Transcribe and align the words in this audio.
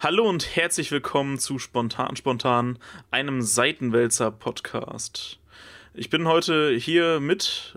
Hallo 0.00 0.28
und 0.28 0.54
herzlich 0.54 0.92
willkommen 0.92 1.38
zu 1.38 1.58
Spontan 1.58 2.14
Spontan, 2.14 2.78
einem 3.10 3.42
Seitenwälzer-Podcast. 3.42 5.40
Ich 5.92 6.08
bin 6.08 6.28
heute 6.28 6.70
hier 6.76 7.18
mit 7.18 7.76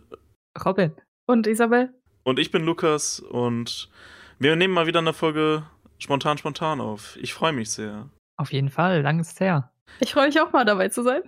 Robin 0.63 0.91
und 1.25 1.47
Isabel 1.47 1.91
und 2.21 2.37
ich 2.37 2.51
bin 2.51 2.63
Lukas 2.63 3.21
und 3.21 3.89
wir 4.37 4.55
nehmen 4.55 4.71
mal 4.71 4.85
wieder 4.85 4.99
eine 4.99 5.13
Folge 5.13 5.63
Spontan 5.97 6.37
Spontan 6.37 6.79
auf. 6.79 7.17
Ich 7.19 7.33
freue 7.33 7.53
mich 7.53 7.71
sehr. 7.71 8.07
Auf 8.37 8.53
jeden 8.53 8.69
Fall, 8.69 9.01
lang 9.01 9.19
ist 9.19 9.31
es 9.31 9.39
her. 9.39 9.71
Ich 9.99 10.13
freue 10.13 10.27
mich 10.27 10.39
auch 10.39 10.51
mal 10.51 10.63
dabei 10.63 10.89
zu 10.89 11.01
sein. 11.01 11.23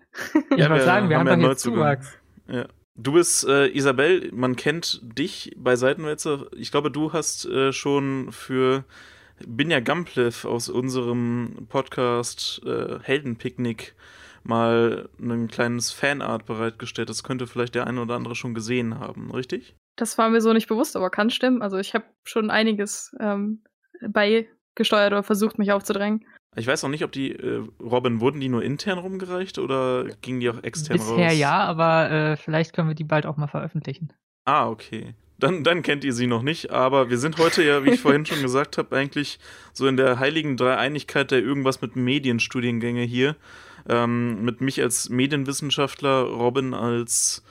Ich 0.51 0.57
ja, 0.57 0.69
wollte 0.69 0.85
sagen, 0.85 1.09
wir 1.09 1.17
haben, 1.17 1.27
haben 1.27 1.41
ja 1.41 1.49
jetzt 1.49 1.63
Zuwachs. 1.63 2.19
Ja. 2.47 2.67
Du 2.93 3.13
bist 3.13 3.47
äh, 3.47 3.65
Isabel, 3.69 4.29
man 4.31 4.55
kennt 4.55 5.01
dich 5.17 5.55
bei 5.57 5.75
Seitenwälzer. 5.75 6.45
Ich 6.55 6.69
glaube, 6.69 6.91
du 6.91 7.13
hast 7.13 7.45
äh, 7.45 7.73
schon 7.73 8.31
für 8.31 8.85
Binja 9.47 9.79
Gamplev 9.79 10.45
aus 10.45 10.69
unserem 10.69 11.67
Podcast 11.69 12.61
äh, 12.65 12.99
Heldenpicknick 13.01 13.95
mal 14.43 15.09
ein 15.19 15.47
kleines 15.47 15.91
Fanart 15.91 16.45
bereitgestellt. 16.45 17.09
Das 17.09 17.23
könnte 17.23 17.47
vielleicht 17.47 17.75
der 17.75 17.87
eine 17.87 18.01
oder 18.01 18.15
andere 18.15 18.35
schon 18.35 18.53
gesehen 18.53 18.99
haben, 18.99 19.31
richtig? 19.31 19.75
Das 19.95 20.17
war 20.17 20.29
mir 20.29 20.41
so 20.41 20.53
nicht 20.53 20.67
bewusst, 20.67 20.95
aber 20.95 21.09
kann 21.09 21.29
stimmen. 21.29 21.61
Also 21.61 21.77
ich 21.77 21.93
habe 21.93 22.05
schon 22.23 22.49
einiges 22.49 23.15
ähm, 23.19 23.63
beigesteuert 24.01 25.13
oder 25.13 25.23
versucht, 25.23 25.59
mich 25.59 25.71
aufzudrängen. 25.71 26.25
Ich 26.55 26.67
weiß 26.67 26.83
auch 26.83 26.89
nicht, 26.89 27.03
ob 27.03 27.11
die, 27.11 27.31
äh, 27.31 27.63
Robin, 27.81 28.19
wurden 28.19 28.39
die 28.39 28.49
nur 28.49 28.63
intern 28.63 28.99
rumgereicht 28.99 29.57
oder 29.57 30.05
gingen 30.21 30.39
die 30.39 30.49
auch 30.49 30.61
extern 30.63 30.97
Bisher 30.97 31.11
raus? 31.11 31.17
Bisher 31.17 31.33
ja, 31.33 31.59
aber 31.63 32.11
äh, 32.11 32.37
vielleicht 32.37 32.73
können 32.73 32.89
wir 32.89 32.95
die 32.95 33.03
bald 33.03 33.25
auch 33.25 33.37
mal 33.37 33.47
veröffentlichen. 33.47 34.13
Ah, 34.45 34.67
okay 34.67 35.15
dann, 35.39 35.63
dann 35.63 35.81
kennt 35.81 36.03
ihr 36.03 36.13
sie 36.13 36.27
noch 36.27 36.41
nicht. 36.41 36.71
Aber 36.71 37.09
wir 37.09 37.17
sind 37.17 37.37
heute 37.37 37.63
ja, 37.63 37.83
wie 37.83 37.91
ich 37.91 38.01
vorhin 38.01 38.25
schon 38.25 38.41
gesagt 38.41 38.77
habe, 38.77 38.95
eigentlich 38.95 39.39
so 39.73 39.87
in 39.87 39.97
der 39.97 40.19
heiligen 40.19 40.57
Dreieinigkeit 40.57 41.31
der 41.31 41.39
irgendwas 41.39 41.81
mit 41.81 41.95
Medienstudiengänge 41.95 43.03
hier. 43.03 43.35
Ähm, 43.87 44.43
mit 44.43 44.61
mich 44.61 44.81
als 44.81 45.09
Medienwissenschaftler, 45.09 46.21
Robin 46.21 46.73
als 46.73 47.43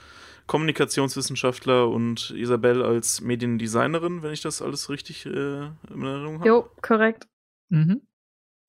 Kommunikationswissenschaftler 0.47 1.87
und 1.89 2.31
Isabel 2.31 2.81
als 2.83 3.21
Mediendesignerin, 3.21 4.23
wenn 4.23 4.33
ich 4.33 4.41
das 4.41 4.61
alles 4.61 4.89
richtig 4.89 5.25
äh, 5.25 5.29
in 5.29 5.71
Erinnerung 5.89 6.39
habe. 6.39 6.47
Jo, 6.47 6.69
korrekt. 6.81 7.27
Mhm. 7.69 8.01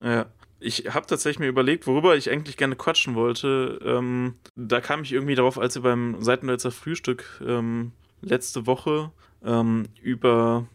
Ja. 0.03 0.27
Ich 0.59 0.93
habe 0.93 1.05
tatsächlich 1.05 1.39
mir 1.39 1.47
überlegt, 1.47 1.85
worüber 1.85 2.15
ich 2.15 2.31
eigentlich 2.31 2.55
gerne 2.55 2.75
quatschen 2.75 3.13
wollte. 3.13 3.79
Ähm, 3.83 4.35
da 4.55 4.79
kam 4.79 5.03
ich 5.03 5.11
irgendwie 5.11 5.35
darauf, 5.35 5.59
als 5.59 5.75
wir 5.75 5.81
beim 5.81 6.21
Seitenwälzer 6.21 6.71
Frühstück 6.71 7.41
ähm, 7.45 7.91
letzte 8.25 8.65
Woche 8.65 9.11
ähm, 9.43 9.87
über, 10.01 10.65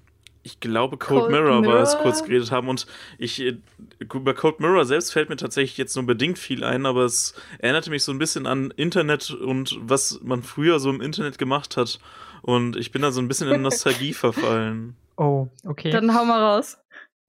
ich 0.43 0.61
glaube, 0.61 0.97
Cold, 0.97 1.21
Cold 1.23 1.33
Mirror, 1.33 1.61
Mirror, 1.61 1.75
war 1.75 1.83
es, 1.83 1.97
kurz 1.99 2.23
geredet 2.23 2.51
haben. 2.51 2.69
Und 2.69 2.87
ich, 3.19 3.41
äh, 3.41 3.59
über 3.99 4.35
Cold 4.35 4.61
Mirror 4.61 4.85
selbst 4.85 5.13
fällt 5.13 5.29
mir 5.29 5.37
tatsächlich 5.37 5.77
jetzt 5.77 5.97
nur 5.97 6.07
bedingt 6.07 6.39
viel 6.39 6.65
ein, 6.65 6.87
aber 6.87 7.05
es 7.05 7.35
erinnerte 7.59 7.91
mich 7.91 8.05
so 8.05 8.13
ein 8.13 8.19
bisschen 8.19 8.47
an 8.47 8.73
Internet 8.77 9.31
und 9.31 9.79
was 9.83 10.21
man 10.23 10.43
früher 10.43 10.79
so 10.79 10.91
im 10.91 11.01
Internet 11.01 11.39
gemacht 11.39 11.77
hat. 11.77 11.99
Und 12.43 12.77
ich 12.77 12.91
bin 12.91 13.03
da 13.03 13.13
so 13.13 13.21
ein 13.21 13.29
bisschen 13.29 13.51
in 13.51 13.63
Nostalgie 13.63 14.15
verfallen. 14.15 14.97
Oh, 15.17 15.49
okay. 15.67 15.91
Dann 15.91 16.15
hau 16.15 16.25
mal 16.25 16.41
raus. 16.41 16.79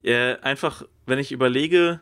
Ja, 0.02 0.38
einfach, 0.40 0.84
wenn 1.06 1.18
ich 1.18 1.30
überlege, 1.32 2.00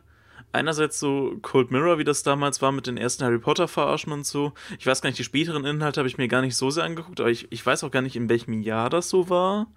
einerseits 0.51 0.99
so 0.99 1.37
Cold 1.41 1.71
Mirror, 1.71 1.97
wie 1.97 2.03
das 2.03 2.23
damals 2.23 2.61
war 2.61 2.71
mit 2.71 2.87
den 2.87 2.97
ersten 2.97 3.23
Harry 3.23 3.39
Potter 3.39 3.67
Verarschen 3.67 4.11
und 4.11 4.25
so. 4.25 4.53
Ich 4.79 4.85
weiß 4.85 5.01
gar 5.01 5.09
nicht, 5.09 5.19
die 5.19 5.23
späteren 5.23 5.65
Inhalte 5.65 5.99
habe 5.99 6.07
ich 6.07 6.17
mir 6.17 6.27
gar 6.27 6.41
nicht 6.41 6.55
so 6.55 6.69
sehr 6.69 6.83
angeguckt, 6.83 7.19
aber 7.19 7.29
ich, 7.29 7.51
ich 7.51 7.65
weiß 7.65 7.83
auch 7.83 7.91
gar 7.91 8.01
nicht, 8.01 8.15
in 8.15 8.29
welchem 8.29 8.61
Jahr 8.61 8.89
das 8.89 9.09
so 9.09 9.29
war. 9.29 9.67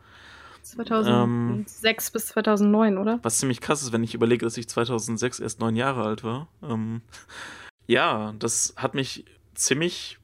2006 0.63 2.09
ähm, 2.09 2.13
bis 2.13 2.27
2009, 2.27 2.99
oder? 2.99 3.19
Was 3.23 3.39
ziemlich 3.39 3.61
krass 3.61 3.83
ist, 3.83 3.93
wenn 3.93 4.03
ich 4.03 4.15
überlege, 4.15 4.47
dass 4.47 4.57
ich 4.57 4.69
2006 4.69 5.41
erst 5.41 5.61
neun 5.61 5.77
Jahre 5.77 6.05
alt 6.05 6.25
war. 6.25 6.49
Ähm, 6.63 7.03
ja, 7.87 8.35
das 8.39 8.75
hat 8.77 8.95
mich 8.95 9.25
ziemlich 9.55 10.19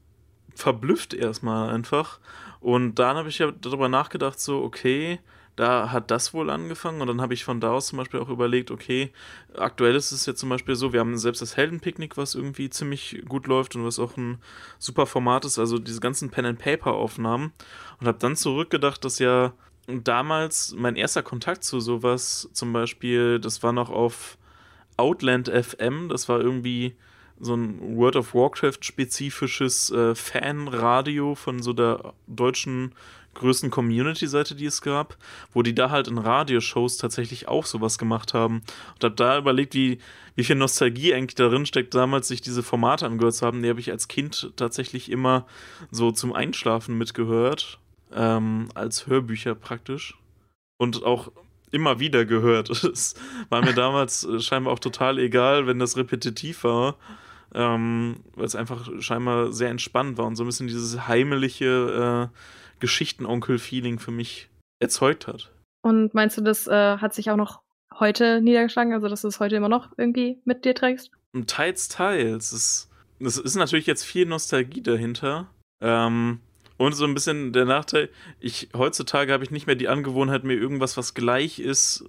verblüfft 0.55 1.13
erstmal 1.13 1.69
einfach. 1.69 2.19
Und 2.59 2.95
dann 2.95 3.17
habe 3.17 3.29
ich 3.29 3.39
ja 3.39 3.51
darüber 3.51 3.89
nachgedacht, 3.89 4.39
so, 4.39 4.61
okay, 4.63 5.19
da 5.61 5.91
hat 5.91 6.09
das 6.09 6.33
wohl 6.33 6.49
angefangen 6.49 7.01
und 7.01 7.07
dann 7.07 7.21
habe 7.21 7.35
ich 7.35 7.43
von 7.43 7.59
da 7.59 7.71
aus 7.71 7.87
zum 7.87 7.97
Beispiel 7.97 8.19
auch 8.19 8.29
überlegt, 8.29 8.71
okay, 8.71 9.11
aktuell 9.55 9.95
ist 9.95 10.11
es 10.11 10.25
jetzt 10.25 10.39
zum 10.39 10.49
Beispiel 10.49 10.73
so, 10.75 10.91
wir 10.91 10.99
haben 10.99 11.17
selbst 11.19 11.41
das 11.41 11.55
Heldenpicknick, 11.55 12.17
was 12.17 12.33
irgendwie 12.33 12.71
ziemlich 12.71 13.21
gut 13.29 13.45
läuft 13.45 13.75
und 13.75 13.85
was 13.85 13.99
auch 13.99 14.17
ein 14.17 14.39
super 14.79 15.05
Format 15.05 15.45
ist, 15.45 15.59
also 15.59 15.77
diese 15.77 15.99
ganzen 15.99 16.31
Pen-and-Paper-Aufnahmen 16.31 17.53
und 17.99 18.07
habe 18.07 18.17
dann 18.17 18.35
zurückgedacht, 18.35 19.05
dass 19.05 19.19
ja 19.19 19.53
damals 19.87 20.73
mein 20.75 20.95
erster 20.95 21.21
Kontakt 21.21 21.63
zu 21.63 21.79
sowas 21.79 22.49
zum 22.53 22.73
Beispiel, 22.73 23.39
das 23.39 23.61
war 23.61 23.71
noch 23.71 23.91
auf 23.91 24.39
Outland 24.97 25.47
FM, 25.47 26.09
das 26.09 26.27
war 26.27 26.39
irgendwie 26.39 26.95
so 27.41 27.55
ein 27.55 27.97
World 27.97 28.15
of 28.15 28.33
Warcraft-spezifisches 28.33 29.91
äh, 29.91 30.15
Fanradio 30.15 31.35
von 31.35 31.61
so 31.61 31.73
der 31.73 32.13
deutschen 32.27 32.93
größten 33.33 33.71
Community-Seite, 33.71 34.55
die 34.55 34.65
es 34.65 34.81
gab, 34.81 35.17
wo 35.53 35.61
die 35.61 35.73
da 35.73 35.89
halt 35.89 36.07
in 36.07 36.17
Radioshows 36.17 36.97
tatsächlich 36.97 37.47
auch 37.47 37.65
sowas 37.65 37.97
gemacht 37.97 38.33
haben. 38.33 38.61
Und 38.95 39.03
habe 39.03 39.15
da 39.15 39.37
überlegt, 39.37 39.73
wie, 39.73 39.99
wie 40.35 40.43
viel 40.43 40.55
Nostalgie 40.55 41.13
eigentlich 41.13 41.35
darin 41.35 41.65
steckt, 41.65 41.95
damals 41.95 42.27
sich 42.27 42.41
diese 42.41 42.63
Formate 42.63 43.05
angehört 43.05 43.35
zu 43.35 43.45
haben. 43.45 43.63
Die 43.63 43.69
habe 43.69 43.79
ich 43.79 43.91
als 43.91 44.07
Kind 44.07 44.51
tatsächlich 44.55 45.09
immer 45.09 45.45
so 45.91 46.11
zum 46.11 46.33
Einschlafen 46.33 46.97
mitgehört, 46.97 47.79
ähm, 48.13 48.69
als 48.75 49.07
Hörbücher 49.07 49.55
praktisch. 49.55 50.17
Und 50.77 51.03
auch 51.03 51.31
immer 51.71 51.99
wieder 51.99 52.25
gehört. 52.25 52.69
Es 52.83 53.15
war 53.49 53.63
mir 53.63 53.73
damals 53.73 54.23
äh, 54.23 54.39
scheinbar 54.39 54.73
auch 54.73 54.79
total 54.79 55.19
egal, 55.19 55.67
wenn 55.67 55.79
das 55.79 55.97
repetitiv 55.97 56.63
war. 56.63 56.97
Ähm, 57.53 58.17
weil 58.35 58.45
es 58.45 58.55
einfach 58.55 58.89
scheinbar 59.01 59.51
sehr 59.51 59.69
entspannt 59.69 60.17
war 60.17 60.25
und 60.25 60.35
so 60.35 60.43
ein 60.43 60.47
bisschen 60.47 60.67
dieses 60.67 61.07
heimelige 61.07 62.29
äh, 62.31 62.37
Geschichtenonkel-Feeling 62.79 63.99
für 63.99 64.11
mich 64.11 64.49
erzeugt 64.79 65.27
hat. 65.27 65.51
Und 65.81 66.13
meinst 66.13 66.37
du, 66.37 66.41
das 66.41 66.67
äh, 66.67 66.97
hat 66.97 67.13
sich 67.13 67.29
auch 67.29 67.37
noch 67.37 67.61
heute 67.99 68.41
niedergeschlagen, 68.41 68.93
also 68.93 69.07
dass 69.07 69.21
du 69.21 69.27
es 69.27 69.39
heute 69.39 69.55
immer 69.55 69.69
noch 69.69 69.89
irgendwie 69.97 70.39
mit 70.45 70.65
dir 70.65 70.75
trägst? 70.75 71.11
Teils, 71.47 71.87
teils. 71.87 72.51
Es, 72.51 72.89
es 73.19 73.37
ist 73.37 73.55
natürlich 73.55 73.87
jetzt 73.87 74.03
viel 74.03 74.25
Nostalgie 74.25 74.81
dahinter. 74.81 75.47
Ähm, 75.81 76.39
und 76.77 76.93
so 76.93 77.05
ein 77.05 77.13
bisschen 77.13 77.53
der 77.53 77.65
Nachteil, 77.65 78.09
ich 78.39 78.69
heutzutage 78.75 79.31
habe 79.33 79.43
ich 79.43 79.51
nicht 79.51 79.67
mehr 79.67 79.75
die 79.75 79.87
Angewohnheit, 79.87 80.43
mir 80.43 80.55
irgendwas, 80.55 80.97
was 80.97 81.13
gleich 81.13 81.59
ist, 81.59 82.05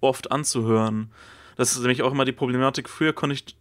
oft 0.00 0.32
anzuhören. 0.32 1.12
Das 1.56 1.72
ist 1.72 1.80
nämlich 1.80 2.02
auch 2.02 2.12
immer 2.12 2.24
die 2.24 2.32
Problematik. 2.32 2.88
Früher 2.88 3.12
konnte 3.12 3.34
ich 3.34 3.56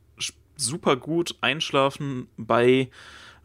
super 0.60 0.96
gut 0.96 1.36
einschlafen 1.42 2.28
bei 2.38 2.90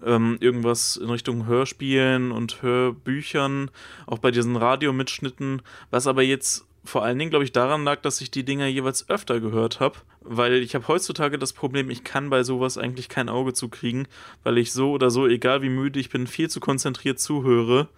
ähm, 0.05 0.37
irgendwas 0.41 0.97
in 0.97 1.11
Richtung 1.11 1.47
Hörspielen 1.47 2.33
und 2.33 2.63
Hörbüchern, 2.63 3.71
auch 4.07 4.19
bei 4.19 4.31
diesen 4.31 4.57
Radiomitschnitten, 4.57 5.63
was 5.91 6.07
aber 6.07 6.23
jetzt 6.23 6.67
vor 6.85 7.03
allen 7.03 7.19
Dingen, 7.19 7.31
glaube 7.31 7.45
ich, 7.45 7.53
daran 7.53 7.85
lag, 7.85 8.03
dass 8.03 8.21
ich 8.21 8.31
die 8.31 8.45
Dinger 8.45 8.67
jeweils 8.67 9.09
öfter 9.09 9.41
gehört 9.41 9.81
habe, 9.81 9.97
weil 10.21 10.55
ich 10.55 10.75
habe 10.75 10.87
heutzutage 10.87 11.39
das 11.39 11.55
Problem, 11.55 11.89
ich 11.89 12.05
kann 12.05 12.29
bei 12.29 12.43
sowas 12.43 12.77
eigentlich 12.77 13.09
kein 13.09 13.31
Auge 13.31 13.55
zukriegen, 13.55 14.07
weil 14.43 14.59
ich 14.59 14.73
so 14.73 14.93
oder 14.93 15.11
so, 15.11 15.27
egal 15.27 15.63
wie 15.63 15.71
müde 15.71 15.99
ich 15.99 16.11
bin, 16.11 16.27
viel 16.27 16.51
zu 16.51 16.61
konzentriert 16.61 17.19
zuhöre, 17.19 17.89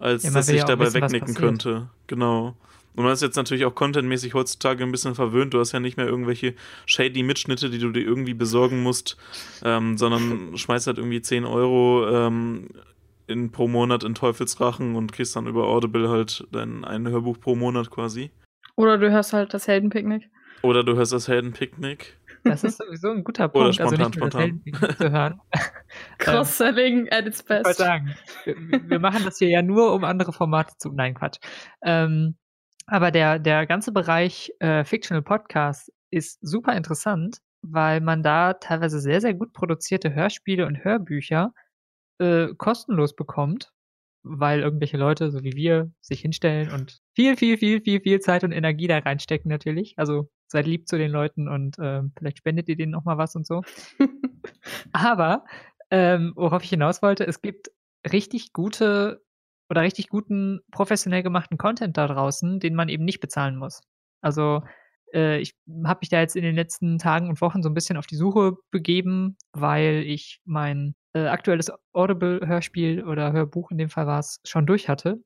als 0.00 0.24
ja, 0.24 0.32
dass 0.32 0.48
ich 0.48 0.64
dabei 0.64 0.86
wissen, 0.86 1.02
wegnicken 1.02 1.34
könnte. 1.34 1.88
Genau. 2.08 2.56
Und 2.94 3.04
man 3.04 3.12
ist 3.12 3.22
jetzt 3.22 3.36
natürlich 3.36 3.64
auch 3.64 3.74
contentmäßig 3.74 4.34
heutzutage 4.34 4.84
ein 4.84 4.92
bisschen 4.92 5.14
verwöhnt. 5.14 5.54
Du 5.54 5.60
hast 5.60 5.72
ja 5.72 5.80
nicht 5.80 5.96
mehr 5.96 6.06
irgendwelche 6.06 6.54
shady 6.86 7.22
Mitschnitte, 7.22 7.70
die 7.70 7.78
du 7.78 7.90
dir 7.90 8.02
irgendwie 8.02 8.34
besorgen 8.34 8.82
musst, 8.82 9.16
ähm, 9.64 9.96
sondern 9.96 10.56
schmeißt 10.56 10.86
halt 10.86 10.98
irgendwie 10.98 11.22
10 11.22 11.44
Euro 11.44 12.06
ähm, 12.08 12.68
in, 13.26 13.50
pro 13.50 13.68
Monat 13.68 14.04
in 14.04 14.14
Teufelsrachen 14.14 14.94
und 14.94 15.12
kriegst 15.12 15.34
dann 15.36 15.46
über 15.46 15.66
Audible 15.66 16.10
halt 16.10 16.46
dein 16.52 16.84
ein 16.84 17.08
Hörbuch 17.08 17.40
pro 17.40 17.54
Monat 17.54 17.90
quasi. 17.90 18.30
Oder 18.76 18.98
du 18.98 19.10
hörst 19.10 19.32
halt 19.32 19.54
das 19.54 19.68
Heldenpicknick. 19.68 20.28
Oder 20.62 20.84
du 20.84 20.94
hörst 20.94 21.12
das 21.12 21.28
Heldenpicknick. 21.28 22.18
Das 22.44 22.64
ist 22.64 22.78
sowieso 22.78 23.10
ein 23.10 23.24
guter 23.24 23.48
Punkt, 23.48 23.66
Oder 23.66 23.72
spontan, 23.72 24.12
also 24.12 24.50
nicht 24.50 24.76
spontan. 24.76 24.96
zu 24.96 25.12
hören. 25.12 25.40
Cross-Selling 26.18 27.08
at 27.10 27.26
its 27.26 27.42
best. 27.42 27.70
Ich 27.70 27.76
sagen, 27.76 28.14
wir, 28.44 28.56
wir, 28.90 28.98
machen 28.98 29.24
das 29.24 29.38
hier 29.38 29.48
ja 29.48 29.62
nur, 29.62 29.92
um 29.92 30.04
andere 30.04 30.32
Formate 30.32 30.72
zu. 30.78 30.90
Nein, 30.90 31.14
Quatsch. 31.14 31.38
Ähm, 31.84 32.36
aber 32.86 33.10
der, 33.10 33.38
der 33.38 33.66
ganze 33.66 33.92
Bereich 33.92 34.52
äh, 34.58 34.84
Fictional 34.84 35.22
Podcast 35.22 35.92
ist 36.10 36.38
super 36.42 36.76
interessant, 36.76 37.38
weil 37.62 38.00
man 38.00 38.22
da 38.22 38.54
teilweise 38.54 39.00
sehr, 39.00 39.20
sehr 39.20 39.34
gut 39.34 39.52
produzierte 39.52 40.14
Hörspiele 40.14 40.66
und 40.66 40.84
Hörbücher 40.84 41.52
äh, 42.18 42.48
kostenlos 42.56 43.14
bekommt, 43.16 43.72
weil 44.22 44.60
irgendwelche 44.60 44.96
Leute, 44.96 45.30
so 45.30 45.42
wie 45.42 45.54
wir, 45.54 45.90
sich 46.00 46.20
hinstellen 46.20 46.70
und 46.70 47.00
viel, 47.14 47.36
viel, 47.36 47.58
viel, 47.58 47.80
viel, 47.80 48.00
viel 48.00 48.20
Zeit 48.20 48.44
und 48.44 48.52
Energie 48.52 48.86
da 48.86 48.98
reinstecken 48.98 49.48
natürlich. 49.48 49.94
Also 49.96 50.30
seid 50.46 50.66
lieb 50.66 50.86
zu 50.88 50.98
den 50.98 51.10
Leuten 51.10 51.48
und 51.48 51.78
äh, 51.78 52.02
vielleicht 52.16 52.38
spendet 52.38 52.68
ihr 52.68 52.76
denen 52.76 52.92
noch 52.92 53.04
mal 53.04 53.18
was 53.18 53.34
und 53.34 53.46
so. 53.46 53.62
Aber 54.92 55.44
ähm, 55.90 56.32
worauf 56.36 56.62
ich 56.62 56.70
hinaus 56.70 57.02
wollte, 57.02 57.26
es 57.26 57.42
gibt 57.42 57.70
richtig 58.10 58.52
gute 58.52 59.22
oder 59.72 59.80
richtig 59.80 60.10
guten, 60.10 60.60
professionell 60.70 61.22
gemachten 61.22 61.56
Content 61.56 61.96
da 61.96 62.06
draußen, 62.06 62.60
den 62.60 62.74
man 62.74 62.90
eben 62.90 63.06
nicht 63.06 63.20
bezahlen 63.20 63.56
muss. 63.56 63.80
Also 64.20 64.62
äh, 65.14 65.38
ich 65.38 65.56
habe 65.86 66.00
mich 66.02 66.10
da 66.10 66.20
jetzt 66.20 66.36
in 66.36 66.42
den 66.42 66.54
letzten 66.54 66.98
Tagen 66.98 67.30
und 67.30 67.40
Wochen 67.40 67.62
so 67.62 67.70
ein 67.70 67.74
bisschen 67.74 67.96
auf 67.96 68.06
die 68.06 68.16
Suche 68.16 68.58
begeben, 68.70 69.38
weil 69.52 70.04
ich 70.06 70.42
mein 70.44 70.94
äh, 71.14 71.26
aktuelles 71.26 71.72
Audible-Hörspiel 71.94 73.02
oder 73.02 73.32
Hörbuch, 73.32 73.70
in 73.70 73.78
dem 73.78 73.88
Fall 73.88 74.06
war 74.06 74.18
es, 74.18 74.40
schon 74.44 74.66
durch 74.66 74.90
hatte. 74.90 75.24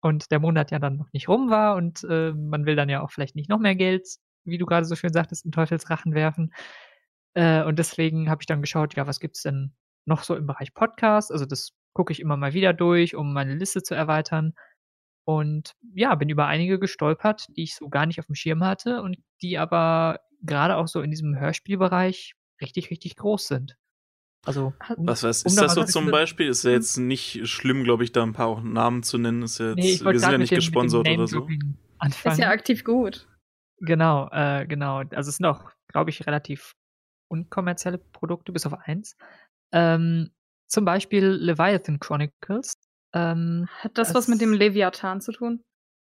Und 0.00 0.32
der 0.32 0.40
Monat 0.40 0.72
ja 0.72 0.80
dann 0.80 0.96
noch 0.96 1.12
nicht 1.12 1.28
rum 1.28 1.48
war 1.48 1.76
und 1.76 2.02
äh, 2.10 2.32
man 2.32 2.66
will 2.66 2.74
dann 2.74 2.88
ja 2.88 3.00
auch 3.00 3.12
vielleicht 3.12 3.36
nicht 3.36 3.48
noch 3.48 3.60
mehr 3.60 3.76
Geld, 3.76 4.08
wie 4.44 4.58
du 4.58 4.66
gerade 4.66 4.86
so 4.86 4.96
schön 4.96 5.12
sagtest, 5.12 5.44
in 5.44 5.52
Teufelsrachen 5.52 6.14
werfen. 6.14 6.52
Äh, 7.34 7.62
und 7.62 7.78
deswegen 7.78 8.28
habe 8.28 8.42
ich 8.42 8.46
dann 8.46 8.60
geschaut, 8.60 8.96
ja, 8.96 9.06
was 9.06 9.20
gibt's 9.20 9.42
denn 9.42 9.72
noch 10.04 10.24
so 10.24 10.34
im 10.34 10.48
Bereich 10.48 10.74
Podcast? 10.74 11.30
Also 11.30 11.46
das 11.46 11.70
gucke 11.94 12.12
ich 12.12 12.20
immer 12.20 12.36
mal 12.36 12.52
wieder 12.52 12.72
durch, 12.72 13.14
um 13.14 13.32
meine 13.32 13.54
Liste 13.54 13.82
zu 13.82 13.94
erweitern. 13.94 14.54
Und 15.24 15.74
ja, 15.94 16.14
bin 16.16 16.28
über 16.28 16.46
einige 16.46 16.78
gestolpert, 16.78 17.46
die 17.56 17.62
ich 17.62 17.74
so 17.74 17.88
gar 17.88 18.04
nicht 18.04 18.18
auf 18.20 18.26
dem 18.26 18.34
Schirm 18.34 18.62
hatte 18.62 19.00
und 19.00 19.16
die 19.40 19.56
aber 19.56 20.20
gerade 20.42 20.76
auch 20.76 20.88
so 20.88 21.00
in 21.00 21.10
diesem 21.10 21.38
Hörspielbereich 21.38 22.34
richtig, 22.60 22.90
richtig 22.90 23.16
groß 23.16 23.48
sind. 23.48 23.76
Also, 24.44 24.74
um, 24.96 25.06
was 25.06 25.22
weiß, 25.22 25.44
um 25.44 25.48
ist 25.48 25.60
das 25.60 25.74
so 25.74 25.84
zum 25.84 26.10
Beispiel? 26.10 26.48
Ist 26.48 26.64
ja 26.64 26.72
jetzt 26.72 26.98
nicht 26.98 27.48
schlimm, 27.48 27.82
glaube 27.82 28.04
ich, 28.04 28.12
da 28.12 28.22
ein 28.22 28.34
paar 28.34 28.48
auch 28.48 28.62
Namen 28.62 29.02
zu 29.02 29.16
nennen. 29.16 29.42
Ist 29.42 29.58
ja 29.58 29.70
jetzt, 29.70 29.76
nee, 29.76 30.12
wir 30.12 30.20
sind 30.20 30.32
ja 30.32 30.38
nicht 30.38 30.52
dem, 30.52 30.56
gesponsert 30.56 31.08
oder 31.08 31.26
so. 31.26 31.48
Anfangen. 31.98 32.32
Ist 32.34 32.38
ja 32.38 32.50
aktiv 32.50 32.84
gut. 32.84 33.26
Genau, 33.78 34.28
äh, 34.32 34.66
genau. 34.66 34.98
Also 34.98 35.30
es 35.30 35.36
sind 35.36 35.46
auch, 35.46 35.70
glaube 35.88 36.10
ich, 36.10 36.26
relativ 36.26 36.74
unkommerzielle 37.28 37.98
Produkte, 37.98 38.52
bis 38.52 38.66
auf 38.66 38.74
eins. 38.74 39.16
Ähm, 39.72 40.30
zum 40.66 40.84
Beispiel 40.84 41.26
Leviathan 41.26 42.00
Chronicles. 42.00 42.74
Ähm, 43.12 43.68
hat 43.78 43.96
das, 43.96 44.08
das 44.08 44.14
was 44.16 44.28
mit 44.28 44.40
dem 44.40 44.52
Leviathan 44.52 45.20
zu 45.20 45.32
tun? 45.32 45.62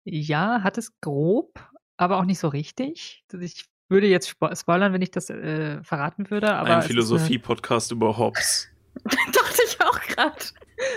Ja, 0.05 0.63
hat 0.63 0.79
es 0.79 0.99
grob, 1.01 1.61
aber 1.97 2.19
auch 2.19 2.25
nicht 2.25 2.39
so 2.39 2.49
richtig. 2.49 3.25
Ich 3.41 3.67
würde 3.89 4.07
jetzt 4.07 4.29
spoilern, 4.29 4.93
wenn 4.93 5.03
ich 5.03 5.11
das 5.11 5.31
äh, 5.31 5.83
verraten 5.83 6.31
würde. 6.31 6.55
Aber 6.55 6.77
Ein 6.77 6.83
Philosophie-Podcast 6.83 7.93
über 7.93 8.17
Hobbes. 8.17 8.69
Dachte 9.05 9.63
ich 9.67 9.81
auch 9.81 10.01
gerade. 10.01 10.45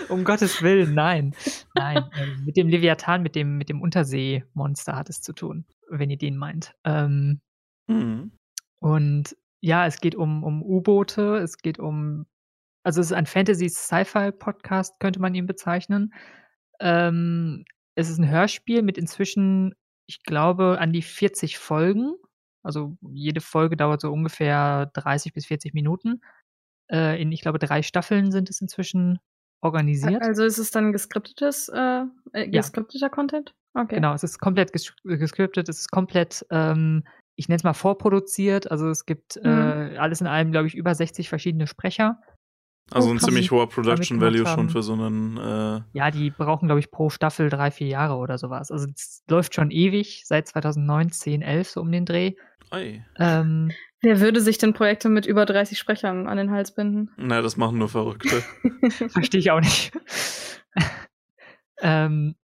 Um 0.09 0.23
Gottes 0.23 0.61
Willen, 0.61 0.93
nein. 0.93 1.35
Nein, 1.75 1.97
äh, 1.97 2.27
mit 2.43 2.57
dem 2.57 2.67
Leviathan, 2.67 3.21
mit 3.21 3.35
dem, 3.35 3.57
mit 3.57 3.69
dem 3.69 3.81
Unterseemonster 3.81 4.95
hat 4.95 5.09
es 5.09 5.21
zu 5.21 5.33
tun, 5.33 5.65
wenn 5.89 6.09
ihr 6.09 6.17
den 6.17 6.37
meint. 6.37 6.73
Ähm, 6.83 7.41
mhm. 7.87 8.31
Und 8.79 9.35
ja, 9.61 9.85
es 9.85 9.99
geht 9.99 10.15
um, 10.15 10.43
um 10.43 10.63
U-Boote, 10.63 11.37
es 11.37 11.57
geht 11.57 11.79
um 11.79 12.25
also 12.85 13.01
es 13.01 13.07
ist 13.07 13.13
ein 13.13 13.25
Fantasy-Sci-Fi-Podcast, 13.25 14.99
könnte 14.99 15.19
man 15.19 15.33
ihn 15.33 15.47
bezeichnen. 15.47 16.13
Ähm, 16.79 17.65
es 17.95 18.09
ist 18.09 18.19
ein 18.19 18.29
Hörspiel 18.29 18.83
mit 18.83 18.99
inzwischen, 18.99 19.73
ich 20.05 20.21
glaube, 20.23 20.77
an 20.79 20.93
die 20.93 21.01
40 21.01 21.57
Folgen. 21.57 22.13
Also 22.63 22.95
jede 23.01 23.41
Folge 23.41 23.75
dauert 23.75 24.01
so 24.01 24.11
ungefähr 24.11 24.91
30 24.93 25.33
bis 25.33 25.47
40 25.47 25.73
Minuten. 25.73 26.21
Äh, 26.91 27.19
in, 27.19 27.31
ich 27.31 27.41
glaube, 27.41 27.57
drei 27.57 27.81
Staffeln 27.81 28.31
sind 28.31 28.51
es 28.51 28.61
inzwischen 28.61 29.17
organisiert. 29.61 30.21
Also 30.21 30.43
ist 30.43 30.59
es 30.59 30.69
dann 30.69 30.91
geskriptetes, 30.91 31.69
äh, 31.69 32.03
äh 32.33 32.47
geskripteter 32.49 33.07
ja. 33.07 33.09
Content? 33.09 33.55
Okay. 33.73 33.95
Genau, 33.95 34.13
es 34.13 34.23
ist 34.23 34.37
komplett 34.37 34.71
ges 34.73 34.93
gescriptet, 35.03 35.69
es 35.69 35.79
ist 35.79 35.91
komplett, 35.91 36.45
ähm, 36.51 37.03
ich 37.35 37.49
nenne 37.49 37.57
es 37.57 37.63
mal 37.63 37.73
vorproduziert. 37.73 38.69
Also 38.69 38.89
es 38.89 39.07
gibt 39.07 39.37
mhm. 39.37 39.49
äh, 39.49 39.97
alles 39.97 40.21
in 40.21 40.27
allem, 40.27 40.51
glaube 40.51 40.67
ich, 40.67 40.75
über 40.75 40.93
60 40.93 41.29
verschiedene 41.29 41.65
Sprecher. 41.65 42.21
Also 42.91 43.09
ein 43.09 43.19
ziemlich 43.19 43.49
hoher 43.49 43.67
Production 43.67 44.21
Value 44.21 44.45
schon 44.45 44.69
für 44.69 44.83
so 44.83 44.93
einen. 44.93 45.37
Äh 45.37 45.81
ja, 45.93 46.11
die 46.11 46.29
brauchen, 46.29 46.67
glaube 46.67 46.79
ich, 46.79 46.91
pro 46.91 47.09
Staffel 47.09 47.49
drei, 47.49 47.71
vier 47.71 47.87
Jahre 47.87 48.15
oder 48.15 48.37
sowas. 48.37 48.71
Also 48.71 48.87
es 48.93 49.23
läuft 49.27 49.55
schon 49.55 49.71
ewig, 49.71 50.23
seit 50.25 50.47
2009, 50.47 51.11
10, 51.11 51.41
11 51.41 51.69
so 51.69 51.81
um 51.81 51.91
den 51.91 52.05
Dreh. 52.05 52.33
Ähm, 53.17 53.71
Wer 54.01 54.19
würde 54.19 54.39
sich 54.39 54.57
denn 54.57 54.73
Projekte 54.73 55.09
mit 55.09 55.25
über 55.25 55.45
30 55.45 55.79
Sprechern 55.79 56.27
an 56.27 56.37
den 56.37 56.51
Hals 56.51 56.75
binden? 56.75 57.09
Na, 57.17 57.41
das 57.41 57.57
machen 57.57 57.79
nur 57.79 57.89
Verrückte. 57.89 58.43
Verstehe 59.09 59.39
ich 59.39 59.49
auch 59.49 59.61
nicht. 59.61 59.91
ähm, 61.81 62.35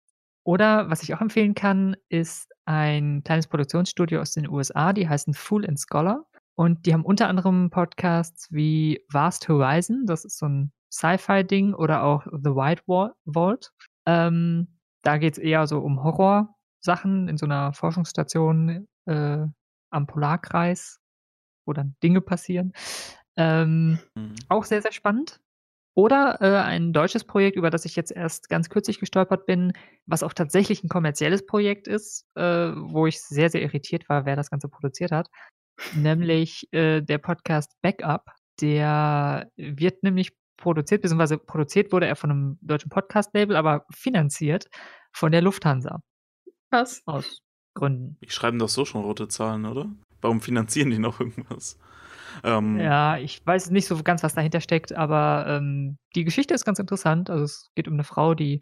oder 0.42 0.88
was 0.88 1.02
ich 1.02 1.12
auch 1.14 1.20
empfehlen 1.20 1.54
kann, 1.54 1.96
ist 2.08 2.48
ein 2.64 3.22
kleines 3.24 3.46
Produktionsstudio 3.48 4.20
aus 4.20 4.32
den 4.32 4.48
USA, 4.48 4.92
die 4.92 5.08
heißen 5.08 5.34
Fool 5.34 5.66
and 5.66 5.78
Scholar. 5.78 6.24
Und 6.60 6.84
die 6.84 6.92
haben 6.92 7.06
unter 7.06 7.26
anderem 7.26 7.70
Podcasts 7.70 8.52
wie 8.52 9.02
Vast 9.10 9.48
Horizon, 9.48 10.04
das 10.04 10.26
ist 10.26 10.36
so 10.36 10.44
ein 10.44 10.72
Sci-Fi-Ding, 10.92 11.72
oder 11.72 12.02
auch 12.02 12.26
The 12.26 12.50
White 12.50 12.82
Vault. 13.24 13.72
Ähm, 14.04 14.68
da 15.00 15.16
geht 15.16 15.32
es 15.32 15.38
eher 15.38 15.66
so 15.66 15.78
um 15.78 16.04
Horrorsachen 16.04 17.28
in 17.28 17.38
so 17.38 17.46
einer 17.46 17.72
Forschungsstation 17.72 18.86
äh, 19.06 19.46
am 19.88 20.06
Polarkreis, 20.06 21.00
wo 21.64 21.72
dann 21.72 21.96
Dinge 22.02 22.20
passieren. 22.20 22.74
Ähm, 23.36 23.98
mhm. 24.14 24.34
Auch 24.50 24.64
sehr, 24.64 24.82
sehr 24.82 24.92
spannend. 24.92 25.40
Oder 25.94 26.42
äh, 26.42 26.62
ein 26.62 26.92
deutsches 26.92 27.24
Projekt, 27.24 27.56
über 27.56 27.70
das 27.70 27.86
ich 27.86 27.96
jetzt 27.96 28.12
erst 28.12 28.50
ganz 28.50 28.68
kürzlich 28.68 29.00
gestolpert 29.00 29.46
bin, 29.46 29.72
was 30.04 30.22
auch 30.22 30.34
tatsächlich 30.34 30.84
ein 30.84 30.90
kommerzielles 30.90 31.46
Projekt 31.46 31.88
ist, 31.88 32.26
äh, 32.34 32.42
wo 32.74 33.06
ich 33.06 33.22
sehr, 33.22 33.48
sehr 33.48 33.62
irritiert 33.62 34.10
war, 34.10 34.26
wer 34.26 34.36
das 34.36 34.50
Ganze 34.50 34.68
produziert 34.68 35.10
hat 35.10 35.30
nämlich 35.94 36.68
äh, 36.72 37.00
der 37.00 37.18
Podcast 37.18 37.72
Backup. 37.82 38.30
Der 38.60 39.50
wird 39.56 40.02
nämlich 40.02 40.32
produziert, 40.56 41.02
beziehungsweise 41.02 41.38
produziert 41.38 41.92
wurde 41.92 42.06
er 42.06 42.16
von 42.16 42.30
einem 42.30 42.58
deutschen 42.60 42.90
Podcast-Label, 42.90 43.56
aber 43.56 43.86
finanziert 43.90 44.66
von 45.12 45.32
der 45.32 45.42
Lufthansa. 45.42 46.00
Was? 46.70 47.02
Aus 47.06 47.40
Gründen. 47.74 48.18
Die 48.22 48.30
schreiben 48.30 48.58
doch 48.58 48.68
so 48.68 48.84
schon 48.84 49.02
rote 49.02 49.28
Zahlen, 49.28 49.64
oder? 49.64 49.90
Warum 50.20 50.40
finanzieren 50.40 50.90
die 50.90 50.98
noch 50.98 51.20
irgendwas? 51.20 51.78
Ähm, 52.44 52.78
ja, 52.78 53.16
ich 53.16 53.44
weiß 53.44 53.70
nicht 53.70 53.86
so 53.86 54.00
ganz, 54.02 54.22
was 54.22 54.34
dahinter 54.34 54.60
steckt, 54.60 54.92
aber 54.92 55.46
ähm, 55.48 55.96
die 56.14 56.24
Geschichte 56.24 56.54
ist 56.54 56.64
ganz 56.64 56.78
interessant. 56.78 57.30
Also 57.30 57.44
es 57.44 57.70
geht 57.74 57.88
um 57.88 57.94
eine 57.94 58.04
Frau, 58.04 58.34
die 58.34 58.60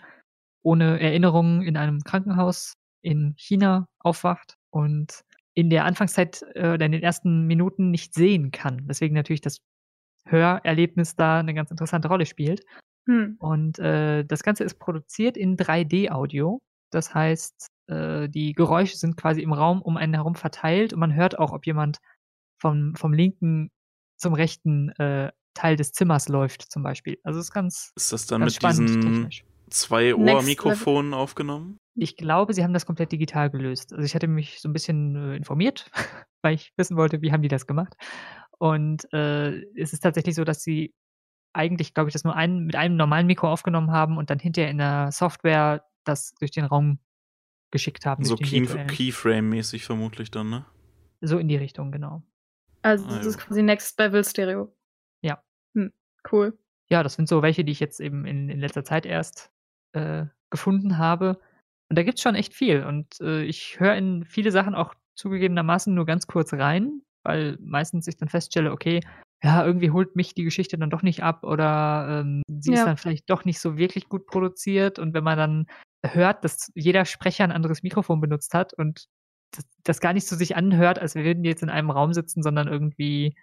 ohne 0.62 1.00
Erinnerungen 1.00 1.62
in 1.62 1.76
einem 1.76 2.00
Krankenhaus 2.00 2.74
in 3.02 3.34
China 3.36 3.86
aufwacht 3.98 4.54
und 4.70 5.22
in 5.58 5.70
der 5.70 5.84
Anfangszeit 5.86 6.44
äh, 6.54 6.68
oder 6.74 6.86
in 6.86 6.92
den 6.92 7.02
ersten 7.02 7.48
Minuten 7.48 7.90
nicht 7.90 8.14
sehen 8.14 8.52
kann. 8.52 8.86
Deswegen 8.86 9.16
natürlich 9.16 9.40
das 9.40 9.58
Hörerlebnis 10.24 11.16
da 11.16 11.40
eine 11.40 11.52
ganz 11.52 11.72
interessante 11.72 12.06
Rolle 12.06 12.26
spielt. 12.26 12.64
Hm. 13.06 13.34
Und 13.40 13.80
äh, 13.80 14.24
das 14.24 14.44
Ganze 14.44 14.62
ist 14.62 14.78
produziert 14.78 15.36
in 15.36 15.56
3D-Audio. 15.56 16.60
Das 16.92 17.12
heißt, 17.12 17.72
äh, 17.88 18.28
die 18.28 18.52
Geräusche 18.52 18.96
sind 18.96 19.16
quasi 19.16 19.42
im 19.42 19.52
Raum 19.52 19.82
um 19.82 19.96
einen 19.96 20.14
herum 20.14 20.36
verteilt 20.36 20.92
und 20.92 21.00
man 21.00 21.16
hört 21.16 21.40
auch, 21.40 21.50
ob 21.50 21.66
jemand 21.66 21.98
vom, 22.60 22.94
vom 22.94 23.12
linken 23.12 23.72
zum 24.16 24.34
rechten 24.34 24.90
äh, 24.90 25.32
Teil 25.54 25.74
des 25.74 25.90
Zimmers 25.90 26.28
läuft, 26.28 26.70
zum 26.70 26.84
Beispiel. 26.84 27.18
Also 27.24 27.40
es 27.40 27.46
ist 27.46 27.52
ganz. 27.52 27.90
Ist 27.96 28.12
das 28.12 28.26
dann 28.26 28.42
mit 28.42 28.62
diesen 28.62 28.86
technisch. 28.86 29.44
zwei 29.70 30.14
Ohrmikrofonen 30.14 31.14
aufgenommen? 31.14 31.78
Ich 32.00 32.16
glaube, 32.16 32.54
sie 32.54 32.62
haben 32.62 32.72
das 32.72 32.86
komplett 32.86 33.12
digital 33.12 33.50
gelöst. 33.50 33.92
Also 33.92 34.04
ich 34.04 34.14
hatte 34.14 34.28
mich 34.28 34.60
so 34.60 34.68
ein 34.68 34.72
bisschen 34.72 35.16
äh, 35.16 35.36
informiert, 35.36 35.90
weil 36.42 36.54
ich 36.54 36.72
wissen 36.76 36.96
wollte, 36.96 37.22
wie 37.22 37.32
haben 37.32 37.42
die 37.42 37.48
das 37.48 37.66
gemacht. 37.66 37.94
Und 38.58 39.12
äh, 39.12 39.62
es 39.76 39.92
ist 39.92 40.00
tatsächlich 40.00 40.34
so, 40.34 40.44
dass 40.44 40.62
sie 40.62 40.94
eigentlich, 41.52 41.94
glaube 41.94 42.08
ich, 42.08 42.12
das 42.12 42.24
nur 42.24 42.36
ein, 42.36 42.66
mit 42.66 42.76
einem 42.76 42.96
normalen 42.96 43.26
Mikro 43.26 43.50
aufgenommen 43.50 43.90
haben 43.90 44.16
und 44.16 44.30
dann 44.30 44.38
hinterher 44.38 44.70
in 44.70 44.78
der 44.78 45.10
Software 45.12 45.84
das 46.04 46.34
durch 46.34 46.50
den 46.50 46.64
Raum 46.64 47.00
geschickt 47.70 48.06
haben. 48.06 48.24
So 48.24 48.36
Key 48.36 48.66
Keyframe-mäßig 48.66 49.84
vermutlich 49.84 50.30
dann, 50.30 50.50
ne? 50.50 50.66
So 51.20 51.38
in 51.38 51.48
die 51.48 51.56
Richtung, 51.56 51.90
genau. 51.90 52.22
Also 52.82 53.06
ah, 53.06 53.16
das 53.16 53.26
ist 53.26 53.38
quasi 53.38 53.62
Next 53.62 53.98
Level 53.98 54.24
Stereo. 54.24 54.72
Ja. 55.20 55.42
Hm, 55.74 55.92
cool. 56.30 56.56
Ja, 56.88 57.02
das 57.02 57.14
sind 57.14 57.28
so 57.28 57.42
welche, 57.42 57.64
die 57.64 57.72
ich 57.72 57.80
jetzt 57.80 58.00
eben 58.00 58.24
in, 58.24 58.48
in 58.48 58.60
letzter 58.60 58.84
Zeit 58.84 59.04
erst 59.04 59.50
äh, 59.92 60.26
gefunden 60.50 60.96
habe. 60.96 61.40
Und 61.88 61.98
da 61.98 62.02
gibt's 62.02 62.22
schon 62.22 62.34
echt 62.34 62.54
viel. 62.54 62.84
Und 62.84 63.20
äh, 63.20 63.42
ich 63.42 63.80
höre 63.80 63.94
in 63.94 64.24
viele 64.24 64.50
Sachen 64.50 64.74
auch 64.74 64.94
zugegebenermaßen 65.14 65.94
nur 65.94 66.06
ganz 66.06 66.26
kurz 66.26 66.52
rein, 66.52 67.02
weil 67.24 67.58
meistens 67.60 68.06
ich 68.06 68.16
dann 68.16 68.28
feststelle, 68.28 68.72
okay, 68.72 69.00
ja, 69.42 69.64
irgendwie 69.64 69.90
holt 69.90 70.16
mich 70.16 70.34
die 70.34 70.44
Geschichte 70.44 70.78
dann 70.78 70.90
doch 70.90 71.02
nicht 71.02 71.22
ab 71.22 71.44
oder 71.44 72.22
ähm, 72.22 72.42
sie 72.48 72.72
ja. 72.72 72.78
ist 72.78 72.86
dann 72.86 72.96
vielleicht 72.96 73.30
doch 73.30 73.44
nicht 73.44 73.60
so 73.60 73.78
wirklich 73.78 74.08
gut 74.08 74.26
produziert. 74.26 74.98
Und 74.98 75.14
wenn 75.14 75.24
man 75.24 75.38
dann 75.38 75.66
hört, 76.04 76.44
dass 76.44 76.70
jeder 76.74 77.04
Sprecher 77.04 77.44
ein 77.44 77.52
anderes 77.52 77.82
Mikrofon 77.82 78.20
benutzt 78.20 78.54
hat 78.54 78.74
und 78.74 79.06
das, 79.52 79.64
das 79.84 80.00
gar 80.00 80.12
nicht 80.12 80.26
so 80.26 80.36
sich 80.36 80.56
anhört, 80.56 80.98
als 80.98 81.14
würden 81.14 81.42
die 81.42 81.48
jetzt 81.48 81.62
in 81.62 81.70
einem 81.70 81.90
Raum 81.90 82.12
sitzen, 82.12 82.42
sondern 82.42 82.68
irgendwie 82.68 83.36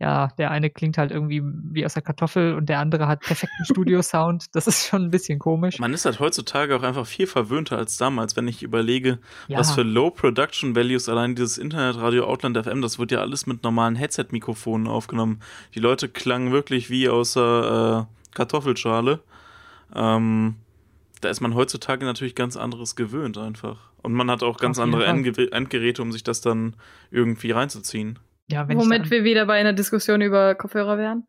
ja, 0.00 0.28
der 0.38 0.52
eine 0.52 0.70
klingt 0.70 0.96
halt 0.96 1.10
irgendwie 1.10 1.42
wie 1.44 1.84
aus 1.84 1.94
der 1.94 2.02
Kartoffel 2.02 2.54
und 2.54 2.68
der 2.68 2.78
andere 2.78 3.08
hat 3.08 3.20
perfekten 3.20 3.64
Studio-Sound. 3.64 4.46
Das 4.52 4.68
ist 4.68 4.86
schon 4.86 5.02
ein 5.02 5.10
bisschen 5.10 5.40
komisch. 5.40 5.80
Man 5.80 5.92
ist 5.92 6.04
halt 6.04 6.20
heutzutage 6.20 6.76
auch 6.76 6.84
einfach 6.84 7.04
viel 7.04 7.26
verwöhnter 7.26 7.76
als 7.78 7.96
damals, 7.96 8.36
wenn 8.36 8.46
ich 8.46 8.62
überlege, 8.62 9.18
ja. 9.48 9.58
was 9.58 9.72
für 9.72 9.82
Low 9.82 10.10
Production 10.10 10.76
Values 10.76 11.08
allein 11.08 11.34
dieses 11.34 11.58
Internetradio 11.58 12.26
Outland 12.26 12.56
FM, 12.56 12.80
das 12.80 13.00
wird 13.00 13.10
ja 13.10 13.20
alles 13.20 13.46
mit 13.46 13.64
normalen 13.64 13.96
Headset-Mikrofonen 13.96 14.86
aufgenommen. 14.86 15.40
Die 15.74 15.80
Leute 15.80 16.08
klangen 16.08 16.52
wirklich 16.52 16.90
wie 16.90 17.08
aus 17.08 17.32
der 17.32 18.06
äh, 18.06 18.36
Kartoffelschale. 18.36 19.20
Ähm, 19.96 20.54
da 21.20 21.28
ist 21.28 21.40
man 21.40 21.54
heutzutage 21.54 22.04
natürlich 22.04 22.36
ganz 22.36 22.56
anderes 22.56 22.94
gewöhnt 22.94 23.36
einfach. 23.36 23.90
Und 24.02 24.12
man 24.12 24.30
hat 24.30 24.44
auch 24.44 24.58
ganz 24.58 24.78
andere 24.78 25.06
Endgeräte, 25.06 26.02
um 26.02 26.12
sich 26.12 26.22
das 26.22 26.40
dann 26.40 26.76
irgendwie 27.10 27.50
reinzuziehen. 27.50 28.20
Ja, 28.50 28.66
wenn 28.66 28.78
Womit 28.78 29.10
wir 29.10 29.24
wieder 29.24 29.46
bei 29.46 29.58
einer 29.58 29.74
Diskussion 29.74 30.22
über 30.22 30.54
Kopfhörer 30.54 30.96
wären. 30.96 31.26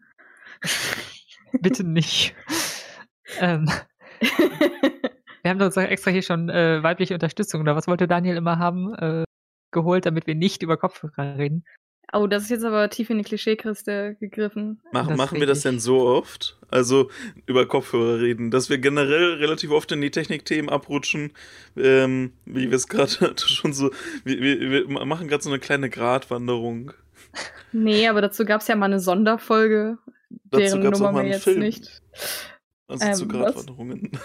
bitte 1.61 1.83
nicht. 1.83 2.33
ähm, 3.39 3.69
wir 5.41 5.51
haben 5.51 5.61
uns 5.61 5.75
extra 5.75 6.11
hier 6.11 6.21
schon 6.21 6.49
äh, 6.49 6.81
weibliche 6.81 7.13
Unterstützung 7.13 7.61
oder 7.61 7.75
was 7.75 7.88
wollte 7.88 8.07
Daniel 8.07 8.38
immer 8.38 8.57
haben, 8.57 8.93
äh, 8.95 9.23
geholt, 9.71 10.05
damit 10.05 10.27
wir 10.27 10.35
nicht 10.35 10.63
über 10.63 10.77
Kopfhörer 10.77 11.38
reden. 11.38 11.65
oh, 12.13 12.25
das 12.25 12.43
ist 12.43 12.49
jetzt 12.49 12.63
aber 12.63 12.89
tief 12.89 13.09
in 13.09 13.17
die 13.17 13.23
Klischeekiste 13.25 14.15
gegriffen. 14.19 14.81
Mach, 14.93 15.09
machen 15.15 15.41
wir 15.41 15.47
das 15.47 15.61
denn 15.61 15.79
so 15.79 16.07
oft? 16.07 16.57
Also 16.71 17.09
über 17.45 17.67
Kopfhörer 17.67 18.21
reden, 18.21 18.49
dass 18.49 18.69
wir 18.69 18.77
generell 18.77 19.33
relativ 19.33 19.71
oft 19.71 19.91
in 19.91 20.01
die 20.01 20.11
Technikthemen 20.11 20.69
abrutschen, 20.69 21.33
ähm, 21.75 22.31
wie 22.45 22.69
wir 22.69 22.77
es 22.77 22.88
gerade 22.88 23.11
schon 23.38 23.73
so, 23.73 23.91
wir, 24.23 24.39
wir, 24.39 24.88
wir 24.88 25.05
machen 25.05 25.27
gerade 25.27 25.43
so 25.43 25.49
eine 25.49 25.59
kleine 25.59 25.89
Gratwanderung. 25.89 26.93
Nee, 27.71 28.07
aber 28.07 28.21
dazu 28.21 28.45
gab 28.45 28.62
es 28.62 28.67
ja 28.67 28.75
mal 28.75 28.86
eine 28.86 29.00
Sonderfolge, 29.00 29.98
Dazu 30.45 30.59
deren 30.63 30.81
gab's 30.83 30.98
auch 30.98 31.01
Nummer 31.01 31.12
mal 31.12 31.17
wir 31.19 31.21
einen 31.25 31.31
jetzt 31.33 31.43
Film. 31.43 31.59
nicht. 31.59 32.01
Also 32.88 33.05
Ähm, 33.05 33.13
zu? 33.13 33.27
Gratwanderungen. 33.27 34.12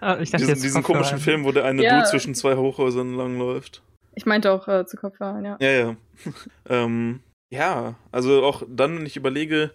Ah, 0.00 0.18
ich 0.20 0.30
dachte 0.30 0.44
diesen 0.44 0.60
diesen 0.62 0.82
komischen 0.82 1.18
Film, 1.18 1.44
wo 1.44 1.52
der 1.52 1.64
eine 1.64 1.82
Ja. 1.82 1.96
Dude 1.96 2.10
zwischen 2.10 2.34
zwei 2.34 2.54
Hochhäusern 2.54 3.14
langläuft. 3.14 3.82
Ich 4.14 4.26
meinte 4.26 4.52
auch 4.52 4.68
äh, 4.68 4.84
zu 4.84 4.98
Kopfhörern, 4.98 5.42
ja. 5.44 5.56
Ja, 5.58 5.70
ja. 5.70 5.96
ähm, 6.68 7.20
ja, 7.50 7.94
also 8.12 8.44
auch 8.44 8.62
dann, 8.68 8.98
wenn 8.98 9.06
ich 9.06 9.16
überlege, 9.16 9.70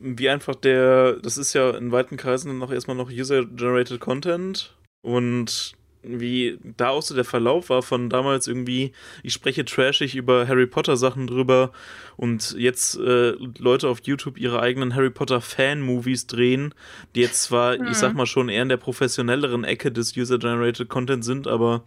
wie 0.00 0.28
einfach 0.28 0.56
der, 0.56 1.14
das 1.22 1.38
ist 1.38 1.52
ja 1.52 1.70
in 1.70 1.92
weiten 1.92 2.16
Kreisen 2.16 2.58
noch 2.58 2.72
erstmal 2.72 2.96
noch 2.96 3.10
User-Generated 3.10 4.00
Content 4.00 4.76
und 5.02 5.72
wie 6.02 6.58
da 6.62 6.88
auch 6.88 7.02
so 7.02 7.14
der 7.14 7.24
Verlauf 7.24 7.68
war 7.68 7.82
von 7.82 8.08
damals 8.08 8.46
irgendwie, 8.46 8.92
ich 9.22 9.34
spreche 9.34 9.64
trashig 9.64 10.14
über 10.16 10.48
Harry 10.48 10.66
Potter 10.66 10.96
Sachen 10.96 11.26
drüber 11.26 11.72
und 12.16 12.54
jetzt 12.58 12.96
äh, 12.98 13.34
Leute 13.58 13.88
auf 13.88 14.00
YouTube 14.04 14.38
ihre 14.38 14.60
eigenen 14.62 14.94
Harry 14.94 15.10
Potter 15.10 15.40
Fan-Movies 15.40 16.26
drehen, 16.26 16.74
die 17.14 17.20
jetzt 17.20 17.42
zwar, 17.42 17.76
Mhm. 17.78 17.88
ich 17.88 17.96
sag 17.98 18.14
mal 18.14 18.26
schon 18.26 18.48
eher 18.48 18.62
in 18.62 18.68
der 18.70 18.78
professionelleren 18.78 19.64
Ecke 19.64 19.92
des 19.92 20.16
User-Generated 20.16 20.88
Content 20.88 21.24
sind, 21.24 21.46
aber 21.46 21.84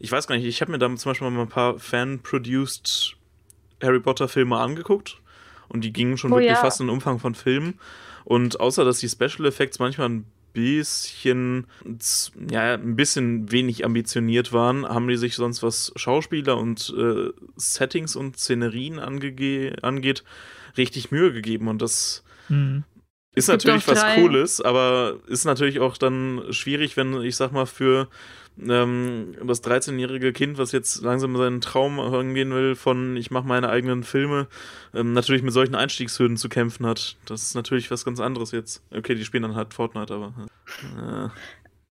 ich 0.00 0.10
weiß 0.10 0.26
gar 0.26 0.34
nicht, 0.36 0.44
ich 0.46 0.60
habe 0.60 0.72
mir 0.72 0.78
da 0.78 0.86
zum 0.96 1.10
Beispiel 1.10 1.30
mal 1.30 1.42
ein 1.42 1.48
paar 1.48 1.78
Fan-produced 1.78 3.16
Harry 3.82 4.00
Potter 4.00 4.28
Filme 4.28 4.56
angeguckt 4.58 5.20
und 5.68 5.84
die 5.84 5.92
gingen 5.92 6.16
schon 6.18 6.32
Oh 6.32 6.36
wirklich 6.36 6.52
ja. 6.52 6.60
fast 6.60 6.80
in 6.80 6.86
den 6.88 6.92
Umfang 6.94 7.18
von 7.20 7.34
Filmen 7.34 7.78
und 8.24 8.60
außer 8.60 8.84
dass 8.84 8.98
die 8.98 9.08
Special 9.08 9.46
Effects 9.46 9.78
manchmal 9.78 10.08
ein 10.08 10.26
bisschen 10.52 11.66
ja 12.50 12.74
ein 12.74 12.96
bisschen 12.96 13.50
wenig 13.50 13.84
ambitioniert 13.84 14.52
waren, 14.52 14.84
haben 14.86 15.08
die 15.08 15.16
sich 15.16 15.34
sonst 15.34 15.62
was 15.62 15.92
Schauspieler 15.96 16.56
und 16.56 16.92
äh, 16.96 17.30
Settings 17.56 18.16
und 18.16 18.36
Szenerien 18.36 18.98
angege 18.98 19.76
angeht 19.82 20.24
richtig 20.76 21.10
Mühe 21.10 21.32
gegeben 21.32 21.68
und 21.68 21.82
das 21.82 22.24
Hm. 22.48 22.84
ist 23.34 23.48
natürlich 23.48 23.86
was 23.86 24.04
Cooles, 24.14 24.60
aber 24.60 25.18
ist 25.26 25.44
natürlich 25.44 25.80
auch 25.80 25.96
dann 25.96 26.42
schwierig, 26.50 26.96
wenn 26.96 27.20
ich 27.22 27.36
sag 27.36 27.52
mal 27.52 27.66
für 27.66 28.08
ähm, 28.58 29.34
das 29.44 29.62
13-jährige 29.62 30.32
Kind, 30.32 30.58
was 30.58 30.72
jetzt 30.72 31.02
langsam 31.02 31.36
seinen 31.36 31.60
Traum 31.60 31.98
angehen 32.00 32.52
will, 32.52 32.74
von 32.74 33.16
ich 33.16 33.30
mache 33.30 33.46
meine 33.46 33.68
eigenen 33.68 34.02
Filme, 34.02 34.48
ähm, 34.94 35.12
natürlich 35.12 35.42
mit 35.42 35.52
solchen 35.52 35.74
Einstiegshürden 35.74 36.36
zu 36.36 36.48
kämpfen 36.48 36.86
hat. 36.86 37.16
Das 37.26 37.42
ist 37.42 37.54
natürlich 37.54 37.90
was 37.90 38.04
ganz 38.04 38.20
anderes 38.20 38.52
jetzt. 38.52 38.82
Okay, 38.90 39.14
die 39.14 39.24
spielen 39.24 39.42
dann 39.42 39.56
halt 39.56 39.74
Fortnite, 39.74 40.14
aber. 40.14 40.34
Äh, 40.98 41.28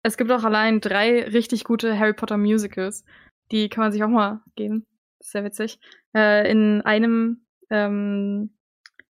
Es 0.04 0.18
gibt 0.18 0.32
auch 0.32 0.44
allein 0.44 0.82
drei 0.82 1.24
richtig 1.24 1.64
gute 1.64 1.98
Harry 1.98 2.14
Potter 2.14 2.38
Musicals. 2.38 3.06
Die 3.52 3.70
kann 3.70 3.84
man 3.84 3.92
sich 3.92 4.04
auch 4.04 4.10
mal 4.10 4.42
geben. 4.56 4.86
Sehr 5.20 5.44
witzig. 5.44 5.80
Äh, 6.16 6.50
in 6.50 6.82
einem, 6.82 7.46
ähm, 7.70 8.52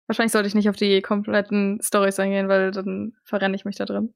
wahrscheinlich 0.08 0.32
sollte 0.32 0.48
ich 0.48 0.56
nicht 0.56 0.70
auf 0.70 0.76
die 0.76 1.02
kompletten 1.02 1.80
Stories 1.82 2.20
eingehen, 2.20 2.48
weil 2.48 2.72
dann 2.72 3.14
verrenne 3.24 3.56
ich 3.56 3.66
mich 3.66 3.76
da 3.76 3.86
drin. 3.86 4.14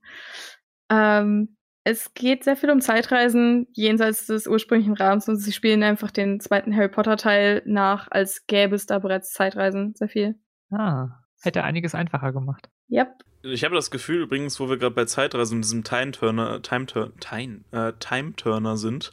Ähm, 0.90 1.56
es 1.90 2.14
geht 2.14 2.44
sehr 2.44 2.56
viel 2.56 2.70
um 2.70 2.82
Zeitreisen 2.82 3.68
jenseits 3.74 4.28
des 4.28 4.48
ursprünglichen 4.48 4.94
Rahmens 4.94 5.28
und 5.28 5.38
sie 5.38 5.52
spielen 5.52 5.84
einfach 5.84 6.12
den 6.12 6.40
zweiten 6.40 6.76
Harry 6.76 6.90
Potter 6.90 7.18
Teil 7.18 7.62
nach, 7.66 8.08
als 8.12 8.46
gäbe 8.46 8.76
es 8.76 8.86
da 8.86 9.00
bereits 9.00 9.32
Zeitreisen. 9.34 9.96
Sehr 9.96 10.10
viel. 10.10 10.36
Ah, 10.72 11.10
hätte 11.42 11.64
einiges 11.64 11.96
einfacher 11.96 12.32
gemacht. 12.32 12.70
Yep. 12.92 13.24
Ich 13.42 13.64
habe 13.64 13.76
das 13.76 13.90
Gefühl 13.90 14.22
übrigens, 14.22 14.60
wo 14.60 14.70
wir 14.70 14.78
gerade 14.78 14.96
bei 14.96 15.06
Zeitreisen 15.06 15.56
und 15.56 15.62
diesem 15.64 15.84
Time 15.84 16.12
Turner, 16.12 16.62
Time, 16.62 16.86
Tur 16.86 17.14
Time, 17.20 17.62
äh, 17.72 17.94
Time 18.00 18.36
Turner 18.36 18.78
sind. 18.78 19.12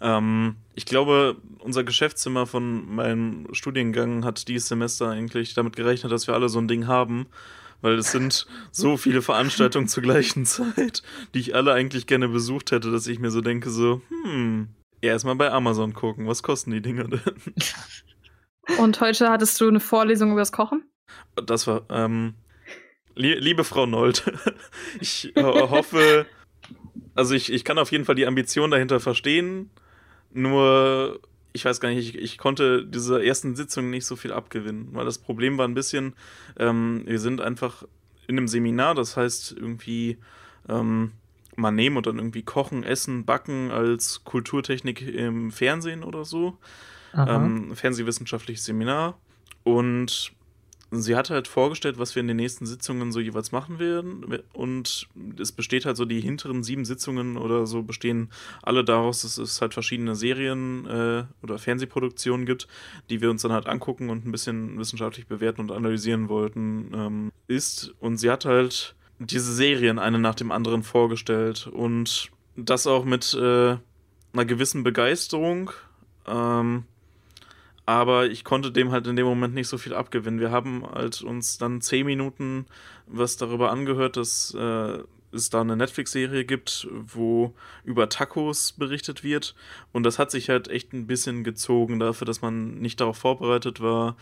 Ähm, 0.00 0.56
ich 0.74 0.84
glaube, 0.84 1.36
unser 1.60 1.84
Geschäftszimmer 1.84 2.46
von 2.46 2.92
meinem 2.94 3.46
Studiengang 3.52 4.24
hat 4.24 4.48
dieses 4.48 4.68
Semester 4.68 5.10
eigentlich 5.10 5.54
damit 5.54 5.76
gerechnet, 5.76 6.12
dass 6.12 6.26
wir 6.26 6.34
alle 6.34 6.48
so 6.48 6.58
ein 6.58 6.68
Ding 6.68 6.88
haben, 6.88 7.26
weil 7.82 7.98
es 7.98 8.10
sind 8.10 8.46
so 8.70 8.96
viele 8.96 9.20
Veranstaltungen 9.20 9.88
zur 9.88 10.02
gleichen 10.02 10.46
Zeit, 10.46 11.02
die 11.34 11.40
ich 11.40 11.54
alle 11.54 11.72
eigentlich 11.72 12.06
gerne 12.06 12.28
besucht 12.28 12.72
hätte, 12.72 12.90
dass 12.90 13.06
ich 13.06 13.18
mir 13.18 13.30
so 13.30 13.42
denke, 13.42 13.68
so, 13.70 14.00
hm, 14.08 14.68
erstmal 15.02 15.34
bei 15.34 15.50
Amazon 15.50 15.92
gucken, 15.92 16.26
was 16.26 16.42
kosten 16.42 16.70
die 16.70 16.80
Dinger 16.80 17.08
denn? 17.08 17.20
Und 18.78 19.00
heute 19.00 19.28
hattest 19.28 19.60
du 19.60 19.68
eine 19.68 19.80
Vorlesung 19.80 20.32
übers 20.32 20.52
Kochen? 20.52 20.84
Das 21.34 21.66
war, 21.66 21.82
ähm, 21.90 22.34
lie 23.14 23.34
liebe 23.34 23.64
Frau 23.64 23.86
Nold, 23.86 24.24
ich 25.00 25.36
äh, 25.36 25.42
hoffe, 25.42 26.26
also 27.14 27.34
ich, 27.34 27.52
ich 27.52 27.64
kann 27.64 27.78
auf 27.78 27.92
jeden 27.92 28.04
Fall 28.04 28.14
die 28.14 28.26
Ambition 28.26 28.70
dahinter 28.70 29.00
verstehen, 29.00 29.70
nur 30.32 31.20
ich 31.52 31.64
weiß 31.64 31.80
gar 31.80 31.90
nicht, 31.90 32.14
ich, 32.14 32.22
ich 32.22 32.38
konnte 32.38 32.84
dieser 32.86 33.22
ersten 33.22 33.56
Sitzung 33.56 33.90
nicht 33.90 34.06
so 34.06 34.16
viel 34.16 34.32
abgewinnen, 34.32 34.88
weil 34.92 35.04
das 35.04 35.18
Problem 35.18 35.58
war 35.58 35.66
ein 35.66 35.74
bisschen, 35.74 36.14
ähm, 36.58 37.02
wir 37.06 37.18
sind 37.18 37.40
einfach 37.40 37.84
in 38.26 38.38
einem 38.38 38.48
Seminar, 38.48 38.94
das 38.94 39.16
heißt 39.16 39.52
irgendwie 39.52 40.18
ähm, 40.68 41.12
mal 41.56 41.70
nehmen 41.70 41.96
und 41.96 42.06
dann 42.06 42.18
irgendwie 42.18 42.42
kochen, 42.42 42.82
essen, 42.82 43.24
backen 43.24 43.70
als 43.70 44.24
Kulturtechnik 44.24 45.02
im 45.02 45.50
Fernsehen 45.50 46.02
oder 46.04 46.24
so. 46.24 46.56
Ähm, 47.14 47.76
fernsehwissenschaftliches 47.76 48.64
Seminar. 48.64 49.18
Und 49.64 50.32
sie 51.00 51.16
hat 51.16 51.30
halt 51.30 51.48
vorgestellt, 51.48 51.98
was 51.98 52.14
wir 52.14 52.20
in 52.20 52.28
den 52.28 52.36
nächsten 52.36 52.66
Sitzungen 52.66 53.12
so 53.12 53.20
jeweils 53.20 53.50
machen 53.50 53.78
werden. 53.78 54.24
Und 54.52 55.08
es 55.38 55.52
besteht 55.52 55.86
halt 55.86 55.96
so 55.96 56.04
die 56.04 56.20
hinteren 56.20 56.62
sieben 56.62 56.84
Sitzungen 56.84 57.38
oder 57.38 57.66
so 57.66 57.82
bestehen 57.82 58.30
alle 58.62 58.84
daraus, 58.84 59.22
dass 59.22 59.38
es 59.38 59.60
halt 59.62 59.72
verschiedene 59.72 60.14
Serien 60.14 60.86
äh, 60.86 61.24
oder 61.42 61.58
Fernsehproduktionen 61.58 62.44
gibt, 62.44 62.68
die 63.08 63.20
wir 63.22 63.30
uns 63.30 63.42
dann 63.42 63.52
halt 63.52 63.66
angucken 63.66 64.10
und 64.10 64.26
ein 64.26 64.32
bisschen 64.32 64.78
wissenschaftlich 64.78 65.26
bewerten 65.26 65.62
und 65.62 65.72
analysieren 65.72 66.28
wollten, 66.28 66.92
ähm, 66.94 67.32
ist. 67.48 67.94
Und 68.00 68.18
sie 68.18 68.30
hat 68.30 68.44
halt 68.44 68.94
diese 69.18 69.54
Serien 69.54 69.98
eine 69.98 70.18
nach 70.18 70.34
dem 70.34 70.52
anderen 70.52 70.82
vorgestellt. 70.82 71.68
Und 71.68 72.30
das 72.56 72.86
auch 72.86 73.04
mit 73.04 73.32
äh, 73.34 73.76
einer 74.32 74.44
gewissen 74.44 74.82
Begeisterung. 74.82 75.70
Ähm, 76.26 76.84
aber 77.86 78.26
ich 78.26 78.44
konnte 78.44 78.70
dem 78.70 78.92
halt 78.92 79.06
in 79.06 79.16
dem 79.16 79.26
Moment 79.26 79.54
nicht 79.54 79.68
so 79.68 79.78
viel 79.78 79.94
abgewinnen. 79.94 80.40
Wir 80.40 80.50
haben 80.50 80.84
halt 80.86 81.22
uns 81.22 81.58
dann 81.58 81.80
zehn 81.80 82.06
Minuten 82.06 82.66
was 83.06 83.36
darüber 83.36 83.70
angehört, 83.70 84.16
dass 84.16 84.54
äh, 84.54 84.98
es 85.32 85.50
da 85.50 85.62
eine 85.62 85.76
Netflix-Serie 85.76 86.44
gibt, 86.44 86.86
wo 86.90 87.54
über 87.84 88.08
Tacos 88.08 88.72
berichtet 88.72 89.24
wird. 89.24 89.54
Und 89.92 90.04
das 90.04 90.18
hat 90.18 90.30
sich 90.30 90.48
halt 90.48 90.68
echt 90.68 90.92
ein 90.92 91.06
bisschen 91.06 91.42
gezogen 91.42 91.98
dafür, 91.98 92.26
dass 92.26 92.42
man 92.42 92.78
nicht 92.78 93.00
darauf 93.00 93.16
vorbereitet 93.16 93.80
war, 93.80 94.16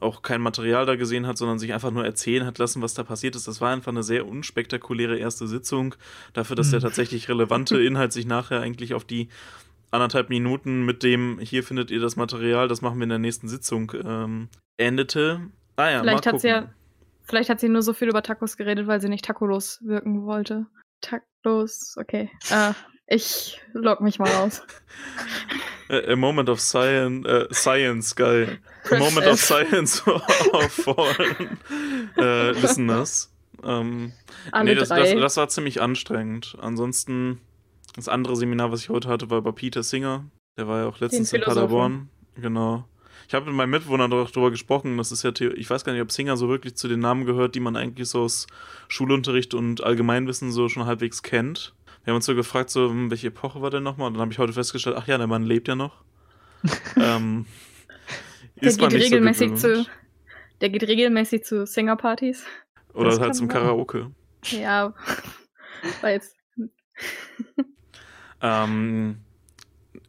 auch 0.00 0.22
kein 0.22 0.40
Material 0.40 0.86
da 0.86 0.96
gesehen 0.96 1.26
hat, 1.26 1.38
sondern 1.38 1.58
sich 1.58 1.72
einfach 1.72 1.90
nur 1.90 2.04
erzählen 2.04 2.44
hat 2.46 2.58
lassen, 2.58 2.82
was 2.82 2.94
da 2.94 3.04
passiert 3.04 3.36
ist. 3.36 3.46
Das 3.46 3.60
war 3.60 3.72
einfach 3.72 3.92
eine 3.92 4.02
sehr 4.02 4.26
unspektakuläre 4.26 5.16
erste 5.16 5.46
Sitzung, 5.46 5.94
dafür, 6.32 6.56
dass 6.56 6.70
der 6.70 6.80
Hm. 6.80 6.84
tatsächlich 6.84 7.28
relevante 7.28 7.80
Inhalt 7.84 8.12
sich 8.12 8.26
nachher 8.26 8.60
eigentlich 8.60 8.94
auf 8.94 9.04
die 9.04 9.28
anderthalb 9.94 10.28
Minuten 10.28 10.84
mit 10.84 11.02
dem, 11.02 11.38
hier 11.38 11.62
findet 11.62 11.90
ihr 11.90 12.00
das 12.00 12.16
Material, 12.16 12.68
das 12.68 12.82
machen 12.82 12.98
wir 12.98 13.04
in 13.04 13.10
der 13.10 13.18
nächsten 13.18 13.48
Sitzung, 13.48 13.92
ähm, 14.04 14.48
endete. 14.76 15.40
Ah 15.76 15.90
ja, 15.90 16.00
Vielleicht 16.00 16.26
hat 16.26 16.40
sie 16.40 16.48
ja, 16.48 16.68
vielleicht 17.24 17.48
hat 17.48 17.60
sie 17.60 17.68
nur 17.68 17.82
so 17.82 17.94
viel 17.94 18.08
über 18.08 18.22
Tacos 18.22 18.56
geredet, 18.56 18.86
weil 18.86 19.00
sie 19.00 19.08
nicht 19.08 19.24
tacolos 19.24 19.80
wirken 19.82 20.26
wollte. 20.26 20.66
Tacos, 21.00 21.96
okay. 21.98 22.30
Äh, 22.50 22.72
ich 23.06 23.60
log 23.72 24.00
mich 24.00 24.18
mal 24.18 24.32
aus. 24.34 24.62
A, 25.90 26.16
moment 26.16 26.48
of 26.48 26.60
science, 26.60 27.26
äh, 27.28 27.46
science, 27.52 28.16
geil. 28.16 28.58
A 28.90 28.96
moment 28.96 29.26
of 29.26 29.38
science 29.38 30.00
for 30.70 31.14
äh, 32.16 32.50
listeners. 32.52 33.30
Ähm, 33.62 34.12
Alle 34.50 34.64
nee, 34.64 34.74
das, 34.74 34.88
das, 34.88 35.14
das 35.14 35.36
war 35.36 35.48
ziemlich 35.48 35.82
anstrengend. 35.82 36.56
Ansonsten, 36.60 37.40
das 37.94 38.08
andere 38.08 38.36
Seminar, 38.36 38.72
was 38.72 38.80
ich 38.80 38.88
heute 38.88 39.08
hatte, 39.08 39.30
war 39.30 39.42
bei 39.42 39.52
Peter 39.52 39.82
Singer. 39.82 40.24
Der 40.56 40.68
war 40.68 40.80
ja 40.80 40.86
auch 40.86 41.00
letztens 41.00 41.32
in. 41.32 41.42
Paderborn. 41.42 42.08
Genau. 42.36 42.84
Ich 43.26 43.34
habe 43.34 43.46
mit 43.46 43.54
meinem 43.54 43.70
Mitwohner 43.70 44.08
darüber 44.08 44.50
gesprochen, 44.50 44.98
das 44.98 45.10
ist 45.10 45.22
ja, 45.22 45.30
ich 45.30 45.70
weiß 45.70 45.84
gar 45.84 45.92
nicht, 45.92 46.02
ob 46.02 46.12
Singer 46.12 46.36
so 46.36 46.48
wirklich 46.48 46.74
zu 46.74 46.88
den 46.88 47.00
Namen 47.00 47.24
gehört, 47.24 47.54
die 47.54 47.60
man 47.60 47.76
eigentlich 47.76 48.08
so 48.08 48.22
aus 48.22 48.46
Schulunterricht 48.88 49.54
und 49.54 49.82
Allgemeinwissen 49.82 50.52
so 50.52 50.68
schon 50.68 50.84
halbwegs 50.84 51.22
kennt. 51.22 51.74
Wir 52.04 52.10
haben 52.12 52.16
uns 52.16 52.26
so 52.26 52.34
gefragt, 52.34 52.68
so, 52.68 52.90
hm, 52.90 53.10
welche 53.10 53.28
Epoche 53.28 53.62
war 53.62 53.70
denn 53.70 53.82
nochmal? 53.82 54.08
Und 54.08 54.14
dann 54.14 54.20
habe 54.22 54.32
ich 54.32 54.38
heute 54.38 54.52
festgestellt, 54.52 54.96
ach 54.98 55.06
ja, 55.06 55.16
der 55.16 55.26
Mann 55.26 55.44
lebt 55.44 55.68
ja 55.68 55.74
noch. 55.74 56.04
ähm, 56.96 57.46
der 58.60 58.72
geht 58.72 58.92
regelmäßig 58.92 59.56
so 59.56 59.74
zu, 59.74 59.86
der 60.60 60.68
geht 60.68 60.82
regelmäßig 60.82 61.44
zu 61.44 61.66
Singerpartys. 61.66 62.44
Oder 62.92 63.10
das 63.10 63.20
halt 63.20 63.34
zum. 63.34 63.48
Karaoke. 63.48 64.10
Ja, 64.50 64.94
war 66.02 66.10
jetzt. 66.10 66.36
Ähm, 68.44 69.16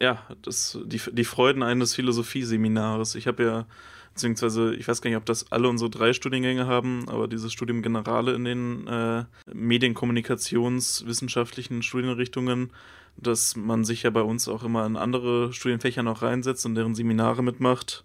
ja, 0.01 0.17
das, 0.41 0.77
die, 0.85 0.99
die 1.11 1.23
Freuden 1.23 1.61
eines 1.63 1.95
Philosophieseminars. 1.95 3.15
Ich 3.15 3.27
habe 3.27 3.43
ja, 3.43 3.65
beziehungsweise, 4.13 4.75
ich 4.75 4.85
weiß 4.87 5.01
gar 5.01 5.09
nicht, 5.09 5.17
ob 5.17 5.25
das 5.25 5.51
alle 5.51 5.67
unsere 5.69 5.89
drei 5.89 6.13
Studiengänge 6.13 6.67
haben, 6.67 7.05
aber 7.07 7.29
dieses 7.29 7.53
Studium 7.53 7.81
Generale 7.81 8.33
in 8.33 8.43
den 8.43 8.85
äh, 8.87 9.23
Medienkommunikationswissenschaftlichen 9.53 11.81
Studienrichtungen, 11.81 12.71
dass 13.15 13.55
man 13.55 13.85
sich 13.85 14.03
ja 14.03 14.09
bei 14.09 14.21
uns 14.21 14.49
auch 14.49 14.65
immer 14.65 14.85
in 14.85 14.97
andere 14.97 15.53
Studienfächer 15.53 16.03
noch 16.03 16.21
reinsetzt 16.21 16.65
und 16.65 16.75
deren 16.75 16.95
Seminare 16.95 17.41
mitmacht. 17.41 18.03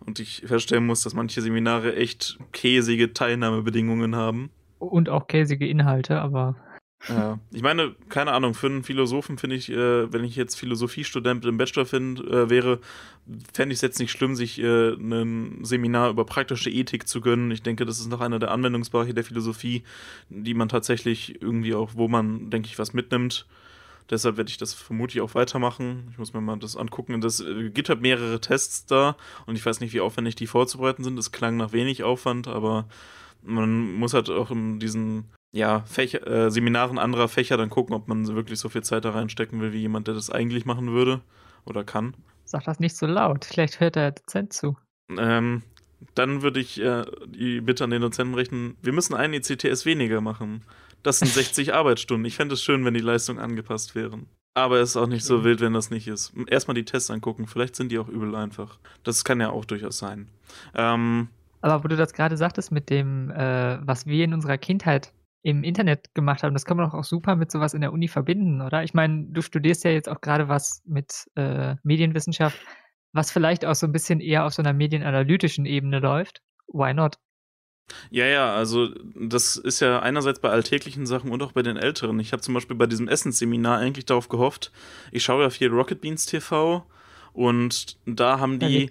Und 0.00 0.18
ich 0.20 0.42
feststellen 0.46 0.86
muss, 0.86 1.02
dass 1.02 1.12
manche 1.12 1.42
Seminare 1.42 1.96
echt 1.96 2.38
käsige 2.52 3.12
Teilnahmebedingungen 3.12 4.16
haben. 4.16 4.48
Und 4.78 5.10
auch 5.10 5.26
käsige 5.26 5.66
Inhalte, 5.66 6.20
aber 6.20 6.54
ja, 7.08 7.38
ich 7.52 7.62
meine, 7.62 7.94
keine 8.08 8.32
Ahnung, 8.32 8.54
für 8.54 8.66
einen 8.66 8.82
Philosophen 8.82 9.38
finde 9.38 9.56
ich, 9.56 9.70
äh, 9.70 10.12
wenn 10.12 10.24
ich 10.24 10.36
jetzt 10.36 10.56
Philosophiestudent 10.56 11.44
im 11.44 11.56
Bachelor 11.56 11.86
find, 11.86 12.20
äh, 12.20 12.50
wäre, 12.50 12.80
fände 13.52 13.72
ich 13.72 13.78
es 13.78 13.82
jetzt 13.82 13.98
nicht 13.98 14.10
schlimm, 14.10 14.34
sich 14.34 14.58
äh, 14.60 14.94
ein 14.94 15.64
Seminar 15.64 16.10
über 16.10 16.24
praktische 16.24 16.70
Ethik 16.70 17.06
zu 17.06 17.20
gönnen. 17.20 17.50
Ich 17.50 17.62
denke, 17.62 17.86
das 17.86 18.00
ist 18.00 18.08
noch 18.08 18.20
einer 18.20 18.38
der 18.38 18.50
Anwendungsbereiche 18.50 19.14
der 19.14 19.24
Philosophie, 19.24 19.84
die 20.28 20.54
man 20.54 20.68
tatsächlich 20.68 21.40
irgendwie 21.40 21.74
auch, 21.74 21.92
wo 21.94 22.08
man, 22.08 22.50
denke 22.50 22.68
ich, 22.68 22.78
was 22.78 22.92
mitnimmt. 22.92 23.46
Deshalb 24.10 24.36
werde 24.36 24.50
ich 24.50 24.56
das 24.56 24.72
vermutlich 24.72 25.20
auch 25.20 25.34
weitermachen. 25.34 26.08
Ich 26.12 26.18
muss 26.18 26.32
mir 26.32 26.40
mal 26.40 26.58
das 26.58 26.76
angucken. 26.76 27.20
Das 27.20 27.40
äh, 27.40 27.70
gibt 27.70 27.88
halt 27.88 28.00
mehrere 28.00 28.40
Tests 28.40 28.86
da 28.86 29.16
und 29.46 29.56
ich 29.56 29.66
weiß 29.66 29.80
nicht, 29.80 29.92
wie 29.92 30.00
aufwendig 30.00 30.34
die 30.36 30.46
vorzubereiten 30.46 31.04
sind. 31.04 31.18
Es 31.18 31.32
klang 31.32 31.56
nach 31.56 31.72
wenig 31.72 32.04
Aufwand, 32.04 32.48
aber 32.48 32.86
man 33.42 33.94
muss 33.94 34.14
halt 34.14 34.30
auch 34.30 34.50
in 34.50 34.78
diesen 34.80 35.24
ja, 35.56 35.80
Fächer, 35.86 36.26
äh, 36.26 36.50
Seminaren 36.50 36.98
anderer 36.98 37.28
Fächer 37.28 37.56
dann 37.56 37.70
gucken, 37.70 37.94
ob 37.94 38.08
man 38.08 38.26
wirklich 38.28 38.58
so 38.58 38.68
viel 38.68 38.82
Zeit 38.82 39.04
da 39.04 39.10
reinstecken 39.10 39.60
will, 39.60 39.72
wie 39.72 39.80
jemand, 39.80 40.06
der 40.06 40.14
das 40.14 40.30
eigentlich 40.30 40.66
machen 40.66 40.92
würde 40.92 41.22
oder 41.64 41.82
kann. 41.82 42.14
Sag 42.44 42.64
das 42.64 42.78
nicht 42.78 42.96
so 42.96 43.06
laut, 43.06 43.44
vielleicht 43.44 43.80
hört 43.80 43.96
der 43.96 44.12
Dozent 44.12 44.52
zu. 44.52 44.76
Ähm, 45.16 45.62
dann 46.14 46.42
würde 46.42 46.60
ich 46.60 46.80
äh, 46.80 47.04
die 47.26 47.60
Bitte 47.60 47.84
an 47.84 47.90
den 47.90 48.02
Dozenten 48.02 48.34
richten, 48.34 48.76
wir 48.82 48.92
müssen 48.92 49.14
einen 49.14 49.34
ECTS 49.34 49.86
weniger 49.86 50.20
machen. 50.20 50.62
Das 51.02 51.18
sind 51.20 51.28
60 51.32 51.74
Arbeitsstunden. 51.74 52.26
Ich 52.26 52.36
fände 52.36 52.54
es 52.54 52.62
schön, 52.62 52.84
wenn 52.84 52.94
die 52.94 53.00
Leistungen 53.00 53.38
angepasst 53.38 53.94
wären. 53.94 54.26
Aber 54.54 54.78
es 54.80 54.90
ist 54.90 54.96
auch 54.96 55.06
nicht 55.06 55.24
so 55.24 55.44
wild, 55.44 55.60
wenn 55.60 55.74
das 55.74 55.90
nicht 55.90 56.08
ist. 56.08 56.32
Erstmal 56.46 56.74
die 56.74 56.84
Tests 56.84 57.10
angucken, 57.10 57.46
vielleicht 57.46 57.76
sind 57.76 57.92
die 57.92 57.98
auch 57.98 58.08
übel 58.08 58.34
einfach. 58.34 58.78
Das 59.04 59.24
kann 59.24 59.40
ja 59.40 59.50
auch 59.50 59.66
durchaus 59.66 59.98
sein. 59.98 60.28
Ähm, 60.74 61.28
aber 61.60 61.82
wo 61.82 61.88
du 61.88 61.96
das 61.96 62.12
gerade 62.12 62.36
sagtest 62.36 62.72
mit 62.72 62.90
dem, 62.90 63.30
äh, 63.30 63.78
was 63.86 64.06
wir 64.06 64.24
in 64.24 64.32
unserer 64.32 64.56
Kindheit 64.56 65.12
im 65.46 65.62
Internet 65.62 66.12
gemacht 66.12 66.42
haben, 66.42 66.54
das 66.54 66.64
kann 66.64 66.76
man 66.76 66.86
doch 66.86 66.98
auch 66.98 67.04
super 67.04 67.36
mit 67.36 67.52
sowas 67.52 67.72
in 67.72 67.80
der 67.80 67.92
Uni 67.92 68.08
verbinden, 68.08 68.60
oder? 68.62 68.82
Ich 68.82 68.94
meine, 68.94 69.26
du 69.28 69.42
studierst 69.42 69.84
ja 69.84 69.92
jetzt 69.92 70.08
auch 70.08 70.20
gerade 70.20 70.48
was 70.48 70.82
mit 70.84 71.30
äh, 71.36 71.76
Medienwissenschaft, 71.84 72.58
was 73.12 73.30
vielleicht 73.30 73.64
auch 73.64 73.76
so 73.76 73.86
ein 73.86 73.92
bisschen 73.92 74.18
eher 74.18 74.44
auf 74.44 74.54
so 74.54 74.62
einer 74.62 74.72
medienanalytischen 74.72 75.64
Ebene 75.64 76.00
läuft. 76.00 76.42
Why 76.66 76.94
not? 76.94 77.18
Ja, 78.10 78.26
ja, 78.26 78.56
also 78.56 78.88
das 79.14 79.54
ist 79.54 79.78
ja 79.78 80.00
einerseits 80.00 80.40
bei 80.40 80.48
alltäglichen 80.50 81.06
Sachen 81.06 81.30
und 81.30 81.40
auch 81.44 81.52
bei 81.52 81.62
den 81.62 81.76
älteren. 81.76 82.18
Ich 82.18 82.32
habe 82.32 82.42
zum 82.42 82.54
Beispiel 82.54 82.74
bei 82.74 82.86
diesem 82.86 83.06
Essensseminar 83.06 83.78
eigentlich 83.78 84.04
darauf 84.04 84.28
gehofft, 84.28 84.72
ich 85.12 85.22
schaue 85.22 85.44
ja 85.44 85.50
viel 85.50 85.68
Rocket 85.68 86.00
Beans 86.00 86.26
TV 86.26 86.84
und 87.32 87.98
da 88.04 88.40
haben 88.40 88.58
die. 88.58 88.90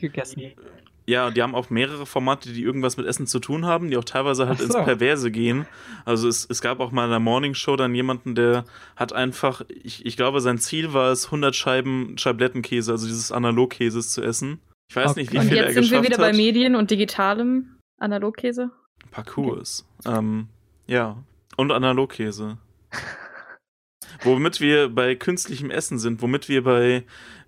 Ja, 1.08 1.30
die 1.30 1.44
haben 1.44 1.54
auch 1.54 1.70
mehrere 1.70 2.06
Formate, 2.08 2.52
die 2.52 2.63
irgendwas 2.63 2.98
mit 2.98 3.06
Essen 3.06 3.28
zu 3.28 3.39
tun 3.39 3.65
haben, 3.65 3.91
die 3.91 3.98
auch 3.98 4.04
teilweise 4.04 4.48
halt 4.48 4.58
so. 4.58 4.65
ins 4.65 4.74
Perverse 4.74 5.30
gehen. 5.30 5.68
Also 6.04 6.28
es, 6.28 6.48
es 6.50 6.62
gab 6.62 6.80
auch 6.80 6.91
mal 6.91 7.06
in 7.06 7.12
der 7.12 7.20
Morning 7.20 7.54
Show 7.54 7.76
dann 7.76 7.94
jemanden, 7.94 8.34
der 8.34 8.65
hat 8.96 9.13
einfach, 9.13 9.62
ich, 9.70 10.06
ich 10.06 10.18
glaube, 10.18 10.41
sein 10.41 10.58
Ziel 10.58 10.94
war 10.94 11.12
es, 11.12 11.26
100 11.26 11.56
Scheiben 11.56 12.18
Scheiblettenkäse, 12.18 12.91
also 12.91 13.06
dieses 13.06 13.32
Analogkäses 13.32 14.12
zu 14.12 14.24
essen. 14.24 14.60
Ich 14.89 14.96
weiß 14.96 15.12
okay. 15.12 15.22
nicht, 15.22 15.34
wie 15.34 15.39
viel 15.39 15.58
er 15.58 15.65
geschafft 15.65 15.68
hat. 15.68 15.76
Jetzt 15.76 15.89
sind 15.89 15.91
wir 15.91 16.04
wieder 16.04 16.24
hat. 16.24 16.32
bei 16.32 16.36
Medien 16.36 16.76
und 16.76 16.89
digitalem 16.89 17.78
Analogkäse. 18.00 18.72
Parcours. 19.12 19.88
Okay. 20.04 20.18
Ähm, 20.18 20.48
ja, 20.88 21.18
und 21.56 21.72
Analogkäse. 21.72 22.58
womit 24.24 24.60
wir 24.60 24.89
bei 24.89 25.15
künstlichem 25.15 25.70
Essen 25.70 26.00
sind, 26.00 26.22
womit 26.22 26.50
wir 26.50 26.63
bei 26.63 27.04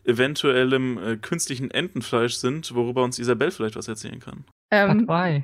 eventuellem 0.08 0.98
äh, 0.98 1.17
künstlichen 1.17 1.70
Entenfleisch 1.70 2.36
sind, 2.36 2.74
worüber 2.74 3.04
uns 3.04 3.20
Isabel 3.20 3.52
vielleicht 3.52 3.76
was 3.76 3.88
erzählen 3.88 4.20
kann. 4.20 4.46
Ähm. 4.72 5.08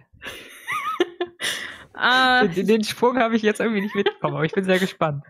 ah. 1.94 2.48
den, 2.48 2.68
den 2.68 2.84
Sprung 2.84 3.18
habe 3.18 3.36
ich 3.36 3.42
jetzt 3.42 3.60
irgendwie 3.60 3.82
nicht 3.82 3.96
mitbekommen, 3.96 4.36
aber 4.36 4.46
ich 4.46 4.54
bin 4.54 4.64
sehr 4.64 4.80
gespannt. 4.80 5.24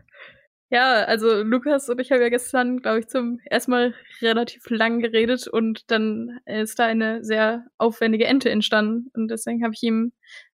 Ja, 0.70 1.04
also 1.04 1.44
Lukas 1.44 1.88
und 1.90 2.02
ich 2.02 2.12
haben 2.12 2.22
ja 2.22 2.30
gestern, 2.30 2.82
glaube 2.82 3.00
ich, 3.00 3.08
zum 3.08 3.40
ersten 3.46 3.70
Mal 3.70 3.94
relativ 4.22 4.68
lang 4.70 5.02
geredet 5.02 5.48
und 5.48 5.92
dann 5.92 6.40
ist 6.46 6.80
da 6.80 6.86
eine 6.86 7.24
sehr 7.24 7.66
aufwendige 7.78 8.26
Ente 8.26 8.50
entstanden. 8.50 9.12
Und 9.14 9.30
deswegen 9.30 9.64
habe 9.64 9.74
ich 9.76 9.84
ihm 9.84 10.14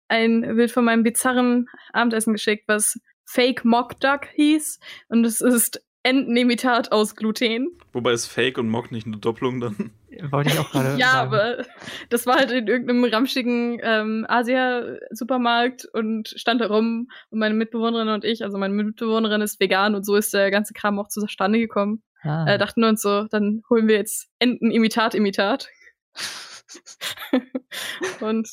ein 0.09 0.57
Bild 0.57 0.73
von 0.73 0.85
meinem 0.85 1.05
bizarren 1.05 1.67
Abendessen 1.93 2.33
geschickt, 2.33 2.64
was 2.67 2.99
Fake 3.27 3.64
Mock 3.64 4.01
Duck 4.01 4.27
hieß. 4.35 4.81
Und 5.09 5.25
es 5.25 5.41
ist 5.41 5.81
Entenimitat 6.09 6.90
aus 6.90 7.16
Gluten. 7.16 7.68
Wobei 7.92 8.12
ist 8.12 8.29
Fake 8.29 8.57
und 8.57 8.71
Mock 8.71 8.90
nicht 8.90 9.07
eine 9.07 9.18
Doppelung 9.18 9.61
dann? 9.61 9.90
Wollte 10.31 10.51
ich 10.51 10.59
auch 10.59 10.71
gerade 10.71 10.88
Ja, 10.99 11.12
sagen. 11.12 11.35
aber 11.35 11.64
das 12.09 12.27
war 12.27 12.37
halt 12.37 12.51
in 12.51 12.66
irgendeinem 12.66 13.05
ramschigen 13.05 13.79
ähm, 13.83 14.25
Asia-Supermarkt 14.27 15.85
und 15.92 16.33
stand 16.35 16.62
da 16.62 16.68
rum 16.68 17.11
und 17.29 17.38
meine 17.38 17.55
Mitbewohnerin 17.55 18.09
und 18.09 18.25
ich, 18.25 18.42
also 18.42 18.57
meine 18.57 18.73
Mitbewohnerin 18.73 19.42
ist 19.42 19.61
vegan 19.61 19.94
und 19.94 20.07
so 20.07 20.16
ist 20.16 20.33
der 20.33 20.51
ganze 20.51 20.73
Kram 20.73 20.99
auch 20.99 21.09
zustande 21.09 21.59
gekommen. 21.59 22.03
Ah. 22.23 22.47
Äh, 22.47 22.59
dachten 22.59 22.81
wir 22.81 22.88
uns 22.88 23.03
so, 23.03 23.25
dann 23.25 23.62
holen 23.68 23.87
wir 23.87 23.97
jetzt 23.97 24.31
Entenimitat-Imitat. 24.38 25.68
und 28.21 28.49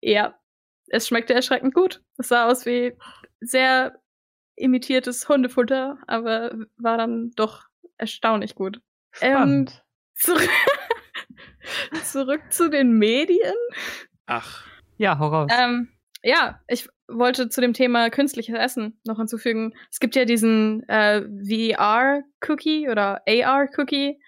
ja, 0.00 0.34
es 0.86 1.08
schmeckte 1.08 1.34
erschreckend 1.34 1.74
gut. 1.74 2.02
Es 2.18 2.28
sah 2.28 2.46
aus 2.46 2.66
wie 2.66 2.92
sehr 3.40 4.00
imitiertes 4.60 5.28
Hundefutter, 5.28 5.98
aber 6.06 6.52
war 6.76 6.98
dann 6.98 7.30
doch 7.36 7.64
erstaunlich 7.96 8.54
gut. 8.54 8.80
Ähm, 9.20 9.68
zurück, 10.14 10.48
zurück 12.04 12.42
zu 12.50 12.70
den 12.70 12.92
Medien. 12.92 13.54
Ach. 14.26 14.66
Ja, 14.96 15.18
hau 15.18 15.28
raus. 15.28 15.50
Ähm, 15.58 15.88
ja, 16.22 16.60
ich 16.68 16.88
wollte 17.08 17.48
zu 17.48 17.60
dem 17.60 17.72
Thema 17.72 18.10
künstliches 18.10 18.56
Essen 18.56 19.00
noch 19.06 19.16
hinzufügen. 19.16 19.74
Es 19.90 19.98
gibt 19.98 20.14
ja 20.14 20.24
diesen 20.24 20.86
äh, 20.88 21.22
VR-Cookie 21.22 22.88
oder 22.88 23.22
AR-Cookie. 23.26 24.20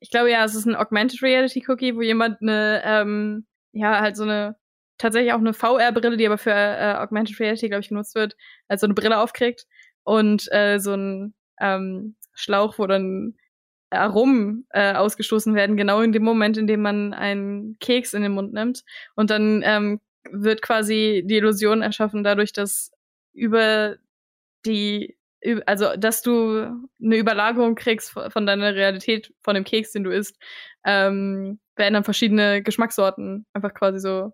Ich 0.00 0.10
glaube 0.10 0.30
ja, 0.30 0.44
es 0.44 0.54
ist 0.54 0.66
ein 0.66 0.76
Augmented 0.76 1.22
Reality 1.22 1.64
Cookie, 1.68 1.96
wo 1.96 2.02
jemand 2.02 2.40
eine, 2.42 2.82
ähm, 2.84 3.46
ja, 3.72 4.00
halt 4.00 4.16
so 4.16 4.24
eine 4.24 4.56
tatsächlich 4.98 5.32
auch 5.32 5.38
eine 5.38 5.54
VR-Brille, 5.54 6.16
die 6.16 6.26
aber 6.26 6.38
für 6.38 6.52
äh, 6.52 6.94
Augmented 6.98 7.40
Reality, 7.40 7.68
glaube 7.68 7.80
ich, 7.80 7.88
genutzt 7.88 8.14
wird, 8.14 8.36
also 8.68 8.86
eine 8.86 8.94
Brille 8.94 9.18
aufkriegt 9.18 9.66
und 10.08 10.50
äh, 10.52 10.78
so 10.78 10.94
ein 10.94 11.34
ähm, 11.60 12.16
Schlauch, 12.32 12.78
wo 12.78 12.86
dann 12.86 13.34
Aromen 13.90 14.66
äh, 14.70 14.94
ausgestoßen 14.94 15.54
werden, 15.54 15.76
genau 15.76 16.00
in 16.00 16.12
dem 16.12 16.22
Moment, 16.22 16.56
in 16.56 16.66
dem 16.66 16.80
man 16.80 17.12
einen 17.12 17.78
Keks 17.78 18.14
in 18.14 18.22
den 18.22 18.32
Mund 18.32 18.54
nimmt. 18.54 18.84
Und 19.16 19.28
dann 19.28 19.62
ähm, 19.66 20.00
wird 20.30 20.62
quasi 20.62 21.22
die 21.26 21.36
Illusion 21.36 21.82
erschaffen, 21.82 22.24
dadurch, 22.24 22.54
dass 22.54 22.90
über 23.34 23.96
die, 24.64 25.18
also 25.66 25.94
dass 25.98 26.22
du 26.22 26.62
eine 27.02 27.16
Überlagerung 27.16 27.74
kriegst 27.74 28.10
von 28.10 28.46
deiner 28.46 28.74
Realität, 28.74 29.34
von 29.42 29.54
dem 29.54 29.64
Keks, 29.64 29.92
den 29.92 30.04
du 30.04 30.10
isst, 30.10 30.38
ähm, 30.86 31.60
werden 31.76 31.94
dann 31.94 32.04
verschiedene 32.04 32.62
Geschmackssorten 32.62 33.44
einfach 33.52 33.74
quasi 33.74 33.98
so 34.00 34.32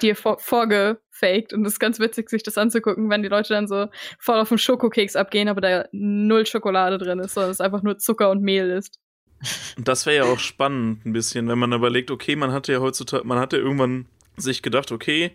dir 0.00 0.14
vor 0.14 0.38
vorgefaked 0.38 1.52
und 1.52 1.66
es 1.66 1.74
ist 1.74 1.80
ganz 1.80 1.98
witzig, 1.98 2.30
sich 2.30 2.42
das 2.42 2.56
anzugucken, 2.56 3.10
wenn 3.10 3.22
die 3.22 3.28
Leute 3.28 3.54
dann 3.54 3.66
so 3.66 3.88
voll 4.18 4.38
auf 4.38 4.48
den 4.48 4.58
Schokokeks 4.58 5.16
abgehen, 5.16 5.48
aber 5.48 5.60
da 5.60 5.84
null 5.92 6.46
Schokolade 6.46 6.98
drin 6.98 7.18
ist, 7.18 7.34
sondern 7.34 7.50
es 7.50 7.60
einfach 7.60 7.82
nur 7.82 7.98
Zucker 7.98 8.30
und 8.30 8.42
Mehl 8.42 8.70
ist. 8.70 9.00
Das 9.76 10.06
wäre 10.06 10.16
ja 10.16 10.32
auch 10.32 10.38
spannend 10.38 11.04
ein 11.04 11.12
bisschen, 11.12 11.48
wenn 11.48 11.58
man 11.58 11.72
überlegt, 11.72 12.10
okay, 12.10 12.36
man 12.36 12.52
hatte 12.52 12.72
ja 12.72 12.80
heutzutage, 12.80 13.26
man 13.26 13.38
hatte 13.38 13.58
irgendwann 13.58 14.06
sich 14.36 14.62
gedacht, 14.62 14.92
okay, 14.92 15.32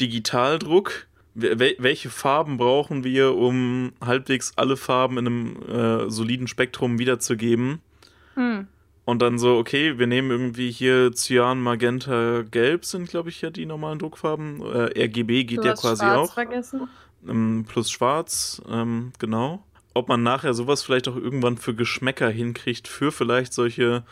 Digitaldruck, 0.00 1.08
welche 1.34 2.10
Farben 2.10 2.58
brauchen 2.58 3.02
wir, 3.02 3.34
um 3.34 3.92
halbwegs 4.00 4.52
alle 4.56 4.76
Farben 4.76 5.18
in 5.18 5.26
einem 5.26 5.62
äh, 6.06 6.10
soliden 6.10 6.46
Spektrum 6.46 6.98
wiederzugeben? 6.98 7.80
Hm. 8.34 8.68
Und 9.04 9.20
dann 9.20 9.38
so, 9.38 9.58
okay, 9.58 9.98
wir 9.98 10.06
nehmen 10.06 10.30
irgendwie 10.30 10.70
hier 10.70 11.12
Cyan, 11.12 11.60
Magenta, 11.60 12.42
Gelb 12.42 12.86
sind, 12.86 13.08
glaube 13.08 13.28
ich, 13.28 13.42
ja 13.42 13.50
die 13.50 13.66
normalen 13.66 13.98
Druckfarben. 13.98 14.62
Äh, 14.62 15.04
RGB 15.04 15.44
geht 15.44 15.58
du 15.58 15.68
ja 15.68 15.74
quasi 15.74 16.02
Schwarz 16.04 16.30
auch. 16.30 16.32
Vergessen. 16.32 16.88
Ähm, 17.28 17.66
plus 17.68 17.90
Schwarz, 17.90 18.62
ähm, 18.68 19.12
genau. 19.18 19.62
ob 19.92 20.08
man 20.08 20.22
nachher 20.22 20.54
sowas 20.54 20.82
vielleicht 20.82 21.08
auch 21.08 21.16
irgendwann 21.16 21.58
für 21.58 21.74
Geschmäcker 21.74 22.28
hinkriegt, 22.30 22.88
für 22.88 23.12
vielleicht 23.12 23.52
solche 23.52 24.04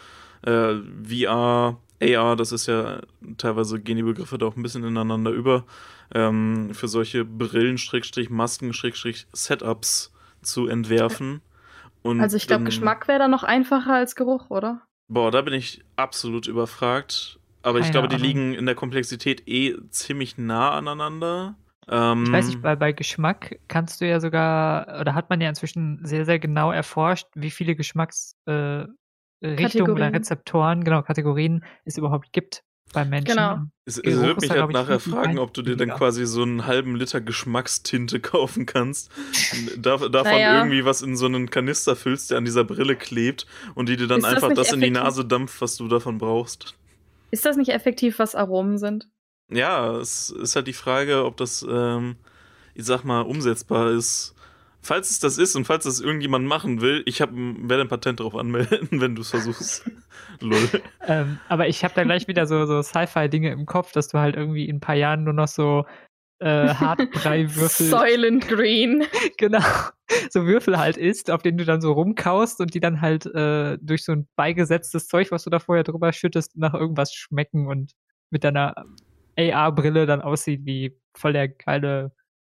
äh, 0.42 0.74
VR, 1.04 1.78
AR, 2.02 2.36
das 2.36 2.52
ist 2.52 2.66
ja 2.66 3.00
teilweise 3.38 3.80
gehen 3.80 3.96
die 3.96 4.02
Begriffe 4.02 4.38
da 4.38 4.46
auch 4.46 4.56
ein 4.56 4.62
bisschen 4.62 4.84
ineinander 4.84 5.30
über, 5.30 5.64
ähm, 6.14 6.70
für 6.72 6.88
solche 6.88 7.24
Brillen, 7.24 7.78
Masken, 8.28 8.72
Setups 9.32 10.12
zu 10.42 10.66
entwerfen. 10.66 11.40
Und 12.02 12.20
also 12.20 12.36
ich 12.36 12.46
glaube, 12.46 12.64
Geschmack 12.64 13.08
wäre 13.08 13.18
da 13.18 13.28
noch 13.28 13.44
einfacher 13.44 13.94
als 13.94 14.16
Geruch, 14.16 14.50
oder? 14.50 14.82
Boah, 15.08 15.30
da 15.30 15.42
bin 15.42 15.54
ich 15.54 15.84
absolut 15.96 16.46
überfragt. 16.46 17.38
Aber 17.62 17.78
ich 17.78 17.84
Keine 17.84 17.92
glaube, 17.92 18.08
die 18.08 18.16
Ahnung. 18.16 18.26
liegen 18.26 18.54
in 18.54 18.66
der 18.66 18.74
Komplexität 18.74 19.46
eh 19.46 19.76
ziemlich 19.90 20.36
nah 20.36 20.72
aneinander. 20.72 21.54
Ähm, 21.88 22.24
Ich 22.24 22.32
weiß 22.32 22.46
nicht, 22.48 22.62
bei, 22.62 22.74
bei 22.74 22.92
Geschmack 22.92 23.58
kannst 23.68 24.00
du 24.00 24.08
ja 24.08 24.18
sogar, 24.18 25.00
oder 25.00 25.14
hat 25.14 25.30
man 25.30 25.40
ja 25.40 25.48
inzwischen 25.48 26.04
sehr, 26.04 26.24
sehr 26.24 26.38
genau 26.40 26.72
erforscht, 26.72 27.28
wie 27.34 27.50
viele 27.50 27.76
Geschmacksrichtungen 27.76 28.96
äh, 29.42 29.90
oder. 29.90 30.12
Rezeptoren, 30.12 30.82
genau, 30.84 31.02
Kategorien 31.02 31.64
es 31.84 31.98
überhaupt 31.98 32.32
gibt 32.32 32.64
bei 32.92 33.04
Menschen. 33.04 33.36
Genau. 33.36 33.58
Es, 33.84 33.98
es 33.98 34.14
ist 34.14 34.40
mich 34.40 34.50
halt 34.50 34.70
nachher 34.70 35.00
fragen, 35.00 35.38
ob 35.38 35.52
du 35.54 35.62
dir 35.62 35.76
dann 35.76 35.90
quasi 35.90 36.24
so 36.26 36.42
einen 36.42 36.66
halben 36.66 36.94
Liter 36.94 37.20
Geschmackstinte 37.20 38.20
kaufen 38.20 38.66
kannst. 38.66 39.10
Dav 39.76 40.08
davon 40.10 40.32
Naja. 40.32 40.58
irgendwie 40.58 40.84
was 40.84 41.02
in 41.02 41.16
so 41.16 41.26
einen 41.26 41.50
Kanister 41.50 41.96
füllst, 41.96 42.30
der 42.30 42.38
an 42.38 42.44
dieser 42.44 42.64
Brille 42.64 42.94
klebt 42.96 43.46
und 43.74 43.88
die 43.88 43.96
dir 43.96 44.06
dann 44.06 44.18
Ist 44.18 44.24
das 44.26 44.34
einfach 44.34 44.48
nicht 44.50 44.60
das 44.60 44.72
in 44.72 44.80
die? 44.80 44.90
Nase 44.90 45.24
dampft, 45.24 45.60
was 45.60 45.76
du 45.76 45.88
davon 45.88 46.18
brauchst. 46.18 46.76
Ist 47.30 47.44
das 47.44 47.56
nicht 47.56 47.70
effektiv, 47.70 48.18
was 48.18 48.34
Aromen 48.34 48.78
sind? 48.78 49.08
Ja, 49.50 49.96
es 49.96 50.30
ist 50.30 50.54
halt 50.56 50.66
die 50.66 50.72
Frage, 50.72 51.24
ob 51.24 51.36
das, 51.36 51.66
ähm, 51.68 52.16
ich 52.74 52.84
sag 52.84 53.04
mal, 53.04 53.22
umsetzbar 53.22 53.90
ist. 53.90 54.34
Falls 54.80 55.10
es 55.10 55.20
das 55.20 55.38
ist 55.38 55.54
und 55.56 55.64
falls 55.64 55.84
das 55.84 56.00
irgendjemand 56.00 56.46
machen 56.46 56.80
will, 56.80 57.02
ich 57.06 57.20
hab, 57.20 57.30
werde 57.32 57.82
ein 57.82 57.88
Patent 57.88 58.20
darauf 58.20 58.34
anmelden, 58.34 58.88
wenn 59.00 59.14
du 59.14 59.22
es 59.22 59.30
versuchst. 59.30 59.84
Ähm, 61.06 61.40
aber 61.48 61.66
ich 61.66 61.82
habe 61.82 61.94
da 61.94 62.04
gleich 62.04 62.28
wieder 62.28 62.46
so, 62.46 62.64
so 62.64 62.80
Sci-Fi-Dinge 62.80 63.50
im 63.50 63.66
Kopf, 63.66 63.92
dass 63.92 64.08
du 64.08 64.18
halt 64.18 64.36
irgendwie 64.36 64.68
in 64.68 64.76
ein 64.76 64.80
paar 64.80 64.94
Jahren 64.94 65.24
nur 65.24 65.32
noch 65.32 65.48
so 65.48 65.84
äh, 66.38 66.68
Hartbrei-Würfel, 66.74 67.86
Soylent 67.86 68.48
Green. 68.48 69.04
genau, 69.38 69.64
so 70.30 70.46
Würfel 70.46 70.78
halt 70.78 70.96
isst, 70.96 71.30
auf 71.30 71.42
denen 71.42 71.58
du 71.58 71.64
dann 71.64 71.80
so 71.80 71.92
rumkaust 71.92 72.60
und 72.60 72.74
die 72.74 72.80
dann 72.80 73.00
halt 73.00 73.26
äh, 73.26 73.78
durch 73.80 74.04
so 74.04 74.12
ein 74.12 74.28
beigesetztes 74.36 75.08
Zeug, 75.08 75.30
was 75.30 75.44
du 75.44 75.50
da 75.50 75.58
vorher 75.58 75.84
drüber 75.84 76.12
schüttest, 76.12 76.56
nach 76.56 76.74
irgendwas 76.74 77.12
schmecken 77.12 77.66
und 77.66 77.92
mit 78.30 78.44
deiner 78.44 78.74
AR-Brille 79.38 80.06
dann 80.06 80.22
aussieht 80.22 80.60
wie 80.64 80.96
voll 81.16 81.32
der 81.32 81.48
geile 81.48 82.12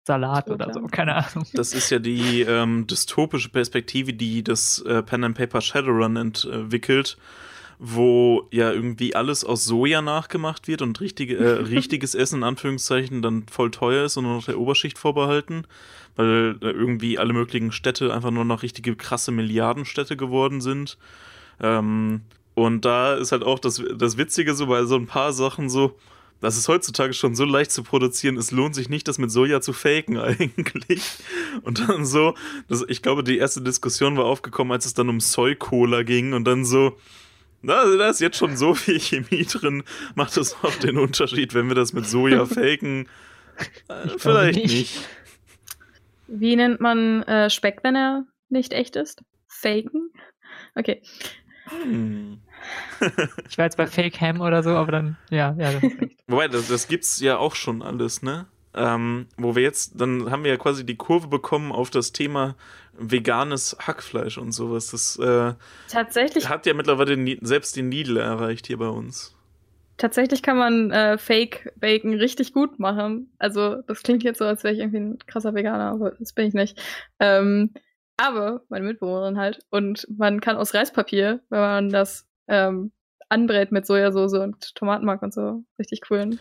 Salat 0.07 0.49
oder 0.49 0.73
so, 0.73 0.83
keine 0.87 1.17
Ahnung. 1.17 1.45
Das 1.53 1.75
ist 1.75 1.91
ja 1.91 1.99
die 1.99 2.43
ähm, 2.43 2.87
dystopische 2.87 3.49
Perspektive, 3.49 4.13
die 4.13 4.45
das 4.45 4.81
äh, 4.83 5.03
Pen 5.03 5.25
and 5.25 5.37
Paper 5.37 5.61
Shadowrun 5.61 6.15
entwickelt, 6.15 7.19
wo 7.81 8.47
ja 8.53 8.71
irgendwie 8.71 9.17
alles 9.17 9.45
aus 9.45 9.65
Soja 9.65 10.03
nachgemacht 10.03 10.69
wird 10.69 10.81
und 10.83 11.01
richtige, 11.01 11.37
äh, 11.37 11.63
richtiges 11.75 12.15
Essen 12.15 12.37
in 12.37 12.45
Anführungszeichen 12.45 13.21
dann 13.21 13.47
voll 13.51 13.73
teuer 13.73 14.05
ist 14.05 14.17
und 14.17 14.25
nur 14.25 14.37
noch 14.37 14.45
der 14.45 14.61
Oberschicht 14.61 14.97
vorbehalten, 14.97 15.67
weil 16.15 16.57
äh, 16.63 16.71
irgendwie 16.71 17.19
alle 17.19 17.33
möglichen 17.33 17.73
Städte 17.73 18.15
einfach 18.15 18.31
nur 18.31 18.45
noch 18.45 18.63
richtige 18.63 18.95
krasse 18.95 19.33
Milliardenstädte 19.33 20.17
geworden 20.17 20.61
sind. 20.61 20.99
Ähm, 21.61 22.21
und 22.55 22.85
da 22.85 23.15
ist 23.15 23.33
halt 23.33 23.43
auch 23.43 23.59
das, 23.59 23.83
das 23.97 24.17
Witzige 24.17 24.55
so 24.55 24.67
bei 24.69 24.85
so 24.85 24.95
ein 24.95 25.09
paar 25.09 25.33
Sachen 25.33 25.69
so, 25.69 25.97
das 26.41 26.57
ist 26.57 26.69
heutzutage 26.69 27.13
schon 27.13 27.35
so 27.35 27.45
leicht 27.45 27.71
zu 27.71 27.83
produzieren, 27.83 28.37
es 28.37 28.51
lohnt 28.51 28.75
sich 28.75 28.89
nicht, 28.89 29.09
das 29.09 29.19
mit 29.19 29.31
Soja 29.31 29.61
zu 29.61 29.73
faken 29.73 30.19
eigentlich. 30.19 31.03
Und 31.63 31.89
dann 31.89 32.05
so, 32.05 32.35
das, 32.69 32.85
ich 32.89 33.03
glaube, 33.03 33.25
die 33.25 33.39
erste 33.39 33.63
Diskussion 33.63 34.17
war 34.17 34.27
aufgekommen, 34.27 34.73
als 34.73 34.87
es 34.87 34.95
dann 34.95 35.09
um 35.09 35.21
Soy-Cola 35.21 36.03
ging 36.03 36.35
und 36.35 36.45
dann 36.45 36.65
so, 36.65 36.97
na, 37.63 37.85
da 37.97 38.11
ist 38.11 38.21
jetzt 38.21 38.37
schon 38.37 38.57
so 38.57 38.75
viel 38.75 39.01
Chemie 39.01 39.45
drin, 39.45 39.83
macht 40.15 40.37
das 40.37 40.63
auch 40.63 40.75
den 40.77 40.99
Unterschied, 40.99 41.55
wenn 41.55 41.69
wir 41.69 41.75
das 41.75 41.93
mit 41.93 42.07
Soja 42.07 42.45
faken? 42.47 43.09
Äh, 43.89 44.09
vielleicht 44.19 44.59
nicht. 44.59 44.75
nicht. 44.75 45.09
Wie 46.29 46.57
nennt 46.57 46.81
man 46.81 47.23
äh, 47.23 47.51
Speck, 47.51 47.79
wenn 47.83 47.97
er 47.97 48.27
nicht 48.49 48.73
echt 48.73 48.97
ist? 48.97 49.23
Faken? 49.49 50.11
Okay. 50.75 51.03
Hm. 51.65 52.41
Ich 53.49 53.59
war 53.59 53.65
jetzt 53.67 53.77
bei 53.77 53.87
Fake 53.87 54.21
Ham 54.21 54.41
oder 54.41 54.63
so, 54.63 54.71
aber 54.71 54.93
dann, 54.93 55.17
ja, 55.31 55.55
ja, 55.59 55.67
hast 55.75 55.83
recht. 56.01 56.19
Wobei, 56.27 56.49
das, 56.49 56.69
das 56.69 56.89
gibt's 56.89 57.21
ja 57.21 57.39
auch 57.39 57.55
schon 57.55 57.83
alles, 57.83 58.23
ne? 58.23 58.47
Ähm, 58.75 59.27
wo 59.39 59.55
wir 59.57 59.63
jetzt, 59.63 60.01
dann 60.01 60.31
haben 60.31 60.45
wir 60.45 60.51
ja 60.51 60.57
quasi 60.59 60.85
die 60.85 60.97
Kurve 60.97 61.29
bekommen 61.29 61.73
auf 61.73 61.91
das 61.91 62.13
Thema 62.13 62.57
veganes 62.99 63.77
Hackfleisch 63.81 64.37
und 64.39 64.53
sowas. 64.53 64.91
Das 64.91 65.19
äh, 65.19 65.55
Tatsächlich, 65.89 66.49
hat 66.49 66.67
ja 66.67 66.75
mittlerweile 66.75 67.17
selbst 67.41 67.77
den 67.77 67.91
Lidl 67.91 68.19
erreicht 68.19 68.67
hier 68.67 68.79
bei 68.79 68.89
uns. 68.89 69.35
tatsächlich 69.97 70.43
kann 70.43 70.59
man 70.59 70.91
äh, 70.91 71.17
Fake 71.17 71.73
Bacon 71.77 72.15
richtig 72.15 72.53
gut 72.53 72.79
machen. 72.79 73.31
Also, 73.39 73.77
das 73.87 74.03
klingt 74.03 74.23
jetzt 74.25 74.39
so, 74.39 74.45
als 74.45 74.63
wäre 74.63 74.75
ich 74.75 74.81
irgendwie 74.81 74.99
ein 75.01 75.19
krasser 75.27 75.55
Veganer, 75.55 75.91
aber 75.93 76.11
das 76.13 76.33
bin 76.35 76.47
ich 76.47 76.55
nicht. 76.55 76.79
Ähm, 77.19 77.73
aber 78.19 78.63
meine 78.69 78.85
Mitbewohnerin 78.87 79.39
halt. 79.39 79.61
Und 79.71 80.07
man 80.15 80.41
kann 80.41 80.57
aus 80.57 80.75
Reispapier, 80.75 81.41
wenn 81.49 81.61
man 81.61 81.89
das 81.91 82.27
ähm, 82.49 82.93
anbrät 83.29 83.73
mit 83.73 83.87
Sojasauce 83.87 84.35
und 84.35 84.75
Tomatenmark 84.75 85.23
und 85.23 85.35
so, 85.35 85.65
richtig 85.79 86.03
coolen. 86.03 86.39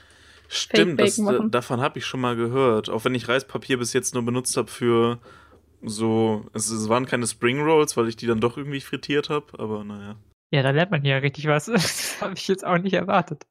Stimmt, 0.47 0.99
das, 0.99 1.17
Bacon 1.17 1.25
machen. 1.25 1.51
davon 1.51 1.81
habe 1.81 1.99
ich 1.99 2.05
schon 2.05 2.21
mal 2.21 2.35
gehört. 2.35 2.89
Auch 2.89 3.03
wenn 3.05 3.15
ich 3.15 3.27
Reispapier 3.27 3.79
bis 3.79 3.93
jetzt 3.93 4.13
nur 4.13 4.23
benutzt 4.23 4.57
habe 4.57 4.67
für 4.67 5.19
so, 5.81 6.45
es, 6.53 6.69
es 6.69 6.89
waren 6.89 7.05
keine 7.05 7.27
Spring 7.27 7.61
Rolls, 7.61 7.97
weil 7.97 8.07
ich 8.07 8.15
die 8.15 8.27
dann 8.27 8.41
doch 8.41 8.57
irgendwie 8.57 8.81
frittiert 8.81 9.29
habe, 9.29 9.59
aber 9.59 9.83
naja. 9.83 10.15
Ja, 10.51 10.61
da 10.61 10.69
lernt 10.69 10.91
man 10.91 11.03
ja 11.03 11.17
richtig 11.17 11.47
was. 11.47 11.65
Das 11.71 12.21
habe 12.21 12.33
ich 12.35 12.47
jetzt 12.47 12.65
auch 12.65 12.77
nicht 12.77 12.93
erwartet. 12.93 13.45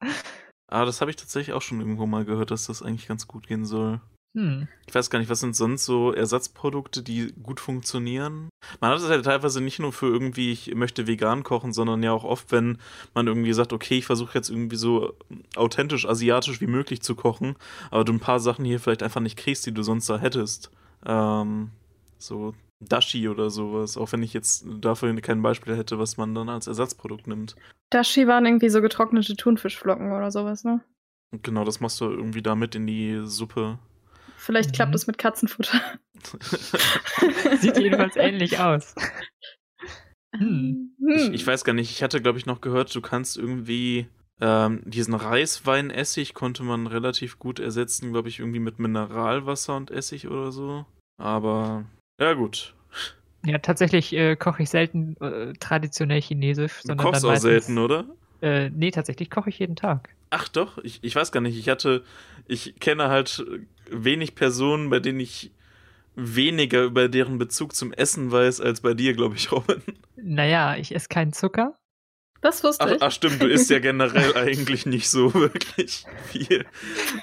Aber 0.68 0.86
das 0.86 1.00
habe 1.00 1.10
ich 1.10 1.16
tatsächlich 1.16 1.54
auch 1.54 1.62
schon 1.62 1.80
irgendwo 1.80 2.06
mal 2.06 2.24
gehört, 2.24 2.50
dass 2.50 2.66
das 2.66 2.82
eigentlich 2.82 3.06
ganz 3.06 3.26
gut 3.28 3.46
gehen 3.46 3.64
soll. 3.64 4.00
Hm. 4.36 4.68
Ich 4.86 4.94
weiß 4.94 5.10
gar 5.10 5.18
nicht, 5.18 5.28
was 5.28 5.40
sind 5.40 5.54
sonst 5.54 5.84
so 5.84 6.12
Ersatzprodukte, 6.12 7.02
die 7.02 7.32
gut 7.42 7.60
funktionieren? 7.60 8.48
Man 8.81 8.90
hat 8.90 8.98
es 8.98 9.09
ja 9.09 9.20
teilweise 9.22 9.61
nicht 9.61 9.79
nur 9.79 9.92
für 9.92 10.07
irgendwie, 10.07 10.53
ich 10.53 10.74
möchte 10.74 11.07
vegan 11.07 11.42
kochen, 11.42 11.72
sondern 11.72 12.03
ja 12.03 12.12
auch 12.12 12.24
oft, 12.24 12.53
wenn 12.53 12.79
man 13.14 13.27
irgendwie 13.27 13.53
sagt, 13.53 13.72
okay, 13.72 13.98
ich 13.98 14.07
versuche 14.07 14.35
jetzt 14.35 14.50
irgendwie 14.50 14.77
so 14.77 15.14
authentisch 15.57 16.07
asiatisch 16.07 16.61
wie 16.61 16.66
möglich 16.66 17.03
zu 17.03 17.14
kochen, 17.14 17.57
aber 17.90 18.05
du 18.05 18.12
ein 18.12 18.20
paar 18.20 18.40
Sachen 18.40 18.64
hier 18.64 18.81
vielleicht 18.81 19.03
einfach 19.03 19.20
nicht 19.20 19.37
kriegst, 19.37 19.66
die 19.66 19.72
du 19.72 19.83
sonst 19.83 20.09
da 20.09 20.18
hättest. 20.18 20.70
Ähm, 21.07 21.70
so 22.18 22.55
Dashi 22.81 23.29
oder 23.29 23.50
sowas, 23.50 23.96
auch 23.96 24.12
wenn 24.12 24.22
ich 24.22 24.33
jetzt 24.33 24.66
dafür 24.81 25.14
kein 25.20 25.42
Beispiel 25.42 25.77
hätte, 25.77 25.98
was 25.98 26.16
man 26.16 26.35
dann 26.35 26.48
als 26.48 26.66
Ersatzprodukt 26.66 27.27
nimmt. 27.27 27.57
Dashi 27.90 28.27
waren 28.27 28.46
irgendwie 28.46 28.68
so 28.68 28.81
getrocknete 28.81 29.37
Thunfischflocken 29.37 30.12
oder 30.12 30.31
sowas, 30.31 30.64
ne? 30.64 30.81
Genau, 31.42 31.64
das 31.64 31.81
machst 31.81 32.00
du 32.00 32.07
irgendwie 32.07 32.42
da 32.42 32.55
mit 32.55 32.74
in 32.74 32.87
die 32.87 33.22
Suppe. 33.24 33.79
Vielleicht 34.44 34.70
Mhm. 34.70 34.74
klappt 34.74 34.94
es 34.94 35.07
mit 35.07 35.16
Katzenfutter. 35.16 35.80
Sieht 37.61 37.78
jedenfalls 37.78 38.16
ähnlich 38.16 38.59
aus. 38.59 38.94
Hm. 40.37 40.90
Ich, 41.09 41.33
ich 41.33 41.46
weiß 41.46 41.64
gar 41.64 41.72
nicht, 41.72 41.90
ich 41.90 42.02
hatte, 42.02 42.20
glaube 42.20 42.38
ich, 42.38 42.44
noch 42.44 42.61
gehört, 42.61 42.94
du 42.94 43.00
kannst 43.00 43.37
irgendwie 43.38 44.07
ähm, 44.40 44.83
diesen 44.85 45.14
Reisweinessig 45.14 46.35
konnte 46.35 46.62
man 46.62 46.87
relativ 46.87 47.38
gut 47.38 47.59
ersetzen, 47.59 48.12
glaube 48.12 48.28
ich, 48.28 48.40
irgendwie 48.40 48.59
mit 48.59 48.78
Mineralwasser 48.78 49.76
und 49.76 49.90
Essig 49.90 50.28
oder 50.28 50.52
so. 50.52 50.85
Aber 51.22 51.85
ja, 52.20 52.35
gut. 52.35 52.74
Ja, 53.46 53.59
tatsächlich 53.59 54.12
äh, 54.12 54.37
koche 54.37 54.64
ich 54.64 54.70
selten 54.70 55.16
äh, 55.20 55.52
traditionell 55.54 56.20
chinesisch, 56.20 56.80
Du 56.83 56.88
sondern 56.88 57.07
kochst 57.07 57.24
dann 57.24 57.30
auch 57.30 57.40
selten, 57.40 57.78
oder? 57.78 58.07
Äh, 58.44 58.70
nee, 58.74 58.90
tatsächlich 58.90 59.30
koche 59.30 59.48
ich 59.48 59.59
jeden 59.59 59.74
Tag. 59.74 60.14
Ach 60.28 60.48
doch, 60.48 60.76
ich, 60.85 60.98
ich 61.02 61.16
weiß 61.16 61.33
gar 61.33 61.40
nicht. 61.40 61.57
Ich 61.59 61.70
hatte, 61.70 62.04
ich 62.46 62.74
kenne 62.78 63.09
halt 63.09 63.42
wenig 63.90 64.35
Personen, 64.35 64.90
bei 64.90 65.00
denen 65.00 65.18
ich 65.20 65.50
weniger 66.14 66.83
über 66.83 67.09
deren 67.09 67.38
Bezug 67.38 67.74
zum 67.74 67.92
Essen 67.94 68.30
weiß, 68.30 68.61
als 68.61 68.83
bei 68.83 68.92
dir, 68.92 69.14
glaube 69.14 69.37
ich, 69.37 69.50
Robin. 69.50 69.80
Naja, 70.16 70.76
ich 70.76 70.94
esse 70.94 71.09
keinen 71.09 71.33
Zucker. 71.33 71.78
Das 72.42 72.62
wusste 72.62 72.85
Ach, 72.85 72.90
ich. 72.90 73.02
ach 73.02 73.11
stimmt, 73.11 73.40
du 73.40 73.48
isst 73.48 73.70
ja 73.70 73.78
generell 73.78 74.37
eigentlich 74.37 74.85
nicht 74.85 75.09
so 75.09 75.33
wirklich 75.33 76.04
viel. 76.26 76.66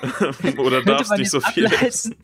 Oder 0.58 0.82
darfst 0.82 1.16
nicht 1.16 1.30
so 1.30 1.40
viel 1.40 1.68
ableiten. 1.68 1.86
essen. 1.86 2.16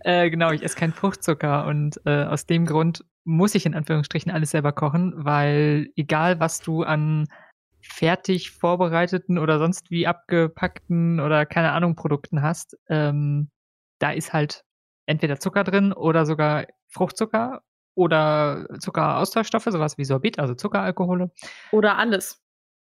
Äh, 0.00 0.28
genau, 0.30 0.50
ich 0.50 0.64
esse 0.64 0.74
keinen 0.74 0.92
Fruchtzucker 0.92 1.66
und 1.66 2.00
äh, 2.04 2.24
aus 2.24 2.46
dem 2.46 2.66
Grund 2.66 3.04
muss 3.22 3.54
ich 3.54 3.66
in 3.66 3.74
Anführungsstrichen 3.76 4.32
alles 4.32 4.50
selber 4.50 4.72
kochen, 4.72 5.12
weil 5.16 5.90
egal 5.94 6.40
was 6.40 6.60
du 6.60 6.82
an 6.82 7.28
fertig 7.90 8.50
vorbereiteten 8.52 9.38
oder 9.38 9.58
sonst 9.58 9.90
wie 9.90 10.06
abgepackten 10.06 11.20
oder 11.20 11.44
keine 11.46 11.72
Ahnung 11.72 11.96
Produkten 11.96 12.42
hast, 12.42 12.76
ähm, 12.88 13.50
da 13.98 14.12
ist 14.12 14.32
halt 14.32 14.64
entweder 15.06 15.38
Zucker 15.40 15.64
drin 15.64 15.92
oder 15.92 16.24
sogar 16.24 16.66
Fruchtzucker 16.88 17.62
oder 17.94 18.66
Zuckeraustauschstoffe, 18.78 19.64
sowas 19.64 19.98
wie 19.98 20.04
Sorbit, 20.04 20.38
also 20.38 20.54
Zuckeralkohole 20.54 21.30
Oder 21.72 21.98
alles. 21.98 22.40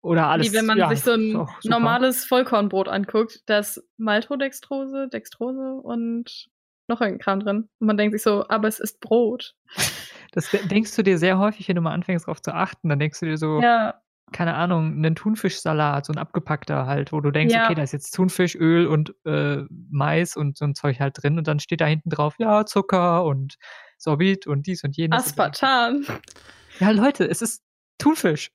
oder 0.03 0.29
alles. 0.29 0.51
Wie 0.51 0.57
wenn 0.57 0.67
man 0.67 0.79
ja, 0.79 0.89
sich 0.89 1.03
so 1.03 1.13
ist 1.13 1.19
ein 1.19 1.47
normales 1.65 2.25
Vollkornbrot 2.25 2.89
anguckt, 2.89 3.43
das 3.47 3.85
Maltodextrose, 3.99 5.09
Dextrose 5.09 5.75
und 5.75 6.49
noch 6.89 7.01
irgendein 7.01 7.23
Kram 7.23 7.41
drin. 7.41 7.69
Und 7.79 7.87
man 7.87 7.97
denkt 7.97 8.15
sich 8.15 8.23
so, 8.23 8.45
aber 8.49 8.69
es 8.69 8.79
ist 8.81 9.01
Brot. 9.01 9.55
Das 10.35 10.51
de- 10.51 10.67
denkst 10.67 10.97
du 10.97 11.03
dir 11.03 11.19
sehr 11.19 11.39
häufig, 11.39 11.69
wenn 11.69 11.77
du 11.77 11.83
mal 11.83 11.93
anfängst 11.93 12.27
darauf 12.27 12.41
zu 12.41 12.55
achten. 12.55 12.89
Dann 12.89 12.99
denkst 12.99 13.21
du 13.21 13.27
dir 13.27 13.37
so, 13.37 13.61
Ja, 13.61 14.01
keine 14.33 14.55
Ahnung, 14.55 14.93
einen 14.97 15.15
Thunfischsalat, 15.15 16.07
so 16.07 16.13
ein 16.13 16.19
abgepackter 16.19 16.87
halt, 16.87 17.13
wo 17.13 17.21
du 17.21 17.31
denkst, 17.31 17.55
Ja. 17.55 17.67
okay, 17.67 17.75
da 17.75 17.83
ist 17.83 17.93
jetzt 17.93 18.13
Thunfisch, 18.13 18.55
Öl 18.57 18.87
und 18.87 19.15
äh, 19.25 19.63
Mais 19.91 20.37
und 20.37 20.57
so 20.59 20.65
ein 20.65 20.75
Zeug 20.75 20.99
halt 21.01 21.23
drin 21.23 21.39
und 21.39 21.47
dann 21.47 21.61
steht 21.61 21.81
da 21.81 21.87
hinten 21.87 22.11
drauf, 22.11 22.35
ja, 22.39 22.65
Zucker 22.67 23.25
und 23.25 23.57
Sorbit 23.99 24.47
und 24.47 24.67
dies 24.67 24.83
und 24.85 24.97
jenes. 24.97 25.27
Aspartan. 25.27 26.05
Ja, 26.81 26.91
Leute, 26.91 27.25
es 27.29 27.43
ist 27.43 27.63
Thunfisch. 27.99 28.51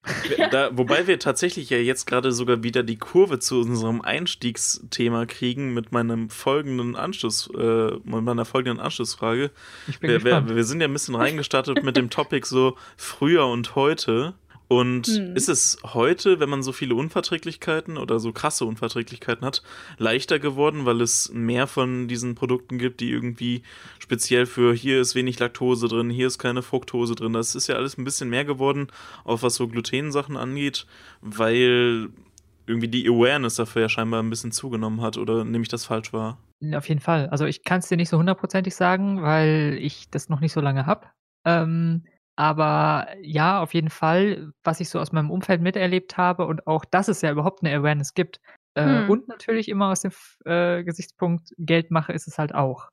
Da, 0.51 0.69
wobei 0.77 1.07
wir 1.07 1.19
tatsächlich 1.19 1.69
ja 1.69 1.77
jetzt 1.77 2.05
gerade 2.05 2.33
sogar 2.33 2.63
wieder 2.63 2.83
die 2.83 2.97
Kurve 2.97 3.39
zu 3.39 3.61
unserem 3.61 4.01
Einstiegsthema 4.01 5.25
kriegen 5.25 5.73
mit 5.73 5.93
meinem 5.93 6.29
folgenden 6.29 6.97
Anschluss, 6.97 7.49
äh, 7.57 7.91
mit 8.03 8.23
meiner 8.23 8.43
folgenden 8.43 8.81
Anschlussfrage. 8.81 9.51
Ich 9.87 9.99
bin 9.99 10.09
Wir, 10.09 10.19
gespannt. 10.19 10.49
wir, 10.49 10.55
wir 10.57 10.63
sind 10.65 10.81
ja 10.81 10.87
ein 10.87 10.91
bisschen 10.93 11.15
reingestartet 11.15 11.81
mit 11.83 11.95
dem 11.95 12.09
Topic 12.09 12.45
so 12.45 12.75
früher 12.97 13.45
und 13.47 13.75
heute. 13.75 14.33
Und 14.69 15.07
Hm. 15.07 15.35
ist 15.35 15.47
es 15.47 15.77
heute, 15.93 16.39
wenn 16.41 16.49
man 16.49 16.61
so 16.61 16.73
viele 16.73 16.95
Unverträglichkeiten 16.95 17.97
oder 17.97 18.19
so 18.19 18.33
krasse 18.33 18.65
Unverträglichkeiten 18.65 19.45
hat, 19.45 19.63
leichter 19.97 20.39
geworden, 20.39 20.85
weil 20.85 20.99
es 21.01 21.31
mehr 21.33 21.67
von 21.67 22.07
diesen 22.07 22.35
Produkten 22.35 22.77
gibt, 22.77 22.99
die 22.99 23.09
irgendwie 23.11 23.63
speziell 23.99 24.45
für 24.45 24.73
hier 24.73 24.99
ist 24.99 25.15
wenig 25.15 25.39
Laktose 25.39 25.87
drin, 25.87 26.09
hier 26.09 26.27
ist 26.27 26.37
keine 26.37 26.61
Fructose 26.61 27.15
drin. 27.15 27.33
Das 27.33 27.55
ist 27.55 27.67
ja 27.67 27.75
alles 27.75 27.97
ein 27.97 28.03
bisschen 28.03 28.29
mehr 28.29 28.43
geworden, 28.43 28.87
auch 29.23 29.41
was 29.41 29.55
so 29.55 29.67
Glutensachen 29.67 30.35
angeht, 30.35 30.85
weil 31.21 32.09
irgendwie 32.65 32.89
die 32.89 33.07
Awareness 33.07 33.55
dafür 33.55 33.83
ja 33.83 33.89
scheinbar 33.89 34.21
ein 34.21 34.29
bisschen 34.29 34.51
zugenommen 34.51 35.01
hat 35.01 35.17
oder 35.17 35.45
nehme 35.45 35.61
ich 35.61 35.69
das 35.69 35.85
falsch 35.85 36.11
wahr? 36.11 36.37
Auf 36.73 36.89
jeden 36.89 36.99
Fall. 36.99 37.29
Also 37.29 37.45
ich 37.45 37.63
kann 37.63 37.79
es 37.79 37.87
dir 37.87 37.95
nicht 37.95 38.09
so 38.09 38.17
hundertprozentig 38.17 38.75
sagen, 38.75 39.21
weil 39.21 39.77
ich 39.79 40.09
das 40.09 40.27
noch 40.27 40.41
nicht 40.41 40.51
so 40.51 40.59
lange 40.59 40.85
habe. 40.85 41.07
Ähm, 41.45 42.03
aber 42.37 43.07
ja, 43.23 43.61
auf 43.61 43.73
jeden 43.75 43.89
Fall, 43.91 44.53
was 44.63 44.79
ich 44.81 44.89
so 44.89 44.99
aus 45.01 45.11
meinem 45.13 45.31
Umfeld 45.31 45.61
miterlebt 45.61 46.17
habe 46.17 46.47
und 46.47 46.67
auch, 46.67 46.85
dass 46.85 47.09
es 47.09 47.21
ja 47.21 47.31
überhaupt 47.31 47.63
eine 47.63 47.75
Awareness 47.77 48.13
gibt. 48.15 48.39
Äh, 48.75 48.85
Hm. 48.85 49.09
Und 49.09 49.27
natürlich 49.29 49.69
immer 49.69 49.91
aus 49.91 50.01
dem 50.01 50.11
äh, 50.45 50.83
Gesichtspunkt 50.85 51.51
Geldmache 51.57 52.13
ist 52.13 52.27
es 52.27 52.39
halt 52.39 52.55
auch. 52.55 52.89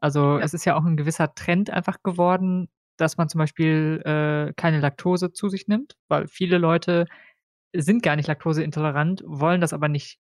Also 0.00 0.38
Ja. 0.38 0.44
es 0.44 0.54
ist 0.54 0.64
ja 0.66 0.76
auch 0.76 0.84
ein 0.84 0.96
gewisser 0.96 1.34
Trend 1.34 1.70
einfach 1.70 2.02
geworden, 2.04 2.68
dass 2.98 3.16
man 3.18 3.28
zum 3.28 3.40
Beispiel 3.40 4.02
äh, 4.04 4.52
keine 4.54 4.80
Laktose 4.80 5.32
zu 5.32 5.48
sich 5.48 5.68
nimmt, 5.68 5.96
weil 6.08 6.28
viele 6.28 6.58
Leute 6.58 7.06
sind 7.76 8.02
gar 8.02 8.16
nicht 8.16 8.28
laktoseintolerant, 8.28 9.22
wollen 9.26 9.60
das 9.60 9.72
aber 9.72 9.88
nicht 9.88 10.18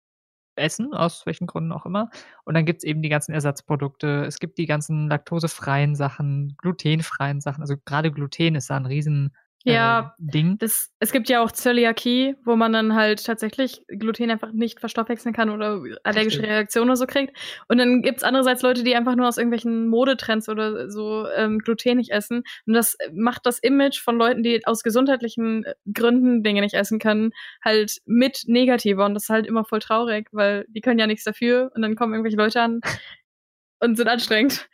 essen, 0.58 0.94
aus 0.94 1.26
welchen 1.26 1.46
Gründen 1.46 1.72
auch 1.72 1.86
immer. 1.86 2.10
Und 2.44 2.54
dann 2.54 2.64
gibt's 2.64 2.84
eben 2.84 3.02
die 3.02 3.08
ganzen 3.08 3.32
Ersatzprodukte. 3.32 4.24
Es 4.24 4.38
gibt 4.38 4.58
die 4.58 4.66
ganzen 4.66 5.08
laktosefreien 5.08 5.94
Sachen, 5.94 6.56
glutenfreien 6.58 7.40
Sachen. 7.40 7.62
Also 7.62 7.76
gerade 7.84 8.10
Gluten 8.12 8.54
ist 8.54 8.70
da 8.70 8.76
ein 8.76 8.86
riesen 8.86 9.32
äh, 9.66 9.72
Ja. 9.74 10.14
Ding. 10.18 10.58
Das, 10.58 10.92
es 11.00 11.12
gibt 11.12 11.28
ja 11.28 11.42
auch 11.42 11.50
Zöliakie, 11.52 12.36
wo 12.44 12.56
man 12.56 12.72
dann 12.72 12.94
halt 12.94 13.24
tatsächlich 13.24 13.82
Gluten 13.88 14.30
einfach 14.30 14.52
nicht 14.52 14.80
verstoffwechseln 14.80 15.34
kann 15.34 15.50
oder 15.50 15.82
allergische 16.04 16.38
Richtig. 16.38 16.50
Reaktionen 16.50 16.90
oder 16.90 16.96
so 16.96 17.06
kriegt. 17.06 17.36
Und 17.68 17.78
dann 17.78 18.02
gibt's 18.02 18.22
andererseits 18.22 18.62
Leute, 18.62 18.84
die 18.84 18.94
einfach 18.94 19.16
nur 19.16 19.28
aus 19.28 19.38
irgendwelchen 19.38 19.88
Modetrends 19.88 20.48
oder 20.48 20.90
so 20.90 21.26
ähm, 21.36 21.58
Gluten 21.58 21.96
nicht 21.98 22.10
essen. 22.12 22.42
Und 22.66 22.74
das 22.74 22.96
macht 23.12 23.44
das 23.46 23.58
Image 23.58 24.00
von 24.00 24.16
Leuten, 24.18 24.42
die 24.42 24.66
aus 24.66 24.82
gesundheitlichen 24.82 25.64
äh, 25.64 25.74
Gründen 25.92 26.42
Dinge 26.42 26.60
nicht 26.60 26.74
essen 26.74 26.98
können, 26.98 27.32
halt 27.64 27.98
mit 28.06 28.44
negativer. 28.46 29.04
Und 29.06 29.14
das 29.14 29.24
ist 29.24 29.30
halt 29.30 29.46
immer 29.46 29.64
voll 29.64 29.80
traurig, 29.80 30.28
weil 30.32 30.64
die 30.68 30.80
können 30.80 30.98
ja 30.98 31.06
nichts 31.06 31.24
dafür. 31.24 31.70
Und 31.74 31.82
dann 31.82 31.96
kommen 31.96 32.12
irgendwelche 32.14 32.36
Leute 32.38 32.60
an 32.60 32.80
und 33.80 33.96
sind 33.96 34.08
anstrengend. 34.08 34.68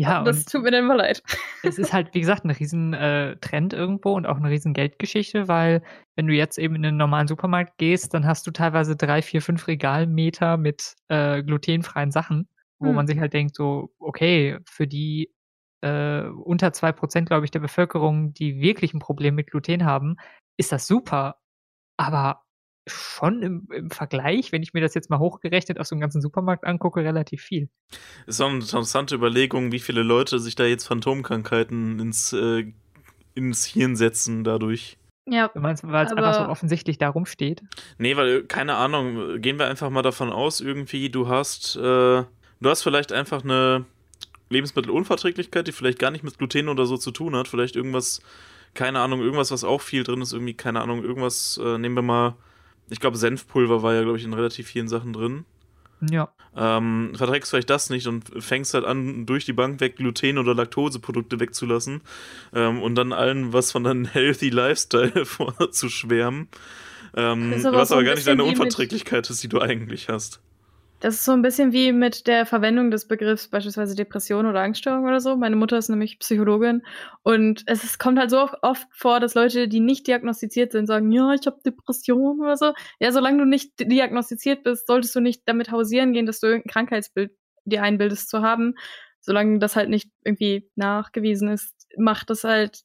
Ja, 0.00 0.24
das 0.24 0.46
tut 0.46 0.62
mir 0.62 0.70
dann 0.70 0.84
immer 0.84 0.96
leid. 0.96 1.22
es 1.62 1.76
ist 1.76 1.92
halt, 1.92 2.14
wie 2.14 2.20
gesagt, 2.20 2.44
ein 2.46 2.50
riesen 2.50 2.94
äh, 2.94 3.36
Trend 3.36 3.74
irgendwo 3.74 4.14
und 4.14 4.24
auch 4.24 4.38
eine 4.38 4.48
riesen 4.48 4.72
Geldgeschichte, 4.72 5.46
weil 5.46 5.82
wenn 6.16 6.26
du 6.26 6.32
jetzt 6.32 6.56
eben 6.56 6.74
in 6.74 6.86
einen 6.86 6.96
normalen 6.96 7.28
Supermarkt 7.28 7.76
gehst, 7.76 8.14
dann 8.14 8.26
hast 8.26 8.46
du 8.46 8.50
teilweise 8.50 8.96
drei, 8.96 9.20
vier, 9.20 9.42
fünf 9.42 9.66
Regalmeter 9.68 10.56
mit 10.56 10.94
äh, 11.08 11.42
glutenfreien 11.42 12.12
Sachen, 12.12 12.48
wo 12.78 12.88
Hm. 12.88 12.94
man 12.94 13.06
sich 13.06 13.18
halt 13.18 13.34
denkt, 13.34 13.54
so, 13.54 13.90
okay, 13.98 14.58
für 14.64 14.86
die 14.86 15.34
äh, 15.82 16.22
unter 16.22 16.72
zwei 16.72 16.92
Prozent, 16.92 17.28
glaube 17.28 17.44
ich, 17.44 17.50
der 17.50 17.60
Bevölkerung, 17.60 18.32
die 18.32 18.58
wirklich 18.62 18.94
ein 18.94 19.00
Problem 19.00 19.34
mit 19.34 19.50
Gluten 19.50 19.84
haben, 19.84 20.16
ist 20.56 20.72
das 20.72 20.86
super. 20.86 21.36
Aber 21.98 22.42
schon 22.86 23.42
im, 23.42 23.68
im 23.72 23.90
Vergleich, 23.90 24.52
wenn 24.52 24.62
ich 24.62 24.72
mir 24.72 24.80
das 24.80 24.94
jetzt 24.94 25.10
mal 25.10 25.18
hochgerechnet 25.18 25.78
auf 25.78 25.86
so 25.86 25.94
einem 25.94 26.00
ganzen 26.00 26.20
Supermarkt 26.22 26.64
angucke, 26.64 27.00
relativ 27.04 27.42
viel. 27.42 27.68
Ist 28.26 28.40
auch 28.40 28.48
eine 28.48 28.60
interessante 28.60 29.14
Überlegung, 29.14 29.70
wie 29.72 29.78
viele 29.78 30.02
Leute 30.02 30.38
sich 30.38 30.54
da 30.54 30.64
jetzt 30.64 30.86
Phantomkrankheiten 30.86 32.00
ins, 32.00 32.32
äh, 32.32 32.72
ins 33.34 33.64
Hirn 33.66 33.96
setzen 33.96 34.44
dadurch. 34.44 34.96
Ja, 35.28 35.48
Du 35.48 35.60
meinst, 35.60 35.86
weil 35.86 36.06
es 36.06 36.12
einfach 36.12 36.34
so 36.34 36.40
Aber- 36.40 36.50
offensichtlich 36.52 36.98
da 36.98 37.08
rumsteht? 37.10 37.62
Nee, 37.98 38.16
weil, 38.16 38.44
keine 38.44 38.74
Ahnung, 38.76 39.40
gehen 39.40 39.58
wir 39.58 39.66
einfach 39.68 39.90
mal 39.90 40.02
davon 40.02 40.30
aus, 40.30 40.60
irgendwie, 40.60 41.10
du 41.10 41.28
hast, 41.28 41.76
äh, 41.76 41.80
du 41.80 42.26
hast 42.64 42.82
vielleicht 42.82 43.12
einfach 43.12 43.44
eine 43.44 43.84
Lebensmittelunverträglichkeit, 44.48 45.66
die 45.68 45.72
vielleicht 45.72 45.98
gar 45.98 46.10
nicht 46.10 46.24
mit 46.24 46.38
Gluten 46.38 46.68
oder 46.68 46.86
so 46.86 46.96
zu 46.96 47.10
tun 47.10 47.36
hat. 47.36 47.48
Vielleicht 47.48 47.76
irgendwas, 47.76 48.20
keine 48.74 49.00
Ahnung, 49.00 49.20
irgendwas, 49.20 49.50
was 49.50 49.64
auch 49.64 49.80
viel 49.80 50.02
drin 50.04 50.20
ist, 50.22 50.32
irgendwie, 50.32 50.54
keine 50.54 50.80
Ahnung, 50.80 51.02
irgendwas, 51.04 51.60
äh, 51.62 51.78
nehmen 51.78 51.94
wir 51.94 52.02
mal, 52.02 52.34
ich 52.90 53.00
glaube, 53.00 53.16
Senfpulver 53.16 53.82
war 53.82 53.94
ja, 53.94 54.02
glaube 54.02 54.18
ich, 54.18 54.24
in 54.24 54.34
relativ 54.34 54.68
vielen 54.68 54.88
Sachen 54.88 55.12
drin. 55.12 55.44
Ja. 56.08 56.30
ähm, 56.56 57.12
verträgst 57.14 57.50
vielleicht 57.50 57.68
das 57.68 57.90
nicht 57.90 58.06
und 58.06 58.24
fängst 58.42 58.72
halt 58.72 58.86
an, 58.86 59.26
durch 59.26 59.44
die 59.44 59.52
Bank 59.52 59.80
weg 59.80 59.96
Gluten- 59.96 60.38
oder 60.38 60.54
Laktoseprodukte 60.54 61.38
wegzulassen 61.40 62.00
ähm, 62.54 62.80
und 62.80 62.94
dann 62.94 63.12
allen 63.12 63.52
was 63.52 63.70
von 63.70 63.84
deinem 63.84 64.04
Healthy 64.12 64.48
Lifestyle 64.48 65.24
vorzuschwärmen. 65.26 66.48
Ähm, 67.14 67.54
aber 67.64 67.76
was 67.76 67.92
aber 67.92 68.04
gar 68.04 68.14
nicht 68.14 68.26
deine 68.26 68.44
Unverträglichkeit 68.44 69.28
ist, 69.28 69.42
die 69.42 69.48
du 69.48 69.60
eigentlich 69.60 70.08
hast. 70.08 70.40
Das 71.00 71.14
ist 71.14 71.24
so 71.24 71.32
ein 71.32 71.40
bisschen 71.40 71.72
wie 71.72 71.92
mit 71.92 72.26
der 72.26 72.44
Verwendung 72.44 72.90
des 72.90 73.08
Begriffs 73.08 73.48
beispielsweise 73.48 73.94
Depression 73.96 74.44
oder 74.44 74.60
Angststörung 74.60 75.04
oder 75.06 75.18
so. 75.20 75.34
Meine 75.34 75.56
Mutter 75.56 75.78
ist 75.78 75.88
nämlich 75.88 76.18
Psychologin 76.18 76.82
und 77.22 77.62
es 77.66 77.84
ist, 77.84 77.98
kommt 77.98 78.18
halt 78.18 78.28
so 78.30 78.48
oft- 78.60 78.86
vor, 78.92 79.18
dass 79.18 79.34
Leute, 79.34 79.66
die 79.66 79.80
nicht 79.80 80.06
diagnostiziert 80.06 80.72
sind, 80.72 80.86
sagen, 80.86 81.10
ja, 81.10 81.32
ich 81.32 81.46
habe 81.46 81.58
Depression 81.64 82.40
oder 82.40 82.56
so. 82.58 82.74
Ja, 82.98 83.12
solange 83.12 83.38
du 83.38 83.44
nicht 83.46 83.72
diagnostiziert 83.80 84.62
bist, 84.62 84.86
solltest 84.86 85.16
du 85.16 85.20
nicht 85.20 85.42
damit 85.46 85.70
hausieren 85.70 86.12
gehen, 86.12 86.26
dass 86.26 86.40
du 86.40 86.48
irgendein 86.48 86.70
Krankheitsbild 86.70 87.32
dir 87.64 87.82
einbildest 87.82 88.28
zu 88.28 88.42
haben. 88.42 88.74
Solange 89.20 89.58
das 89.58 89.76
halt 89.76 89.88
nicht 89.88 90.10
irgendwie 90.24 90.68
nachgewiesen 90.76 91.48
ist, 91.48 91.74
macht 91.96 92.28
das 92.28 92.44
halt, 92.44 92.82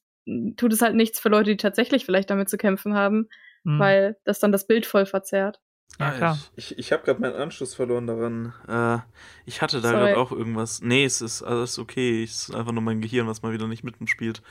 tut 0.56 0.72
es 0.72 0.80
halt 0.80 0.94
nichts 0.96 1.20
für 1.20 1.28
Leute, 1.28 1.50
die 1.50 1.56
tatsächlich 1.58 2.06
vielleicht 2.06 2.30
damit 2.30 2.48
zu 2.48 2.56
kämpfen 2.56 2.94
haben, 2.94 3.28
Mhm. 3.64 3.78
weil 3.78 4.16
das 4.24 4.38
dann 4.38 4.52
das 4.52 4.66
Bild 4.66 4.86
voll 4.86 5.04
verzerrt. 5.06 5.60
Ja, 5.98 6.10
klar. 6.10 6.38
Ich, 6.56 6.72
ich, 6.72 6.78
ich 6.78 6.92
habe 6.92 7.04
gerade 7.04 7.20
meinen 7.20 7.34
Anschluss 7.36 7.74
verloren 7.74 8.06
daran. 8.06 8.52
Äh, 8.68 8.98
ich 9.46 9.62
hatte 9.62 9.80
da 9.80 9.92
gerade 9.92 10.18
auch 10.18 10.30
irgendwas. 10.32 10.82
Nee, 10.82 11.04
es 11.04 11.20
ist 11.22 11.42
alles 11.42 11.78
okay. 11.78 12.22
Es 12.22 12.48
ist 12.48 12.54
einfach 12.54 12.72
nur 12.72 12.82
mein 12.82 13.00
Gehirn, 13.00 13.26
was 13.26 13.42
mal 13.42 13.52
wieder 13.52 13.66
nicht 13.66 13.82
mitspielt. 13.84 14.42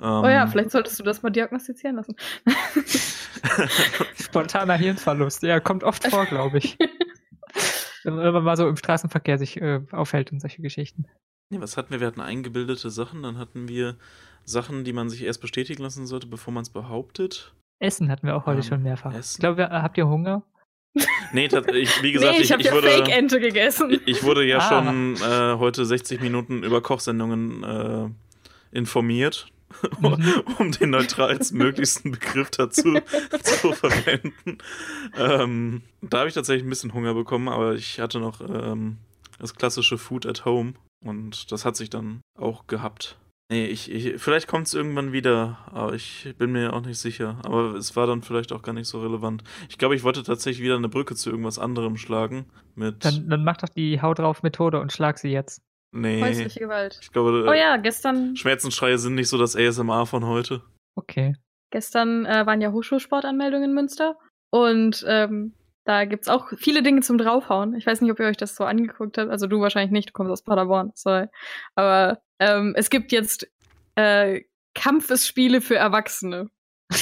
Ähm, 0.00 0.08
Oh 0.24 0.28
ja, 0.28 0.46
vielleicht 0.46 0.70
solltest 0.72 0.98
du 0.98 1.04
das 1.04 1.22
mal 1.22 1.30
diagnostizieren 1.30 1.96
lassen. 1.96 2.16
Spontaner 4.20 4.74
Hirnverlust. 4.74 5.42
Ja, 5.42 5.60
kommt 5.60 5.84
oft 5.84 6.06
vor, 6.08 6.26
glaube 6.26 6.58
ich. 6.58 6.76
Wenn 8.02 8.14
man 8.14 8.24
wenn 8.24 8.32
man 8.32 8.44
mal 8.44 8.56
so 8.56 8.66
im 8.66 8.76
Straßenverkehr 8.78 9.36
sich 9.36 9.60
äh, 9.60 9.82
aufhält 9.92 10.32
und 10.32 10.40
solche 10.40 10.62
Geschichten. 10.62 11.04
Nee, 11.50 11.60
was 11.60 11.76
hatten 11.76 11.90
wir? 11.90 12.00
Wir 12.00 12.06
hatten 12.06 12.22
eingebildete 12.22 12.88
Sachen, 12.88 13.22
dann 13.22 13.36
hatten 13.36 13.68
wir 13.68 13.96
Sachen, 14.46 14.84
die 14.84 14.94
man 14.94 15.10
sich 15.10 15.22
erst 15.22 15.42
bestätigen 15.42 15.82
lassen 15.82 16.06
sollte, 16.06 16.26
bevor 16.26 16.54
man 16.54 16.62
es 16.62 16.70
behauptet. 16.70 17.52
Essen 17.78 18.10
hatten 18.10 18.26
wir 18.26 18.36
auch 18.36 18.46
heute 18.46 18.60
Ähm, 18.60 18.66
schon 18.66 18.82
mehrfach. 18.82 19.12
Essen. 19.12 19.34
Ich 19.36 19.40
glaube, 19.40 19.68
habt 19.68 19.98
ihr 19.98 20.08
Hunger? 20.08 20.42
Nee, 21.32 21.46
ich, 21.46 22.02
wie 22.02 22.12
gesagt, 22.12 22.32
nee, 22.32 22.38
ich, 22.38 22.44
ich, 22.44 22.52
habe 22.52 22.62
ich, 22.62 22.66
ja 22.68 22.72
wurde, 22.74 22.88
Fake-Ente 22.90 23.38
gegessen. 23.40 23.90
ich, 23.90 24.00
ich 24.06 24.22
wurde 24.24 24.44
ja 24.44 24.58
Ah. 24.58 24.68
schon 24.68 25.14
äh, 25.16 25.58
heute 25.58 25.84
60 25.84 26.20
Minuten 26.20 26.62
über 26.64 26.80
Kochsendungen 26.82 27.62
äh, 27.62 28.76
informiert, 28.76 29.46
Mhm. 30.00 30.42
um 30.58 30.72
den 30.72 30.90
neutralstmöglichsten 30.90 32.10
Begriff 32.12 32.50
dazu 32.50 32.94
zu 33.42 33.72
verwenden. 33.72 34.58
Ähm, 35.16 35.82
da 36.02 36.18
habe 36.18 36.28
ich 36.28 36.34
tatsächlich 36.34 36.64
ein 36.66 36.70
bisschen 36.70 36.92
Hunger 36.92 37.14
bekommen, 37.14 37.48
aber 37.48 37.74
ich 37.74 38.00
hatte 38.00 38.18
noch 38.18 38.40
ähm, 38.40 38.96
das 39.38 39.54
klassische 39.54 39.96
Food 39.96 40.26
at 40.26 40.44
Home 40.44 40.74
und 41.04 41.52
das 41.52 41.64
hat 41.64 41.76
sich 41.76 41.88
dann 41.88 42.20
auch 42.36 42.66
gehabt. 42.66 43.16
Nee, 43.50 43.66
ich, 43.66 43.90
ich, 43.90 44.22
vielleicht 44.22 44.46
kommt 44.46 44.68
es 44.68 44.74
irgendwann 44.74 45.12
wieder, 45.12 45.58
aber 45.72 45.92
ich 45.94 46.32
bin 46.38 46.52
mir 46.52 46.72
auch 46.72 46.82
nicht 46.82 46.98
sicher. 46.98 47.38
Aber 47.42 47.74
es 47.74 47.96
war 47.96 48.06
dann 48.06 48.22
vielleicht 48.22 48.52
auch 48.52 48.62
gar 48.62 48.72
nicht 48.72 48.86
so 48.86 49.00
relevant. 49.02 49.42
Ich 49.68 49.76
glaube, 49.76 49.96
ich 49.96 50.04
wollte 50.04 50.22
tatsächlich 50.22 50.62
wieder 50.62 50.76
eine 50.76 50.88
Brücke 50.88 51.16
zu 51.16 51.30
irgendwas 51.30 51.58
anderem 51.58 51.96
schlagen. 51.96 52.46
Mit. 52.76 53.04
Dann, 53.04 53.28
dann 53.28 53.42
mach 53.42 53.56
doch 53.56 53.68
die 53.68 54.00
Hau 54.00 54.14
drauf 54.14 54.44
Methode 54.44 54.80
und 54.80 54.92
schlag 54.92 55.18
sie 55.18 55.30
jetzt. 55.32 55.62
nee. 55.92 56.22
Häusliche 56.22 56.60
Gewalt. 56.60 56.98
Ich 57.02 57.10
glaube, 57.10 57.44
Oh 57.48 57.50
äh, 57.50 57.58
ja, 57.58 57.76
gestern, 57.76 58.36
Schmerzensschreie 58.36 58.98
sind 58.98 59.16
nicht 59.16 59.28
so 59.28 59.36
das 59.36 59.56
ASMR 59.56 60.06
von 60.06 60.24
heute. 60.26 60.62
Okay. 60.94 61.34
gestern 61.72 62.26
äh, 62.26 62.46
waren 62.46 62.60
ja 62.60 62.70
Hochschulsportanmeldungen 62.70 63.70
in 63.70 63.74
Münster. 63.74 64.16
Und 64.52 65.04
ähm, 65.08 65.54
Da 65.84 66.04
gibt's 66.04 66.28
auch 66.28 66.46
viele 66.56 66.82
Dinge 66.84 67.00
zum 67.00 67.18
Draufhauen. 67.18 67.74
Ich 67.74 67.84
weiß 67.86 68.00
nicht, 68.00 68.12
ob 68.12 68.20
ihr 68.20 68.26
euch 68.26 68.36
das 68.36 68.54
so 68.54 68.62
angeguckt 68.64 69.18
habt. 69.18 69.30
Also 69.30 69.48
du 69.48 69.60
wahrscheinlich 69.60 69.90
nicht, 69.90 70.10
du 70.10 70.12
kommst 70.12 70.30
aus 70.30 70.42
Paderborn, 70.44 70.92
sorry. 70.94 71.26
Aber 71.74 72.20
ähm, 72.40 72.74
es 72.76 72.90
gibt 72.90 73.12
jetzt 73.12 73.46
äh, 73.94 74.40
Kampfesspiele 74.74 75.60
für 75.60 75.76
Erwachsene. 75.76 76.48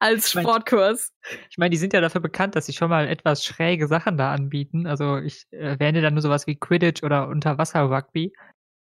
Als 0.00 0.28
Ich 0.28 0.34
mein- 0.34 0.44
Sportkurs. 0.44 1.12
Ich 1.50 1.56
meine, 1.56 1.70
die 1.70 1.76
sind 1.76 1.92
ja 1.92 2.00
dafür 2.00 2.20
bekannt, 2.20 2.56
dass 2.56 2.66
sie 2.66 2.72
schon 2.72 2.90
mal 2.90 3.06
etwas 3.08 3.44
schräge 3.44 3.86
Sachen 3.86 4.18
da 4.18 4.32
anbieten. 4.34 4.86
Also 4.86 5.18
ich 5.18 5.46
erwähne 5.50 6.02
dann 6.02 6.14
nur 6.14 6.20
sowas 6.22 6.46
wie 6.46 6.56
Quidditch 6.56 7.02
oder 7.02 7.28
Unterwasser-Rugby. 7.28 8.32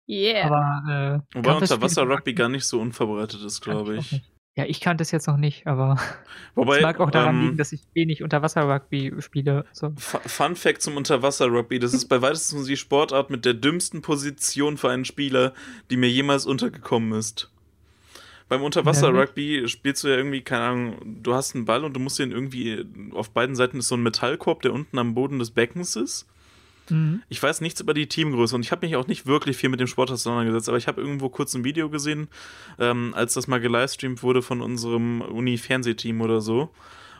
Yeah. 0.07 0.45
Aber 0.45 1.23
äh, 1.33 1.37
Wobei 1.37 1.53
Unterwasser-Rugby 1.55 2.33
gar 2.33 2.49
nicht 2.49 2.65
so 2.65 2.79
unverbreitet 2.79 3.41
ist, 3.43 3.61
glaube 3.61 3.97
ich. 3.97 4.21
Ja, 4.57 4.65
ich 4.65 4.81
kannte 4.81 5.01
es 5.01 5.11
jetzt 5.11 5.27
noch 5.27 5.37
nicht, 5.37 5.65
aber 5.65 5.97
Wobei, 6.55 6.77
es 6.77 6.81
mag 6.83 6.99
auch 6.99 7.09
daran 7.09 7.35
ähm, 7.35 7.41
liegen, 7.45 7.57
dass 7.57 7.71
ich 7.71 7.81
wenig 7.93 8.21
Unterwasser-Rugby 8.21 9.13
spiele. 9.19 9.65
So. 9.71 9.93
Fu- 9.97 10.19
Fun 10.25 10.55
Fact 10.57 10.81
zum 10.81 10.97
Unterwasser-Rugby: 10.97 11.79
Das 11.79 11.93
ist 11.93 12.05
bei 12.09 12.21
weitesten 12.21 12.65
die 12.65 12.75
Sportart 12.75 13.29
mit 13.29 13.45
der 13.45 13.53
dümmsten 13.53 14.01
Position 14.01 14.77
für 14.77 14.89
einen 14.89 15.05
Spieler, 15.05 15.53
die 15.89 15.95
mir 15.97 16.09
jemals 16.09 16.45
untergekommen 16.45 17.17
ist. 17.17 17.49
Beim 18.49 18.63
Unterwasser-Rugby 18.63 19.69
spielst 19.69 20.03
du 20.03 20.09
ja 20.09 20.17
irgendwie, 20.17 20.41
keine 20.41 20.63
Ahnung, 20.63 21.21
du 21.23 21.33
hast 21.33 21.55
einen 21.55 21.63
Ball 21.63 21.85
und 21.85 21.93
du 21.93 22.01
musst 22.01 22.19
den 22.19 22.31
irgendwie, 22.33 22.85
auf 23.13 23.29
beiden 23.29 23.55
Seiten 23.55 23.79
ist 23.79 23.87
so 23.87 23.95
ein 23.95 24.03
Metallkorb, 24.03 24.61
der 24.63 24.73
unten 24.73 24.97
am 24.99 25.13
Boden 25.13 25.39
des 25.39 25.51
Beckens 25.51 25.95
ist. 25.95 26.27
Mhm. 26.91 27.23
Ich 27.29 27.41
weiß 27.41 27.61
nichts 27.61 27.79
über 27.81 27.93
die 27.93 28.07
Teamgröße 28.07 28.55
und 28.55 28.63
ich 28.63 28.71
habe 28.71 28.85
mich 28.85 28.95
auch 28.95 29.07
nicht 29.07 29.25
wirklich 29.25 29.57
viel 29.57 29.69
mit 29.69 29.79
dem 29.79 29.87
Sport 29.87 30.11
auseinandergesetzt, 30.11 30.69
aber 30.69 30.77
ich 30.77 30.87
habe 30.87 31.01
irgendwo 31.01 31.29
kurz 31.29 31.53
ein 31.53 31.63
Video 31.63 31.89
gesehen, 31.89 32.27
ähm, 32.79 33.13
als 33.15 33.33
das 33.33 33.47
mal 33.47 33.59
gelivestreamt 33.59 34.21
wurde 34.21 34.41
von 34.41 34.61
unserem 34.61 35.21
Uni-Fernsehteam 35.21 36.21
oder 36.21 36.41
so. 36.41 36.69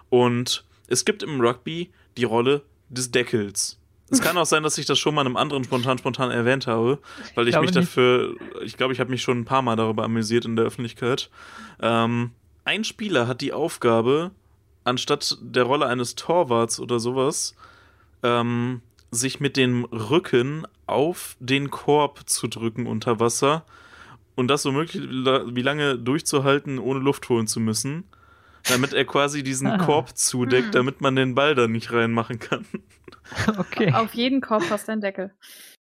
Und 0.10 0.66
es 0.88 1.06
gibt 1.06 1.24
im 1.24 1.42
Rugby 1.42 1.92
die 2.18 2.26
Rolle 2.26 2.64
des 2.90 3.12
Deckels. 3.12 3.78
Es 4.12 4.22
kann 4.22 4.38
auch 4.38 4.46
sein, 4.46 4.62
dass 4.62 4.78
ich 4.78 4.86
das 4.86 5.00
schon 5.00 5.16
mal 5.16 5.22
in 5.22 5.28
einem 5.28 5.38
anderen 5.38 5.64
spontan 5.64 5.98
spontan 5.98 6.32
erwähnt 6.32 6.68
habe, 6.68 7.00
weil 7.34 7.48
ich 7.48 7.54
glaube 7.54 7.68
mich 7.68 7.76
nicht. 7.76 7.88
dafür, 7.88 8.36
ich 8.62 8.76
glaube, 8.76 8.92
ich 8.92 9.00
habe 9.00 9.10
mich 9.10 9.22
schon 9.22 9.40
ein 9.40 9.46
paar 9.46 9.62
Mal 9.62 9.78
darüber 9.78 10.04
amüsiert 10.04 10.44
in 10.44 10.58
der 10.58 10.66
Öffentlichkeit. 10.66 11.30
Ähm, 11.82 12.32
ein 12.66 12.84
Spieler 12.84 13.28
hat 13.28 13.40
die 13.40 13.54
Aufgabe, 13.54 14.32
anstatt 14.84 15.38
der 15.42 15.64
Rolle 15.64 15.88
eines 15.88 16.16
Torwarts 16.16 16.82
oder 16.82 17.00
sowas, 17.00 17.56
ähm, 18.22 18.82
sich 19.12 19.40
mit 19.40 19.58
dem 19.58 19.84
Rücken 19.86 20.66
auf 20.88 21.36
den 21.40 21.70
Korb 21.70 22.30
zu 22.30 22.48
drücken 22.48 22.88
unter 22.88 23.20
Wasser 23.20 23.66
und 24.36 24.48
das 24.48 24.64
so 24.64 24.72
möglich 24.72 25.04
wie 25.04 25.62
lange 25.62 25.98
durchzuhalten, 26.00 26.80
ohne 26.80 27.00
Luft 27.00 27.28
holen 27.30 27.46
zu 27.48 27.60
müssen, 27.60 28.06
damit 28.70 28.94
er 28.94 29.06
quasi 29.06 29.44
diesen 29.44 29.68
Ah. 29.68 29.78
Korb 29.78 30.18
zudeckt, 30.18 30.68
Hm. 30.68 30.72
damit 30.72 31.02
man 31.02 31.16
den 31.16 31.36
Ball 31.36 31.56
da 31.56 31.68
nicht 31.68 31.92
reinmachen 31.92 32.40
kann. 32.40 32.66
Okay. 33.58 33.94
Auf 33.94 34.14
jeden 34.14 34.42
Korb 34.42 34.64
hast 34.70 34.90
du 34.90 34.92
einen 34.92 35.00
Deckel. 35.02 35.32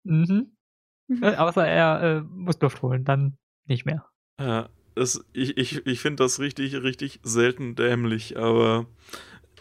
Mhm. 0.03 0.51
Äh, 1.21 1.35
außer 1.37 1.65
er 1.65 2.01
äh, 2.17 2.21
muss 2.21 2.59
Luft 2.59 2.81
holen, 2.81 3.05
dann 3.05 3.37
nicht 3.65 3.85
mehr. 3.85 4.05
Ja, 4.41 4.67
das, 4.95 5.23
ich 5.31 5.55
ich, 5.57 5.85
ich 5.85 6.01
finde 6.01 6.23
das 6.23 6.39
richtig, 6.41 6.75
richtig 6.83 7.21
selten 7.23 7.75
dämlich, 7.75 8.37
aber 8.37 8.87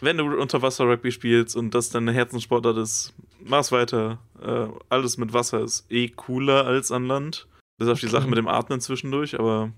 wenn 0.01 0.17
du 0.17 0.25
Unterwasser-Rugby 0.25 1.11
spielst 1.13 1.55
und 1.55 1.73
das 1.73 1.89
deine 1.89 2.11
Herzenssportart 2.11 2.75
ist, 2.77 3.13
mach's 3.43 3.71
weiter. 3.71 4.19
Äh, 4.41 4.67
alles 4.89 5.17
mit 5.17 5.33
Wasser 5.33 5.61
ist 5.61 5.85
eh 5.91 6.09
cooler 6.09 6.65
als 6.65 6.91
an 6.91 7.05
Land. 7.05 7.47
Bis 7.77 7.87
auf 7.87 7.99
die. 7.99 8.07
Sache 8.07 8.27
mit 8.27 8.37
dem 8.37 8.47
Atmen 8.47 8.81
zwischendurch, 8.81 9.39
aber 9.39 9.71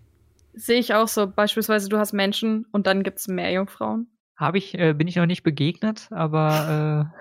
Sehe 0.53 0.79
ich 0.79 0.93
auch 0.93 1.07
so. 1.07 1.27
Beispielsweise, 1.27 1.87
du 1.89 1.97
hast 1.97 2.13
Menschen 2.13 2.65
und 2.71 2.87
dann 2.87 3.03
gibt's 3.03 3.27
Meerjungfrauen. 3.27 4.07
Habe 4.35 4.57
ich, 4.57 4.73
äh, 4.77 4.93
bin 4.93 5.07
ich 5.07 5.15
noch 5.15 5.25
nicht 5.27 5.43
begegnet, 5.43 6.07
aber 6.11 7.11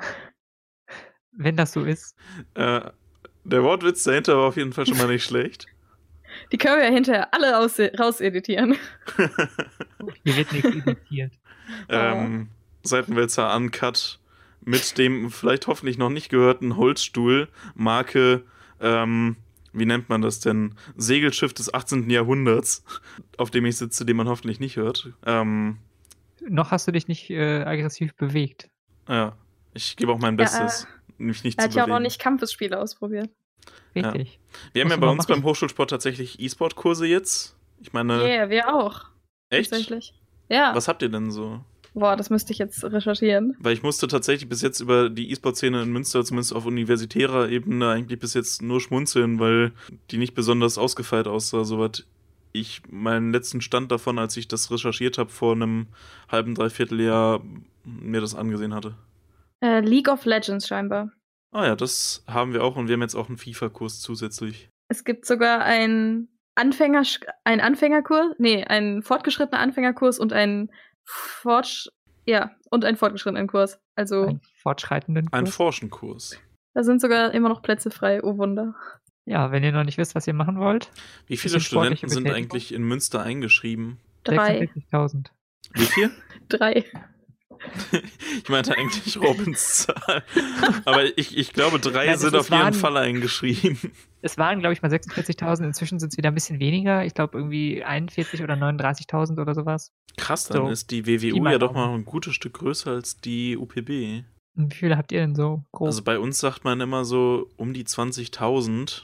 äh, 0.89 0.93
wenn 1.33 1.57
das 1.57 1.73
so 1.73 1.85
ist. 1.85 2.17
äh, 2.55 2.81
der 3.45 3.63
Wortwitz 3.63 4.05
dahinter 4.05 4.37
war 4.37 4.49
auf 4.49 4.57
jeden 4.57 4.73
Fall 4.73 4.87
schon 4.87 4.99
mal 4.99 5.07
nicht 5.09 5.25
schlecht. 5.27 5.67
Die 6.53 6.59
können 6.59 6.77
wir 6.79 6.85
ja 6.87 6.93
hinterher 6.93 7.35
alle 7.35 7.53
raus 7.53 7.79
rauseditieren. 7.99 8.77
Hier 10.25 10.37
wird 10.37 10.53
nichts 10.53 10.69
editiert. 10.87 11.33
ähm, 11.89 12.49
Seitenwälzer 12.85 13.55
Uncut 13.57 14.20
mit 14.63 14.99
dem 14.99 15.31
vielleicht 15.31 15.67
hoffentlich 15.67 15.99
noch 15.99 16.11
nicht 16.11 16.29
gehörten 16.29 16.77
Holzstuhl, 16.77 17.49
Marke, 17.75 18.45
ähm, 18.81 19.37
wie 19.73 19.87
nennt 19.87 20.09
man 20.09 20.21
das 20.23 20.41
denn? 20.41 20.75
Segelschiff 20.97 21.53
des 21.55 21.73
18. 21.73 22.11
Jahrhunderts, 22.11 22.85
auf 23.37 23.51
dem 23.51 23.65
ich 23.67 23.77
sitze, 23.77 24.05
den 24.05 24.17
man 24.17 24.29
hoffentlich 24.29 24.59
nicht 24.61 24.77
hört. 24.77 25.11
Ähm, 25.25 25.79
Noch 26.49 26.71
hast 26.73 26.89
du 26.89 26.93
dich 26.93 27.07
nicht 27.09 27.31
äh, 27.31 27.63
aggressiv 27.63 28.15
bewegt. 28.17 28.69
ja, 29.09 29.37
ich 29.73 29.97
gebe 29.97 30.13
auch 30.13 30.19
mein 30.19 30.35
Ja, 30.37 30.45
Bestes, 30.45 30.87
mich 31.19 31.45
nicht 31.45 31.59
Er 31.59 31.65
zu 31.65 31.69
hat 31.69 31.75
ja 31.77 31.83
auch 31.83 31.87
bewegen. 31.87 31.95
noch 32.03 32.03
nicht 32.09 32.21
Kampfesspiele 32.21 32.79
ausprobiert. 32.81 33.31
Richtig. 33.95 34.39
Wir 34.73 34.83
haben 34.83 34.91
ja 34.91 34.97
bei 34.97 35.09
uns 35.09 35.29
machen. 35.29 35.41
beim 35.41 35.45
Hochschulsport 35.45 35.91
tatsächlich 35.91 36.41
E-Sport-Kurse 36.41 37.07
jetzt. 37.07 37.57
Ich 37.81 37.93
meine, 37.93 38.23
Yeah, 38.25 38.49
wir 38.51 38.75
auch. 38.75 39.05
echt? 39.51 39.71
Tatsächlich. 39.71 40.15
Ja. 40.49 40.75
Was 40.75 40.89
habt 40.89 41.03
ihr 41.03 41.09
denn 41.09 41.31
so? 41.31 41.65
Boah, 41.95 42.17
das 42.17 42.31
müsste 42.31 42.53
ich 42.53 42.59
jetzt 42.59 42.85
recherchieren. 42.85 43.57
Weil 43.59 43.73
ich 43.73 43.83
musste 43.83 44.07
tatsächlich 44.07 44.49
bis 44.49 44.63
jetzt 44.63 44.81
über 44.81 45.11
die 45.11 45.31
E-Sport-Szene 45.31 45.83
in 45.83 45.93
Münster, 45.93 46.25
zumindest 46.25 46.55
auf 46.55 46.67
universitärer 46.67 47.49
Ebene, 47.49 47.89
eigentlich 47.89 48.21
bis 48.21 48.35
jetzt 48.35 48.63
nur 48.63 48.81
schmunzeln, 48.81 49.41
weil 49.41 49.73
die 50.11 50.19
nicht 50.19 50.35
besonders 50.35 50.79
ausgefeilt 50.79 51.27
aussah, 51.27 51.65
soweit 51.65 52.07
ich 52.53 52.83
meinen 52.89 53.33
letzten 53.33 53.61
Stand 53.61 53.91
davon, 53.93 54.19
als 54.19 54.37
ich 54.37 54.49
das 54.49 54.71
recherchiert 54.71 55.19
habe, 55.19 55.31
vor 55.31 55.53
einem 55.53 55.89
halben, 56.29 56.55
dreiviertel 56.55 57.01
Jahr 57.01 57.43
mir 57.85 58.21
das 58.21 58.35
angesehen 58.35 58.75
hatte. 58.75 58.95
Äh, 59.61 59.81
League 59.81 60.09
of 60.09 60.25
Legends 60.25 60.67
scheinbar. 60.67 61.11
Ah 61.53 61.67
ja, 61.67 61.77
das 61.77 62.25
haben 62.27 62.53
wir 62.53 62.63
auch 62.63 62.77
und 62.77 62.89
wir 62.89 62.95
haben 62.95 63.03
jetzt 63.03 63.17
auch 63.17 63.29
einen 63.29 63.39
FIFA-Kurs 63.39 64.01
zusätzlich. 64.01 64.69
Es 64.89 65.05
gibt 65.05 65.27
sogar 65.27 65.61
einen 65.61 66.29
Anfänger, 66.55 67.03
ein 67.45 67.61
Anfängerkurs, 67.61 68.35
nee, 68.39 68.65
einen 68.65 69.03
fortgeschrittenen 69.03 69.61
Anfängerkurs 69.61 70.19
und 70.19 70.33
einen 70.33 70.71
Fortsch 71.11 71.89
ja, 72.27 72.51
und 72.71 72.85
einen 72.85 72.97
fortgeschrittenen 72.97 73.47
Kurs. 73.47 73.81
Also, 73.97 74.23
Einen 74.23 74.41
fortschreitenden 74.63 75.33
Ein 75.33 75.45
Kurs. 75.45 75.57
Forschenkurs. 75.57 76.39
da 76.75 76.85
sind 76.85 77.01
sogar 77.01 77.33
immer 77.33 77.49
noch 77.49 77.63
Plätze 77.63 77.91
frei. 77.91 78.23
Oh 78.23 78.37
Wunder. 78.39 78.75
Ja, 79.25 79.53
wenn 79.53 79.63
ihr 79.63 79.73
noch 79.73 79.85
nicht 79.85 79.99
wisst, 79.99 80.15
was 80.15 80.27
ihr 80.27 80.35
machen 80.35 80.59
wollt. 80.59 80.91
Wie 81.27 81.37
viele 81.37 81.61
Studenten 81.61 82.09
sind 82.09 82.29
eigentlich 82.29 82.73
in 82.73 82.83
Münster 82.83 83.23
eingeschrieben? 83.23 83.99
Drei. 84.25 84.71
46.000. 84.93 85.27
Wie 85.75 85.85
viel? 85.85 86.11
Drei. 86.49 86.85
Ich 88.43 88.49
meinte 88.49 88.77
eigentlich 88.77 89.17
Robins 89.19 89.83
Zahl. 89.87 90.23
Aber 90.85 91.05
ich, 91.19 91.37
ich 91.37 91.53
glaube, 91.53 91.79
drei 91.79 92.07
Ja, 92.07 92.17
sind 92.17 92.35
auf 92.35 92.49
jeden 92.51 92.63
waren- 92.63 92.75
Fall 92.75 92.97
eingeschrieben. 92.97 93.79
Es 94.23 94.37
waren, 94.39 94.61
glaube 94.61 94.73
ich, 94.73 94.83
mal 94.83 94.91
46.000. 94.91 95.65
Inzwischen 95.65 95.99
sind 95.99 96.13
es 96.13 96.17
wieder 96.19 96.31
ein 96.31 96.35
bisschen 96.35 96.59
weniger. 96.61 97.05
Ich 97.05 97.15
glaube, 97.15 97.39
irgendwie 97.39 97.83
41 97.85 98.43
oder 98.43 98.55
39.000 98.55 99.41
oder 99.41 99.55
sowas. 99.55 99.93
Krass, 100.17 100.45
dann 100.49 100.67
So. 100.67 100.69
ist 100.71 100.91
die 100.91 101.07
WWU 101.07 101.45
ja 101.49 101.59
doch 101.59 101.73
mal 101.73 101.93
ein 101.95 102.05
gutes 102.05 102.35
Stück 102.35 102.55
größer 102.55 102.91
als 102.91 103.17
die 103.19 103.57
UPB. 103.57 104.25
Und 104.57 104.73
Wie 104.73 104.77
viele 104.77 104.97
habt 104.99 105.13
ihr 105.13 105.21
denn 105.21 105.35
so 105.35 105.65
grob? 105.73 105.87
Also 105.87 106.03
bei 106.03 106.19
uns 106.19 106.39
sagt 106.39 106.65
man 106.65 106.81
immer 106.81 107.05
so 107.05 107.49
um 107.57 107.73
die 107.73 107.85
20.000. 107.85 109.03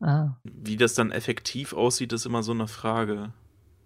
ah. 0.00 0.36
Wie 0.44 0.76
das 0.76 0.94
dann 0.94 1.10
effektiv 1.10 1.72
aussieht, 1.72 2.12
ist 2.12 2.26
immer 2.26 2.42
so 2.42 2.52
eine 2.52 2.68
Frage. 2.68 3.32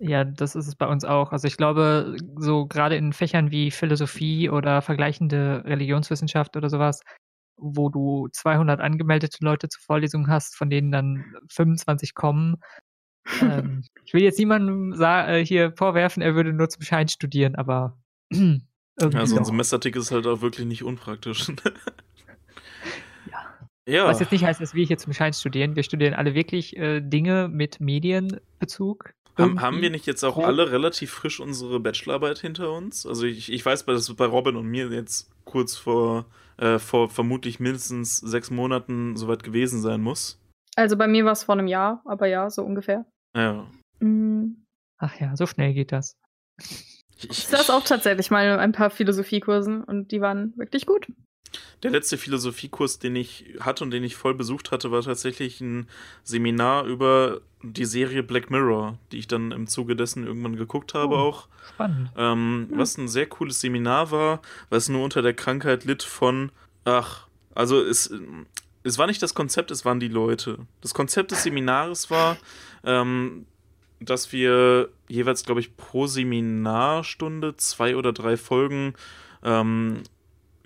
Ja, 0.01 0.25
das 0.25 0.55
ist 0.55 0.69
es 0.69 0.77
bei 0.77 0.87
uns 0.87 1.05
auch. 1.05 1.33
Also 1.33 1.49
ich 1.49 1.57
glaube, 1.57 2.17
so 2.37 2.67
gerade 2.67 2.97
in 2.97 3.13
Fächern 3.13 3.51
wie 3.51 3.71
Philosophie 3.71 4.49
oder 4.49 4.81
vergleichende 4.83 5.63
Religionswissenschaft 5.65 6.57
oder 6.57 6.71
sowas, 6.71 7.03
wo 7.57 7.89
du 7.89 8.29
200 8.33 8.81
angemeldete 8.81 9.39
Leute 9.45 9.69
zur 9.69 9.83
Vorlesung 9.83 10.29
hast, 10.29 10.57
von 10.57 10.71
denen 10.71 10.93
dann 10.93 11.35
25 11.51 12.15
kommen. 12.15 12.57
ähm, 13.41 13.85
ich 14.05 14.15
will 14.15 14.23
jetzt 14.23 14.39
niemandem 14.39 14.95
äh, 15.01 15.45
hier 15.45 15.73
vorwerfen, 15.77 16.23
er 16.23 16.35
würde 16.37 16.53
nur 16.53 16.69
zum 16.69 16.83
Schein 16.83 17.09
studieren, 17.09 17.57
aber 17.57 17.99
irgendwie 18.31 18.63
Ja, 19.11 19.27
so 19.27 19.37
ein 19.37 19.43
doch. 19.43 19.47
Semesterticket 19.47 20.03
ist 20.03 20.13
halt 20.13 20.27
auch 20.29 20.43
wirklich 20.43 20.67
nicht 20.67 20.85
unpraktisch. 20.85 21.53
Ja. 23.25 23.59
ja. 23.87 24.07
Was 24.07 24.21
jetzt 24.21 24.33
nicht 24.33 24.45
heißt, 24.45 24.61
dass 24.61 24.75
wir 24.75 24.85
hier 24.87 24.99
zum 24.99 25.13
Schein 25.13 25.33
studieren. 25.33 25.77
Wir 25.77 25.83
studieren 25.83 26.15
alle 26.15 26.35
wirklich 26.35 26.77
äh, 26.77 27.01
Dinge 27.01 27.49
mit 27.49 27.81
Medienbezug. 27.81 29.15
Haben, 29.39 29.61
haben 29.61 29.81
wir 29.81 29.91
nicht 29.91 30.07
jetzt 30.07 30.25
auch 30.25 30.39
alle 30.39 30.71
relativ 30.71 31.11
frisch 31.11 31.41
unsere 31.41 31.81
Bachelorarbeit 31.81 32.39
hinter 32.39 32.73
uns? 32.73 33.07
Also 33.07 33.25
ich, 33.25 33.53
ich 33.53 33.65
weiß, 33.65 33.87
dass 33.87 34.09
es 34.09 34.15
bei 34.15 34.27
Robin 34.27 34.57
und 34.57 34.67
mir 34.67 34.89
jetzt 34.89 35.31
kurz 35.45 35.77
vor, 35.77 36.27
äh, 36.57 36.79
vor 36.79 37.09
vermutlich 37.09 37.61
mindestens 37.61 38.19
sechs 38.19 38.51
Monaten 38.51 39.17
soweit 39.17 39.43
gewesen 39.43 39.81
sein 39.81 40.01
muss. 40.01 40.41
Also 40.77 40.97
bei 40.97 41.09
mir 41.09 41.25
war 41.25 41.33
es 41.33 41.45
vor 41.45 41.55
einem 41.55 41.67
Jahr, 41.67 42.03
aber 42.05 42.27
ja, 42.27 42.51
so 42.51 42.63
ungefähr. 42.63 43.07
Ja. 43.37 43.67
Mhm. 44.01 44.65
Ach 44.99 45.19
ja, 45.21 45.37
so 45.37 45.47
schnell 45.47 45.75
geht 45.75 45.93
das. 45.93 46.17
Ich, 47.17 47.31
Ich 47.31 47.47
saß 47.47 47.71
auch 47.71 47.85
tatsächlich 47.85 48.31
mal 48.31 48.47
in 48.47 48.59
ein 48.59 48.73
paar 48.73 48.91
Philosophiekursen 48.91 49.83
und 49.85 50.13
die 50.13 50.21
waren 50.21 50.57
wirklich 50.57 50.87
gut. 50.87 51.09
Der 51.83 51.91
letzte 51.91 52.19
Philosophiekurs, 52.19 52.99
den 52.99 53.15
ich 53.17 53.45
hatte 53.61 53.85
und 53.85 53.91
den 53.91 54.03
ich 54.03 54.17
voll 54.17 54.35
besucht 54.35 54.73
hatte, 54.73 54.91
war 54.91 55.03
tatsächlich 55.03 55.61
ein 55.61 55.89
Seminar 56.25 56.85
über 56.85 57.41
die 57.63 57.85
Serie 57.85 58.23
Black 58.23 58.51
Mirror, 58.51 58.99
die 59.13 59.19
ich 59.19 59.29
dann 59.29 59.53
im 59.53 59.67
Zuge 59.67 59.95
dessen 59.97 60.27
irgendwann 60.27 60.57
geguckt 60.57 60.95
habe 60.95 61.15
Oh, 61.15 61.19
auch. 61.19 61.49
Spannend. 61.75 62.11
Ähm, 62.17 62.69
Was 62.73 62.99
ein 62.99 63.09
sehr 63.09 63.27
cooles 63.27 63.61
Seminar 63.61 64.11
war, 64.11 64.43
was 64.71 64.89
nur 64.89 65.05
unter 65.05 65.23
der 65.23 65.35
Krankheit 65.35 65.85
litt 65.85 66.03
von, 66.03 66.51
ach, 66.85 67.27
also 67.55 67.81
es, 67.81 68.13
es 68.83 68.99
war 68.99 69.07
nicht 69.07 69.23
das 69.23 69.35
Konzept, 69.35 69.71
es 69.71 69.85
waren 69.85 70.01
die 70.01 70.09
Leute. 70.09 70.59
Das 70.81 70.95
Konzept 70.95 71.31
des 71.31 71.43
Seminares 71.45 72.11
war, 72.11 72.37
ähm, 72.85 73.47
dass 74.01 74.33
wir 74.33 74.89
jeweils, 75.09 75.45
glaube 75.45 75.61
ich, 75.61 75.77
pro 75.77 76.07
Seminarstunde 76.07 77.57
zwei 77.57 77.97
oder 77.97 78.13
drei 78.13 78.37
Folgen 78.37 78.95
ähm, 79.43 80.03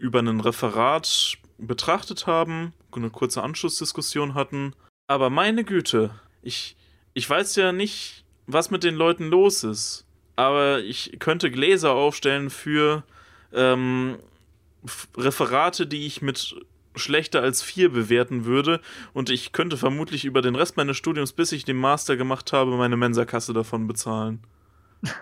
über 0.03 0.19
ein 0.19 0.41
Referat 0.41 1.39
betrachtet 1.59 2.27
haben, 2.27 2.73
eine 2.91 3.09
kurze 3.09 3.43
Anschlussdiskussion 3.43 4.35
hatten. 4.35 4.75
Aber 5.07 5.31
meine 5.31 5.63
Güte, 5.63 6.11
ich, 6.43 6.77
ich 7.15 7.31
weiß 7.31 7.55
ja 7.55 7.71
nicht, 7.71 8.25
was 8.49 8.71
mit 8.71 8.83
den 8.83 8.97
Leuten 8.97 9.29
los 9.29 9.63
ist. 9.63 10.05
Aber 10.35 10.81
ich 10.81 11.17
könnte 11.21 11.53
Gläser 11.53 11.93
aufstellen 11.93 12.51
für 12.51 13.05
ähm, 13.53 14.19
Referate, 15.17 15.87
die 15.87 16.05
ich 16.07 16.21
mit 16.21 16.57
schlechter 16.97 17.41
als 17.41 17.63
vier 17.63 17.93
bewerten 17.93 18.45
würde. 18.45 18.81
Und 19.13 19.31
ich 19.31 19.53
könnte 19.53 19.77
vermutlich 19.77 20.25
über 20.25 20.43
den 20.43 20.57
Rest 20.57 20.77
meines 20.77 20.97
Studiums, 20.97 21.33
bis 21.33 21.53
ich 21.53 21.65
den 21.65 21.77
Master 21.77 22.17
gemacht 22.17 22.53
habe, 22.53 22.77
meine 22.77 22.97
Mensa-Kasse 22.97 23.53
davon 23.53 23.87
bezahlen. 23.87 24.41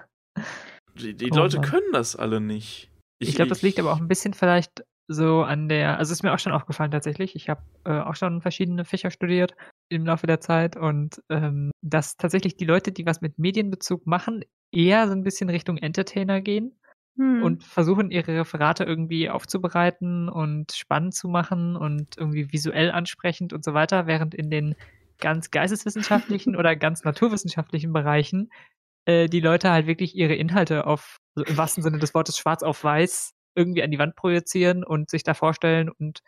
Die, 0.95 1.15
die 1.15 1.31
Oh 1.33 1.37
Leute 1.37 1.61
können 1.61 1.93
das 1.93 2.15
alle 2.15 2.41
nicht. 2.41 2.90
Ich, 3.21 3.35
glaube, 3.35 3.51
das 3.51 3.63
liegt 3.63 3.79
aber 3.79 3.93
auch 3.93 4.01
ein 4.01 4.09
bisschen 4.09 4.35
vielleicht 4.35 4.85
so 5.07 5.43
an 5.43 5.69
der, 5.69 5.99
also 5.99 6.13
ist 6.13 6.23
mir 6.23 6.33
auch 6.33 6.39
schon 6.39 6.53
aufgefallen 6.53 6.91
tatsächlich. 6.91 7.35
Ich 7.35 7.49
habe 7.49 7.63
äh, 7.85 8.01
auch 8.01 8.15
schon 8.15 8.41
verschiedene 8.41 8.85
Fächer 8.85 9.11
studiert 9.11 9.55
im 9.89 10.07
Laufe 10.07 10.27
der 10.27 10.41
Zeit 10.41 10.77
und 10.77 11.21
ähm, 11.29 11.71
dass 11.83 12.17
tatsächlich 12.17 12.57
die 12.57 12.65
Leute, 12.65 12.93
die 12.93 13.07
was 13.07 13.21
mit 13.21 13.39
Medienbezug 13.39 14.07
machen, 14.07 14.45
eher 14.73 15.07
so 15.07 15.13
ein 15.13 15.25
bisschen 15.25 15.51
Richtung 15.51 15.79
Entertainer 15.79 16.41
gehen 16.41 16.81
Hm. 17.21 17.43
und 17.43 17.65
versuchen 17.65 18.11
ihre 18.11 18.39
Referate 18.41 18.85
irgendwie 18.85 19.29
aufzubereiten 19.29 20.31
und 20.31 20.73
spannend 20.73 21.15
zu 21.15 21.29
machen 21.29 21.77
und 21.77 22.17
irgendwie 22.17 22.51
visuell 22.51 22.91
ansprechend 22.91 23.53
und 23.53 23.63
so 23.63 23.75
weiter, 23.75 24.07
während 24.07 24.35
in 24.35 24.51
den 24.51 24.75
ganz 25.19 25.51
geisteswissenschaftlichen 25.51 26.57
oder 26.57 26.77
ganz 26.77 27.05
naturwissenschaftlichen 27.05 27.93
Bereichen 27.93 28.51
äh, 29.05 29.29
die 29.29 29.41
Leute 29.41 29.71
halt 29.71 29.87
wirklich 29.87 30.17
ihre 30.17 30.35
Inhalte 30.35 30.87
auf, 30.87 31.19
so 31.35 31.45
im 31.45 31.57
wahrsten 31.57 31.83
Sinne 31.83 31.99
des 31.99 32.15
Wortes 32.15 32.37
schwarz 32.39 32.63
auf 32.63 32.83
weiß 32.83 33.33
irgendwie 33.55 33.83
an 33.83 33.91
die 33.91 33.99
Wand 33.99 34.17
projizieren 34.17 34.85
und 34.85 35.11
sich 35.11 35.23
da 35.23 35.35
vorstellen 35.35 35.89
und 35.89 36.21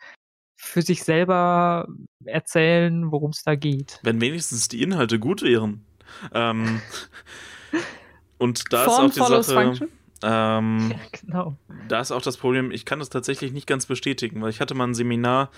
für 0.55 0.81
sich 0.81 1.03
selber 1.03 1.87
erzählen, 2.25 3.11
worum 3.11 3.31
es 3.31 3.43
da 3.43 3.55
geht. 3.55 3.99
Wenn 4.03 4.21
wenigstens 4.21 4.67
die 4.67 4.81
Inhalte 4.81 5.19
gut 5.19 5.41
wären. 5.41 5.85
Ähm, 6.33 6.81
und 8.37 8.71
da 8.71 8.85
Form 8.85 9.07
ist 9.07 9.19
auch 9.19 9.27
die 9.27 9.43
Sache. 9.43 9.53
function. 9.53 9.89
Ähm, 10.21 10.91
Ja, 10.91 11.19
genau. 11.21 11.57
da 11.87 11.99
ist 11.99 12.11
auch 12.11 12.21
das 12.21 12.37
Problem, 12.37 12.71
ich 12.71 12.85
kann 12.85 12.99
das 12.99 13.09
tatsächlich 13.09 13.51
nicht 13.51 13.67
ganz 13.67 13.85
bestätigen, 13.85 14.41
weil 14.41 14.49
ich 14.49 14.61
hatte 14.61 14.75
mal 14.75 14.87
ein 14.87 14.93
Seminar, 14.93 15.49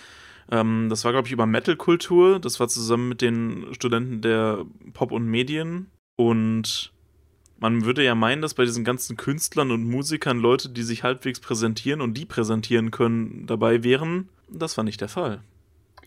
ähm, 0.52 0.88
das 0.90 1.04
war, 1.04 1.12
glaube 1.12 1.28
ich, 1.28 1.34
über 1.34 1.46
Metal-Kultur. 1.46 2.40
Das 2.40 2.60
war 2.60 2.68
zusammen 2.68 3.10
mit 3.10 3.22
den 3.22 3.74
Studenten 3.74 4.22
der 4.22 4.66
Pop 4.94 5.12
und 5.12 5.26
Medien. 5.26 5.92
Und 6.16 6.94
man 7.60 7.86
würde 7.86 8.04
ja 8.04 8.16
meinen, 8.16 8.42
dass 8.42 8.54
bei 8.54 8.66
diesen 8.66 8.84
ganzen 8.84 9.18
Künstlern 9.18 9.72
und 9.72 9.84
Musikern 9.90 10.40
Leute, 10.40 10.70
die 10.70 10.84
sich 10.84 11.04
halbwegs 11.04 11.40
präsentieren 11.40 12.02
und 12.02 12.16
die 12.16 12.26
präsentieren 12.26 12.92
können, 12.92 13.46
dabei 13.48 13.84
wären. 13.84 14.30
Das 14.50 14.78
war 14.78 14.84
nicht 14.84 15.02
der 15.02 15.10
Fall. 15.10 15.42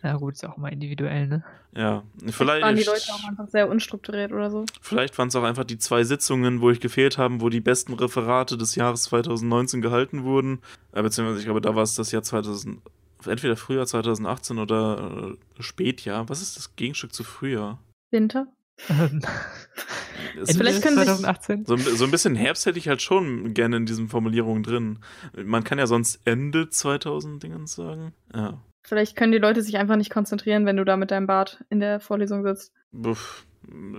Ja 0.02 0.16
gut, 0.16 0.34
ist 0.34 0.46
auch 0.46 0.56
immer 0.56 0.70
individuell, 0.70 1.26
ne? 1.26 1.44
Ja, 1.74 2.04
Vielleicht 2.18 2.36
vielleicht, 2.36 2.62
waren 2.62 2.76
die 2.76 2.84
Leute 2.84 3.12
auch 3.12 3.28
einfach 3.28 3.48
sehr 3.48 3.68
unstrukturiert 3.68 4.32
oder 4.32 4.50
so. 4.50 4.64
vielleicht 4.80 5.18
waren 5.18 5.28
es 5.28 5.36
auch 5.36 5.42
einfach 5.42 5.64
die 5.64 5.78
zwei 5.78 6.04
Sitzungen, 6.04 6.60
wo 6.60 6.70
ich 6.70 6.80
gefehlt 6.80 7.18
habe, 7.18 7.40
wo 7.40 7.48
die 7.48 7.60
besten 7.60 7.92
Referate 7.94 8.56
des 8.56 8.74
Jahres 8.76 9.04
2019 9.04 9.82
gehalten 9.82 10.22
wurden. 10.22 10.60
Beziehungsweise, 10.92 11.40
ich 11.40 11.44
glaube, 11.46 11.60
da 11.60 11.74
war 11.74 11.82
es 11.82 11.94
das 11.94 12.12
Jahr 12.12 12.22
2000, 12.22 12.80
entweder 13.26 13.56
Frühjahr 13.56 13.86
2018 13.86 14.58
oder 14.58 15.36
äh, 15.58 15.62
Spätjahr. 15.62 16.28
Was 16.28 16.42
ist 16.42 16.56
das 16.56 16.76
Gegenstück 16.76 17.12
zu 17.12 17.24
Frühjahr? 17.24 17.78
Winter? 18.10 18.46
Ähm, 18.88 19.22
Vielleicht 20.44 20.82
können 20.82 20.96
sich- 20.96 21.06
2018? 21.06 21.64
so, 21.66 21.74
ein- 21.74 21.80
so 21.80 22.04
ein 22.04 22.10
bisschen 22.10 22.34
Herbst 22.34 22.66
hätte 22.66 22.78
ich 22.78 22.88
halt 22.88 23.02
schon 23.02 23.54
gerne 23.54 23.76
in 23.76 23.86
diesen 23.86 24.08
Formulierungen 24.08 24.62
drin. 24.62 24.98
Man 25.36 25.64
kann 25.64 25.78
ja 25.78 25.86
sonst 25.86 26.20
Ende 26.24 26.68
2000 26.68 27.42
Dingens 27.42 27.74
sagen. 27.74 28.12
Ja. 28.34 28.62
Vielleicht 28.82 29.16
können 29.16 29.32
die 29.32 29.38
Leute 29.38 29.62
sich 29.62 29.76
einfach 29.76 29.96
nicht 29.96 30.10
konzentrieren, 30.10 30.64
wenn 30.64 30.76
du 30.76 30.84
da 30.84 30.96
mit 30.96 31.10
deinem 31.10 31.26
Bart 31.26 31.64
in 31.70 31.80
der 31.80 32.00
Vorlesung 32.00 32.42
sitzt. 32.42 32.72
Buff, 32.92 33.44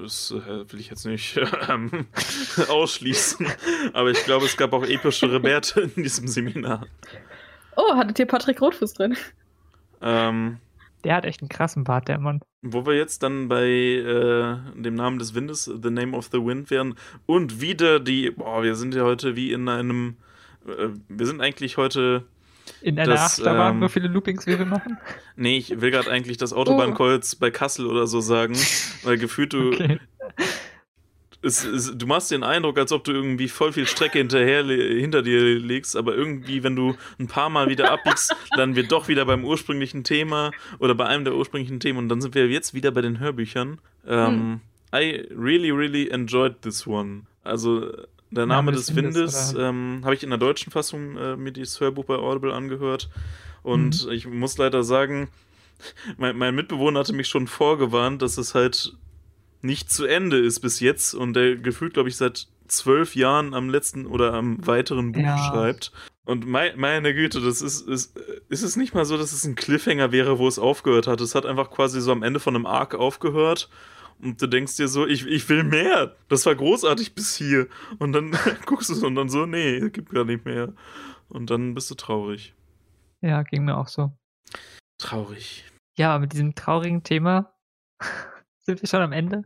das 0.03 0.31
äh, 0.31 0.71
will 0.71 0.79
ich 0.79 0.89
jetzt 0.89 1.05
nicht 1.05 1.39
ähm, 1.69 2.07
ausschließen. 2.69 3.45
Aber 3.93 4.09
ich 4.11 4.23
glaube, 4.23 4.45
es 4.45 4.57
gab 4.57 4.73
auch 4.73 4.85
epischere 4.85 5.43
Werte 5.43 5.81
in 5.81 6.03
diesem 6.03 6.27
Seminar. 6.27 6.87
Oh, 7.75 7.95
hattet 7.95 8.17
ihr 8.19 8.25
Patrick 8.25 8.61
Rotfuß 8.61 8.93
drin? 8.93 9.15
Ähm, 10.01 10.57
Der 11.03 11.15
hat 11.15 11.25
echt 11.25 11.41
einen 11.41 11.49
krassen 11.49 11.83
Bart, 11.83 12.07
der 12.07 12.19
Mann. 12.19 12.41
wo 12.61 12.85
wir 12.85 12.95
jetzt 12.95 13.23
dann 13.23 13.47
bei 13.47 13.65
äh, 13.67 14.57
dem 14.81 14.95
Namen 14.95 15.19
des 15.19 15.33
Windes, 15.33 15.65
The 15.65 15.89
Name 15.89 16.15
of 16.15 16.29
the 16.31 16.39
Wind 16.43 16.69
wären 16.69 16.95
und 17.25 17.61
wieder 17.61 17.99
die, 17.99 18.31
boah, 18.31 18.63
wir 18.63 18.75
sind 18.75 18.93
ja 18.95 19.03
heute 19.03 19.35
wie 19.35 19.51
in 19.53 19.69
einem, 19.69 20.17
äh, 20.67 20.89
wir 21.07 21.25
sind 21.25 21.39
eigentlich 21.41 21.77
heute, 21.77 22.25
In 22.81 22.99
einer 22.99 23.15
Das, 23.15 23.39
Achterbahn 23.39 23.75
ähm, 23.75 23.81
so 23.81 23.87
viele 23.89 24.07
Loopings, 24.09 24.45
wie 24.45 24.57
wir 24.59 24.65
machen. 24.65 24.97
nee, 25.35 25.57
ich 25.57 25.81
will 25.81 25.91
gerade 25.91 26.09
eigentlich 26.11 26.37
das 26.37 26.53
Autobahnkreuz 26.53 27.35
bei 27.35 27.51
Kassel 27.51 27.85
oder 27.87 28.07
so 28.07 28.19
sagen, 28.21 28.55
weil 29.03 29.17
gefühlt 29.17 29.53
du, 29.53 29.71
Okay. 29.73 29.99
Es, 31.41 31.63
es, 31.63 31.97
du 31.97 32.05
machst 32.05 32.31
den 32.31 32.43
Eindruck, 32.43 32.77
als 32.77 32.91
ob 32.91 33.03
du 33.03 33.11
irgendwie 33.11 33.47
voll 33.47 33.71
viel 33.71 33.87
Strecke 33.87 34.17
hinterher 34.17 34.63
hinter 34.63 35.21
dir 35.21 35.41
legst, 35.59 35.95
aber 35.95 36.15
irgendwie, 36.15 36.63
wenn 36.63 36.75
du 36.75 36.95
ein 37.17 37.27
paar 37.27 37.49
Mal 37.49 37.69
wieder 37.69 37.91
abbiegst, 37.91 38.35
landen 38.55 38.75
wir 38.75 38.87
doch 38.87 39.07
wieder 39.07 39.25
beim 39.25 39.45
ursprünglichen 39.45 40.03
Thema 40.03 40.51
oder 40.79 40.95
bei 40.95 41.05
einem 41.05 41.23
der 41.23 41.35
ursprünglichen 41.35 41.79
Themen 41.79 41.97
und 41.97 42.09
dann 42.09 42.21
sind 42.21 42.35
wir 42.35 42.47
jetzt 42.47 42.73
wieder 42.73 42.91
bei 42.91 43.01
den 43.01 43.19
Hörbüchern. 43.19 43.79
Ähm, 44.05 44.59
I 44.93 45.27
really, 45.31 45.71
really 45.71 46.09
enjoyed 46.09 46.61
this 46.61 46.85
one. 46.85 47.21
Also 47.43 47.89
der 48.31 48.45
Name, 48.45 48.71
des 48.71 48.95
Windes, 48.95 49.55
oder? 49.55 49.69
ähm, 49.69 50.01
habe 50.03 50.13
ich 50.13 50.23
in 50.23 50.29
der 50.29 50.39
deutschen 50.39 50.71
Fassung 50.71 51.17
äh, 51.17 51.35
mir 51.35 51.51
dieses 51.51 51.79
Hörbuch 51.79 52.05
bei 52.05 52.15
Audible 52.15 52.53
angehört 52.53 53.09
und 53.63 54.07
ich 54.11 54.27
muss 54.27 54.57
leider 54.57 54.83
sagen, 54.83 55.29
mein, 56.17 56.37
mein 56.37 56.53
Mitbewohner 56.53 56.99
hatte 56.99 57.13
mich 57.13 57.27
schon 57.29 57.47
vorgewarnt, 57.47 58.21
dass 58.21 58.37
es 58.37 58.55
halt 58.55 58.93
nicht 59.61 59.91
zu 59.91 60.05
Ende 60.05 60.37
ist 60.37 60.59
bis 60.61 60.79
jetzt 60.79 61.13
und 61.13 61.33
der 61.33 61.55
gefühlt, 61.57 61.93
glaube 61.93 62.09
ich, 62.09 62.15
seit 62.17 62.47
zwölf 62.67 63.15
Jahren 63.15 63.53
am 63.53 63.69
letzten 63.69 64.05
oder 64.05 64.33
am 64.33 64.65
weiteren 64.65 65.11
Buch 65.11 65.21
Ja. 65.21 65.37
schreibt. 65.37 65.91
Und 66.25 66.45
mei 66.45 66.73
meine 66.77 67.13
Güte, 67.15 67.41
das 67.41 67.61
ist, 67.61 67.87
ist, 67.87 68.15
ist 68.49 68.61
es 68.61 68.75
nicht 68.75 68.93
mal 68.93 69.05
so, 69.05 69.17
dass 69.17 69.33
es 69.33 69.43
ein 69.45 69.55
Cliffhanger 69.55 70.11
wäre, 70.11 70.37
wo 70.37 70.47
es 70.47 70.59
aufgehört 70.59 71.07
hat. 71.07 71.21
Es 71.21 71.33
hat 71.33 71.45
einfach 71.47 71.71
quasi 71.71 71.99
so 72.01 72.11
am 72.11 72.21
Ende 72.21 72.39
von 72.39 72.55
einem 72.55 72.67
Arc 72.67 72.93
aufgehört 72.93 73.69
und 74.21 74.39
du 74.41 74.45
denkst 74.47 74.75
dir 74.77 74.87
so, 74.87 75.07
ich, 75.07 75.25
ich 75.25 75.49
will 75.49 75.63
mehr. 75.63 76.15
Das 76.27 76.45
war 76.45 76.53
großartig 76.53 77.15
bis 77.15 77.35
hier. 77.35 77.67
Und 77.97 78.11
dann 78.13 78.37
guckst 78.67 78.89
du 78.89 78.93
es 78.93 79.01
und 79.03 79.15
dann 79.15 79.29
so, 79.29 79.45
nee, 79.47 79.89
gibt 79.89 80.11
gar 80.11 80.25
nicht 80.25 80.45
mehr. 80.45 80.73
Und 81.29 81.49
dann 81.49 81.73
bist 81.73 81.89
du 81.89 81.95
traurig. 81.95 82.53
Ja, 83.21 83.41
ging 83.43 83.65
mir 83.65 83.77
auch 83.77 83.87
so. 83.87 84.11
Traurig. 84.99 85.65
Ja, 85.97 86.19
mit 86.19 86.33
diesem 86.33 86.53
traurigen 86.53 87.03
Thema 87.03 87.53
sind 88.69 88.83
wir 88.83 88.87
schon 88.87 89.01
am 89.01 89.13
Ende. 89.13 89.45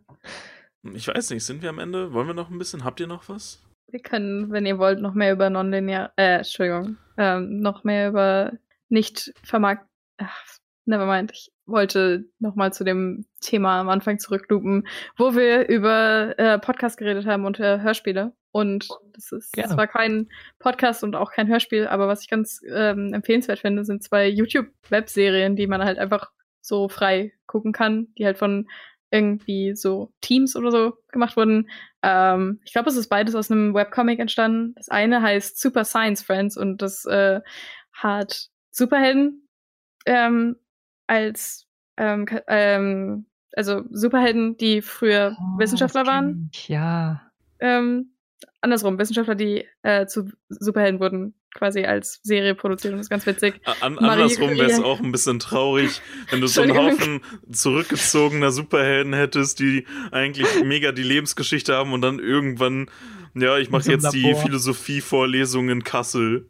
Ich 0.93 1.07
weiß 1.07 1.29
nicht, 1.29 1.45
sind 1.45 1.61
wir 1.61 1.69
am 1.69 1.79
Ende? 1.79 2.11
Wollen 2.11 2.27
wir 2.27 2.33
noch 2.33 2.49
ein 2.49 2.57
bisschen? 2.57 2.83
Habt 2.83 2.99
ihr 2.99 3.07
noch 3.07 3.29
was? 3.29 3.63
Wir 3.87 4.01
können, 4.01 4.51
wenn 4.51 4.65
ihr 4.65 4.79
wollt, 4.79 4.99
noch 4.99 5.13
mehr 5.13 5.31
über 5.31 5.49
nonlinear, 5.49 6.11
äh, 6.17 6.39
Entschuldigung, 6.39 6.97
ähm, 7.17 7.61
noch 7.61 7.85
mehr 7.85 8.09
über 8.09 8.51
nicht 8.89 9.33
vermarkt, 9.41 9.87
ach, 10.17 10.43
nevermind, 10.83 11.31
ich 11.31 11.53
wollte 11.65 12.25
nochmal 12.39 12.73
zu 12.73 12.83
dem 12.83 13.25
Thema 13.39 13.79
am 13.79 13.87
Anfang 13.87 14.19
zurücklupen, 14.19 14.85
wo 15.15 15.35
wir 15.35 15.69
über 15.69 16.37
äh, 16.37 16.59
Podcast 16.59 16.97
geredet 16.97 17.25
haben 17.25 17.45
und 17.45 17.61
äh, 17.61 17.79
Hörspiele. 17.79 18.33
Und 18.51 18.89
das 19.13 19.31
ist 19.31 19.53
Gerne. 19.53 19.73
zwar 19.73 19.87
kein 19.87 20.27
Podcast 20.59 21.05
und 21.05 21.15
auch 21.15 21.31
kein 21.31 21.47
Hörspiel, 21.47 21.87
aber 21.87 22.09
was 22.09 22.23
ich 22.23 22.29
ganz 22.29 22.59
ähm, 22.69 23.13
empfehlenswert 23.13 23.59
finde, 23.59 23.85
sind 23.85 24.03
zwei 24.03 24.27
YouTube-Webserien, 24.27 25.55
die 25.55 25.67
man 25.67 25.81
halt 25.81 25.97
einfach 25.97 26.29
so 26.59 26.89
frei 26.89 27.33
gucken 27.45 27.71
kann, 27.71 28.07
die 28.17 28.25
halt 28.25 28.37
von 28.37 28.67
irgendwie 29.13 29.75
so 29.75 30.11
Teams 30.21 30.55
oder 30.55 30.71
so 30.71 30.93
gemacht 31.11 31.37
wurden. 31.37 31.69
Ähm, 32.01 32.59
ich 32.65 32.73
glaube, 32.73 32.89
es 32.89 32.97
ist 32.97 33.07
beides 33.09 33.35
aus 33.35 33.51
einem 33.51 33.73
Webcomic 33.75 34.19
entstanden. 34.19 34.73
Das 34.75 34.89
eine 34.89 35.21
heißt 35.21 35.59
Super 35.61 35.85
Science 35.85 36.23
Friends 36.23 36.57
und 36.57 36.81
das 36.81 37.05
äh, 37.05 37.39
hat 37.93 38.49
Superhelden 38.71 39.47
ähm, 40.07 40.55
als 41.07 41.67
ähm, 41.97 42.25
ähm, 42.47 43.27
also 43.55 43.83
Superhelden, 43.91 44.57
die 44.57 44.81
früher 44.81 45.37
Oh, 45.39 45.59
Wissenschaftler 45.59 46.07
waren. 46.07 46.49
ich, 46.51 46.69
Ja. 46.69 47.31
Ähm, 47.59 48.15
andersrum, 48.61 48.97
Wissenschaftler, 48.97 49.35
die 49.35 49.67
äh, 49.83 50.07
zu 50.07 50.31
Superhelden 50.49 50.99
wurden, 50.99 51.35
quasi 51.53 51.85
als 51.85 52.19
Serie 52.23 52.55
produziert 52.55 52.93
und 52.93 52.99
das 52.99 53.05
ist 53.05 53.09
ganz 53.09 53.25
witzig. 53.25 53.61
An, 53.81 53.97
andersrum 53.97 54.51
wäre 54.51 54.65
es 54.71 54.79
auch 54.79 54.99
ein 54.99 55.11
bisschen 55.11 55.39
traurig, 55.39 56.01
wenn 56.29 56.41
du 56.41 56.47
so 56.47 56.61
einen 56.61 56.75
Haufen 56.75 57.21
zurückgezogener 57.51 58.51
Superhelden 58.51 59.13
hättest, 59.13 59.59
die 59.59 59.85
eigentlich 60.11 60.47
mega 60.63 60.91
die 60.91 61.03
Lebensgeschichte 61.03 61.75
haben 61.75 61.93
und 61.93 62.01
dann 62.01 62.19
irgendwann, 62.19 62.89
ja, 63.35 63.57
ich 63.57 63.69
mache 63.69 63.89
jetzt 63.91 64.11
die 64.13 64.35
Philosophie-Vorlesung 64.35 65.69
in 65.69 65.83
Kassel. 65.83 66.47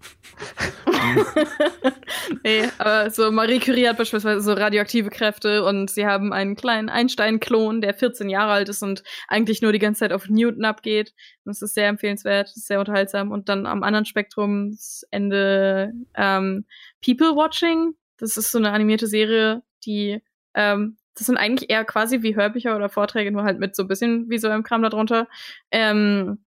nee, 2.43 2.63
aber 2.77 3.09
so 3.09 3.31
Marie 3.31 3.59
Curie 3.59 3.87
hat 3.87 3.97
beispielsweise 3.97 4.41
so 4.41 4.53
radioaktive 4.53 5.09
Kräfte 5.09 5.63
und 5.63 5.89
sie 5.89 6.05
haben 6.05 6.33
einen 6.33 6.55
kleinen 6.55 6.89
Einstein-Klon, 6.89 7.81
der 7.81 7.93
14 7.93 8.29
Jahre 8.29 8.51
alt 8.51 8.69
ist 8.69 8.83
und 8.83 9.03
eigentlich 9.27 9.61
nur 9.61 9.71
die 9.71 9.79
ganze 9.79 9.99
Zeit 9.99 10.13
auf 10.13 10.27
Newton 10.27 10.65
abgeht. 10.65 11.13
Das 11.45 11.61
ist 11.61 11.75
sehr 11.75 11.87
empfehlenswert, 11.87 12.49
sehr 12.49 12.79
unterhaltsam. 12.79 13.31
Und 13.31 13.49
dann 13.49 13.65
am 13.65 13.83
anderen 13.83 14.05
Spektrum 14.05 14.71
das 14.71 15.03
Ende 15.11 15.93
ähm, 16.15 16.65
People 17.05 17.35
Watching. 17.35 17.93
Das 18.17 18.37
ist 18.37 18.51
so 18.51 18.57
eine 18.57 18.71
animierte 18.71 19.07
Serie, 19.07 19.63
die 19.85 20.21
ähm, 20.53 20.97
das 21.15 21.27
sind 21.27 21.37
eigentlich 21.37 21.69
eher 21.69 21.85
quasi 21.85 22.23
wie 22.23 22.35
Hörbücher 22.35 22.75
oder 22.75 22.89
Vorträge, 22.89 23.31
nur 23.31 23.43
halt 23.43 23.59
mit 23.59 23.75
so 23.75 23.83
ein 23.83 23.87
bisschen 23.87 24.29
visuellem 24.29 24.63
Kram 24.63 24.81
darunter. 24.81 25.27
Ähm, 25.71 26.43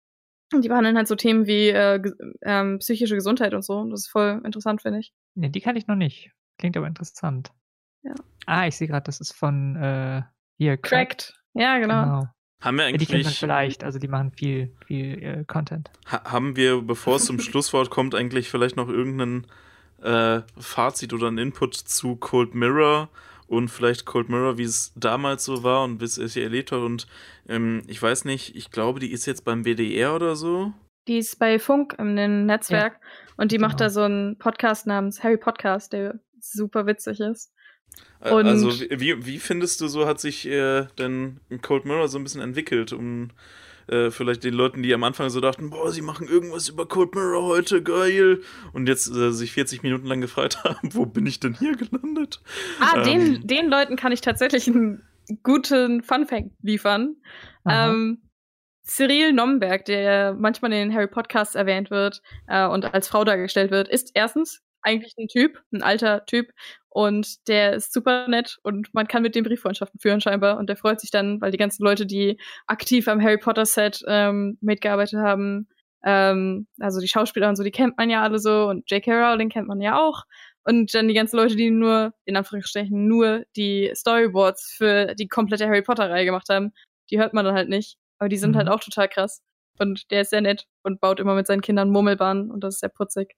die 0.53 0.69
behandeln 0.69 0.97
halt 0.97 1.09
so 1.09 1.17
Themen 1.17 1.47
wie 1.47 1.69
äh, 1.69 2.01
ähm, 2.43 2.79
psychische 2.79 3.15
Gesundheit 3.15 3.55
und 3.55 3.65
so. 3.65 3.85
Das 3.91 4.01
ist 4.01 4.09
voll 4.09 4.41
interessant, 4.45 4.83
finde 4.83 5.01
ich. 5.01 5.13
Nee, 5.35 5.49
die 5.49 5.61
kann 5.61 5.77
ich 5.77 5.87
noch 5.87 5.97
nicht. 5.97 6.31
Klingt 6.59 6.77
aber 6.77 6.87
interessant. 6.87 7.53
Ja. 8.03 8.15
Ah, 8.47 8.67
ich 8.67 8.77
sehe 8.77 8.87
gerade, 8.87 9.05
das 9.05 9.21
ist 9.21 9.33
von 9.33 9.77
äh, 9.77 10.23
hier, 10.59 10.77
Cracked. 10.77 10.89
Cracked. 10.89 11.43
Ja, 11.55 11.79
genau. 11.79 12.05
genau. 12.05 12.29
Haben 12.63 12.79
wir 12.79 12.85
eigentlich. 12.85 13.09
Ja, 13.09 13.17
die 13.17 13.23
kennt 13.23 13.25
man 13.25 13.33
vielleicht, 13.35 13.85
also 13.85 13.99
die 13.99 14.09
machen 14.09 14.33
viel, 14.33 14.75
viel 14.87 15.23
äh, 15.23 15.45
Content. 15.45 15.91
Ha 16.11 16.31
haben 16.31 16.57
wir, 16.57 16.81
bevor 16.81 17.17
es 17.17 17.27
zum 17.27 17.39
Schlusswort 17.41 17.91
kommt, 17.91 18.15
eigentlich 18.15 18.49
vielleicht 18.49 18.77
noch 18.77 18.89
irgendeinen 18.89 19.47
äh, 20.03 20.43
Fazit 20.59 21.13
oder 21.13 21.29
einen 21.29 21.39
Input 21.39 21.75
zu 21.75 22.17
Cold 22.17 22.55
Mirror 22.55 23.09
und 23.47 23.69
vielleicht 23.69 24.07
Cold 24.07 24.29
Mirror, 24.29 24.59
wie 24.59 24.65
es 24.65 24.93
damals 24.97 25.45
so 25.45 25.63
war 25.63 25.85
und 25.85 26.01
wie 26.01 26.05
es 26.05 26.33
hier 26.33 26.43
erlebt 26.43 26.73
hat. 26.73 26.81
Und 26.81 27.07
ähm, 27.49 27.83
ich 27.87 28.01
weiß 28.03 28.25
nicht, 28.25 28.57
ich 28.57 28.71
glaube, 28.71 29.01
die 29.01 29.13
ist 29.13 29.27
jetzt 29.27 29.45
beim 29.45 29.65
WDR 29.65 30.15
oder 30.15 30.37
so. 30.37 30.73
Die 31.07 31.19
ist 31.19 31.39
bei 31.39 31.59
Funk 31.59 31.95
im 31.99 32.15
Netzwerk 32.15 32.95
ja, 32.95 33.35
und 33.37 33.53
die 33.53 33.57
genau. 33.57 33.69
macht 33.69 33.81
da 33.81 33.91
so 33.91 34.03
einen 34.03 34.39
Podcast 34.39 34.87
namens 34.87 35.23
Harry 35.23 35.37
Podcast, 35.37 35.93
der 35.93 36.19
super 36.41 36.87
witzig 36.87 37.21
ist. 37.21 37.53
Und 38.21 38.47
also 38.47 38.71
wie, 38.91 39.25
wie 39.25 39.39
findest 39.39 39.81
du 39.81 39.89
so, 39.89 40.07
hat 40.07 40.21
sich 40.21 40.47
äh, 40.47 40.87
denn 40.99 41.41
Cold 41.63 41.85
Mirror 41.85 42.09
so 42.09 42.19
ein 42.19 42.25
bisschen 42.25 42.41
entwickelt, 42.41 42.93
um 42.93 43.31
äh, 43.89 44.11
vielleicht 44.11 44.45
den 44.45 44.55
Leuten, 44.55 44.83
die 44.83 44.93
am 44.95 45.05
Anfang 45.05 45.31
so 45.31 45.41
dachten, 45.41 45.71
boah, 45.71 45.91
sie 45.91 46.03
machen 46.03 46.29
irgendwas 46.29 46.69
über 46.69 46.87
Cold 46.87 47.15
Mirror 47.15 47.45
heute, 47.45 47.83
geil, 47.83 48.41
und 48.73 48.89
jetzt 48.89 49.09
äh, 49.09 49.31
sich 49.31 49.53
40 49.53 49.83
Minuten 49.83 50.07
lang 50.07 50.21
gefragt 50.21 50.59
haben, 50.65 50.95
wo 50.95 51.07
bin 51.07 51.27
ich 51.27 51.41
denn 51.41 51.55
hier 51.55 51.77
gelandet? 51.77 52.41
Ah, 52.81 52.99
ähm, 52.99 53.05
den, 53.05 53.47
den 53.47 53.69
Leuten 53.69 53.97
kann 53.97 54.13
ich 54.13 54.21
tatsächlich 54.21 54.67
einen 54.69 55.03
guten 55.43 56.03
Funfact 56.03 56.51
liefern. 56.63 57.17
Ähm, 57.69 58.23
Cyril 58.85 59.33
Nomberg, 59.33 59.85
der 59.85 60.35
manchmal 60.35 60.73
in 60.73 60.89
den 60.89 60.95
Harry 60.95 61.09
Podcasts 61.09 61.57
erwähnt 61.57 61.91
wird 61.91 62.23
äh, 62.47 62.67
und 62.67 62.95
als 62.95 63.09
Frau 63.09 63.25
dargestellt 63.25 63.73
wird, 63.73 63.89
ist 63.89 64.13
erstens 64.15 64.63
eigentlich 64.87 65.15
ein 65.19 65.29
Typ, 65.29 65.61
ein 65.73 65.83
alter 65.83 66.25
Typ 66.27 66.51
und 66.89 67.49
der 67.49 67.75
ist 67.75 67.93
super 67.93 68.29
nett 68.29 68.59
und 68.63 68.95
man 68.95 69.09
kann 69.09 69.23
mit 69.23 69.35
dem 69.35 69.45
Brieffreundschaften 69.45 70.01
führen 70.01 70.21
scheinbar. 70.21 70.57
Und 70.57 70.69
der 70.69 70.77
freut 70.77 71.01
sich 71.01 71.11
dann, 71.11 71.41
weil 71.41 71.51
die 71.51 71.59
ganzen 71.59 71.85
Leute, 71.85 72.07
die 72.07 72.41
aktiv 72.67 73.09
am 73.09 73.23
Harry 73.23 73.37
Potter 73.37 73.67
Set 73.67 74.03
ähm, 74.07 74.57
mitgearbeitet 74.63 75.19
haben, 75.19 75.69
ähm, 76.05 76.69
also 76.81 77.01
die 77.01 77.09
Schauspieler 77.09 77.49
und 77.49 77.57
so, 77.57 77.65
die 77.65 77.71
kennt 77.71 77.99
man 77.99 78.09
ja 78.09 78.23
alle 78.23 78.39
so 78.39 78.69
und 78.69 78.91
J.K. 78.91 79.13
Rowling 79.13 79.51
kennt 79.51 79.69
man 79.69 79.81
ja 79.81 80.01
auch. 80.01 80.23
Und 80.65 80.95
dann 80.95 81.09
die 81.09 81.15
ganzen 81.15 81.37
Leute, 81.37 81.57
die 81.57 81.71
nur, 81.71 82.15
in 82.25 82.37
Anführungsstrichen, 82.37 83.07
nur 83.07 83.45
die 83.57 83.93
Storyboards 83.95 84.75
für 84.77 85.15
die 85.15 85.29
komplette 85.29 85.67
Harry 85.67 85.83
Potter-Reihe 85.83 86.25
gemacht 86.25 86.49
haben, 86.49 86.73
die 87.11 87.19
hört 87.19 87.35
man 87.35 87.45
dann 87.45 87.55
halt 87.55 87.69
nicht. 87.69 87.99
Aber 88.19 88.29
die 88.29 88.37
sind 88.37 88.57
halt 88.57 88.67
mhm. 88.67 88.71
halt 88.71 88.81
auch 88.81 88.85
total 88.85 89.09
krass. 89.09 89.43
Und 89.79 90.11
der 90.11 90.23
ist 90.23 90.31
sehr 90.31 90.41
nett 90.41 90.67
und 90.83 91.01
baut 91.01 91.21
immer 91.21 91.35
mit 91.35 91.47
seinen 91.47 91.61
Kindern 91.61 91.91
Murmelbahnen 91.91 92.51
und 92.51 92.65
das 92.65 92.75
ist 92.75 92.81
sehr 92.81 92.89
putzig. 92.89 93.35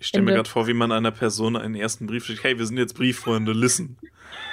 Ich 0.00 0.08
stelle 0.08 0.24
mir 0.24 0.34
gerade 0.34 0.48
vor, 0.48 0.66
wie 0.66 0.74
man 0.74 0.92
einer 0.92 1.10
Person 1.10 1.56
einen 1.56 1.74
ersten 1.74 2.06
Brief 2.06 2.24
schickt. 2.24 2.44
Hey, 2.44 2.58
wir 2.58 2.66
sind 2.66 2.78
jetzt 2.78 2.94
Brieffreunde, 2.94 3.52
listen. 3.52 3.96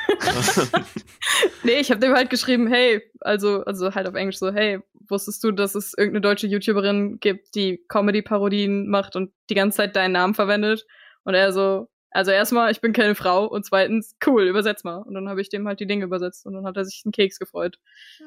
nee, 1.64 1.80
ich 1.80 1.90
habe 1.92 2.00
dem 2.00 2.14
halt 2.14 2.30
geschrieben, 2.30 2.68
hey, 2.68 3.02
also, 3.22 3.64
also 3.66 3.94
halt 3.94 4.08
auf 4.08 4.16
Englisch 4.16 4.38
so, 4.38 4.54
hey, 4.54 4.80
wusstest 5.10 5.44
du, 5.44 5.52
dass 5.52 5.76
es 5.76 5.94
irgendeine 5.98 6.22
deutsche 6.22 6.48
YouTuberin 6.48 7.20
gibt, 7.20 7.56
die 7.56 7.84
Comedy-Parodien 7.88 8.88
macht 8.88 9.16
und 9.16 9.32
die 9.50 9.56
ganze 9.56 9.78
Zeit 9.78 9.96
deinen 9.96 10.14
Namen 10.14 10.36
verwendet? 10.36 10.86
Und 11.24 11.34
er 11.34 11.52
so, 11.52 11.90
also 12.12 12.32
erstmal, 12.32 12.72
ich 12.72 12.82
bin 12.82 12.94
keine 12.94 13.16
Frau 13.16 13.46
und 13.46 13.66
zweitens, 13.66 14.16
cool, 14.26 14.44
übersetz 14.44 14.84
mal. 14.84 14.98
Und 14.98 15.16
dann 15.16 15.28
habe 15.28 15.42
ich 15.42 15.50
dem 15.50 15.68
halt 15.68 15.80
die 15.80 15.88
Dinge 15.88 16.06
übersetzt 16.06 16.46
und 16.46 16.54
dann 16.54 16.66
hat 16.66 16.78
er 16.78 16.86
sich 16.86 17.02
einen 17.04 17.12
Keks 17.12 17.40
gefreut. 17.40 17.80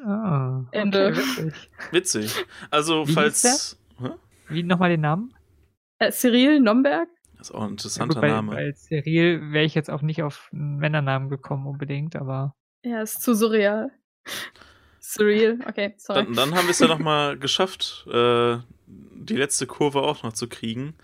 Ah, 0.05 0.65
Ende. 0.73 1.09
Okay, 1.09 1.17
witzig. 1.17 1.55
witzig. 1.93 2.45
Also, 2.71 3.09
Wie 3.09 3.13
falls. 3.13 3.79
Wie 4.49 4.63
nochmal 4.63 4.91
den 4.91 5.01
Namen? 5.01 5.35
Äh, 5.99 6.13
Cyril 6.13 6.61
Nomberg? 6.61 7.09
Das 7.37 7.51
ist 7.51 7.55
auch 7.55 7.63
ein 7.63 7.71
interessanter 7.71 8.15
ja, 8.15 8.21
gut, 8.21 8.29
bei, 8.29 8.29
Name. 8.29 8.55
Bei 8.55 8.73
Cyril 8.73 9.53
wäre 9.53 9.65
ich 9.65 9.75
jetzt 9.75 9.91
auch 9.91 10.03
nicht 10.03 10.23
auf 10.23 10.49
einen 10.53 10.77
Männernamen 10.79 11.29
gekommen 11.29 11.67
unbedingt, 11.67 12.17
aber. 12.17 12.55
Ja, 12.85 13.03
ist 13.03 13.23
zu 13.23 13.35
surreal. 13.35 13.91
Surreal, 15.01 15.59
okay, 15.67 15.95
sorry. 15.97 16.25
Dann, 16.25 16.35
dann 16.35 16.55
haben 16.55 16.67
wir 16.67 16.71
es 16.71 16.79
ja 16.81 16.89
nochmal 16.89 17.39
geschafft, 17.39 18.07
äh, 18.09 18.59
die 18.87 19.37
letzte 19.37 19.67
Kurve 19.67 20.03
auch 20.03 20.23
noch 20.23 20.33
zu 20.33 20.49
kriegen. 20.49 20.95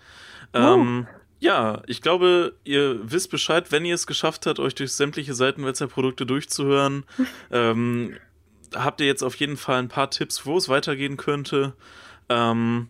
Ähm, 0.53 1.07
ja, 1.39 1.81
ich 1.87 2.01
glaube, 2.01 2.53
ihr 2.63 2.99
wisst 3.03 3.29
Bescheid, 3.29 3.71
wenn 3.71 3.85
ihr 3.85 3.95
es 3.95 4.07
geschafft 4.07 4.45
habt, 4.45 4.59
euch 4.59 4.75
durch 4.75 4.93
sämtliche 4.93 5.33
Seitenwälzer-Produkte 5.33 6.25
durchzuhören. 6.25 7.05
ähm, 7.51 8.15
habt 8.73 9.01
ihr 9.01 9.07
jetzt 9.07 9.23
auf 9.23 9.35
jeden 9.35 9.57
Fall 9.57 9.79
ein 9.79 9.89
paar 9.89 10.09
Tipps, 10.09 10.45
wo 10.45 10.57
es 10.57 10.69
weitergehen 10.69 11.17
könnte. 11.17 11.73
Ähm, 12.29 12.89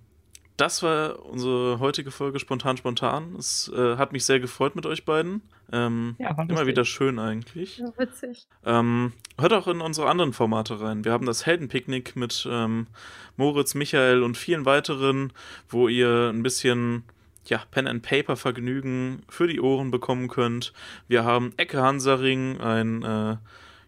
das 0.58 0.84
war 0.84 1.26
unsere 1.26 1.80
heutige 1.80 2.12
Folge 2.12 2.40
Spontan 2.40 2.78
Spontan. 2.78 3.36
Es 3.36 3.72
äh, 3.76 3.98
hat 3.98 4.14
mich 4.14 4.26
sehr 4.26 4.40
gefreut 4.40 4.76
mit 4.76 4.86
euch 4.86 5.06
beiden. 5.06 5.42
Ähm, 5.72 6.16
ja, 6.18 6.32
immer 6.48 6.68
wieder 6.68 6.86
schön 6.86 7.20
eigentlich. 7.20 7.78
Ja, 7.78 7.92
witzig. 7.98 8.48
Ähm, 8.64 9.14
hört 9.38 9.54
auch 9.54 9.68
in 9.68 9.82
unsere 9.82 10.10
anderen 10.10 10.32
Formate 10.32 10.80
rein. 10.80 11.04
Wir 11.04 11.12
haben 11.12 11.26
das 11.26 11.46
Heldenpicknick 11.46 12.16
mit 12.16 12.48
ähm, 12.50 12.88
Moritz, 13.36 13.76
Michael 13.76 14.24
und 14.24 14.38
vielen 14.38 14.66
weiteren, 14.66 15.34
wo 15.68 15.88
ihr 15.88 16.30
ein 16.34 16.44
bisschen 16.44 17.04
ja, 17.46 17.62
Pen 17.72 17.88
and 17.88 18.02
Paper 18.02 18.36
Vergnügen 18.38 19.24
für 19.28 19.48
die 19.48 19.60
Ohren 19.60 19.92
bekommen 19.92 20.28
könnt. 20.30 20.74
Wir 21.08 21.26
haben 21.26 21.54
Ecke 21.58 21.82
Hansaring, 21.82 22.60
ein 22.62 23.04
äh, 23.04 23.38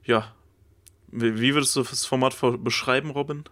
ja, 0.03 0.33
wie 1.09 1.53
würdest 1.53 1.75
du 1.75 1.83
das 1.83 2.05
Format 2.05 2.35
beschreiben, 2.63 3.11
Robin? 3.11 3.45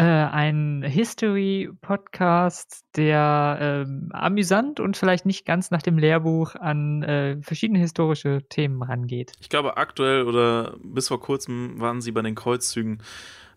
Äh, 0.00 0.02
ein 0.02 0.82
History-Podcast, 0.82 2.86
der 2.96 3.58
ähm, 3.60 4.08
amüsant 4.14 4.80
und 4.80 4.96
vielleicht 4.96 5.26
nicht 5.26 5.44
ganz 5.44 5.70
nach 5.70 5.82
dem 5.82 5.98
Lehrbuch 5.98 6.54
an 6.54 7.02
äh, 7.02 7.36
verschiedene 7.42 7.80
historische 7.80 8.40
Themen 8.48 8.82
rangeht. 8.82 9.34
Ich 9.40 9.50
glaube, 9.50 9.76
aktuell 9.76 10.22
oder 10.22 10.74
bis 10.82 11.08
vor 11.08 11.20
kurzem 11.20 11.78
waren 11.80 12.00
sie 12.00 12.12
bei 12.12 12.22
den 12.22 12.34
Kreuzzügen. 12.34 13.02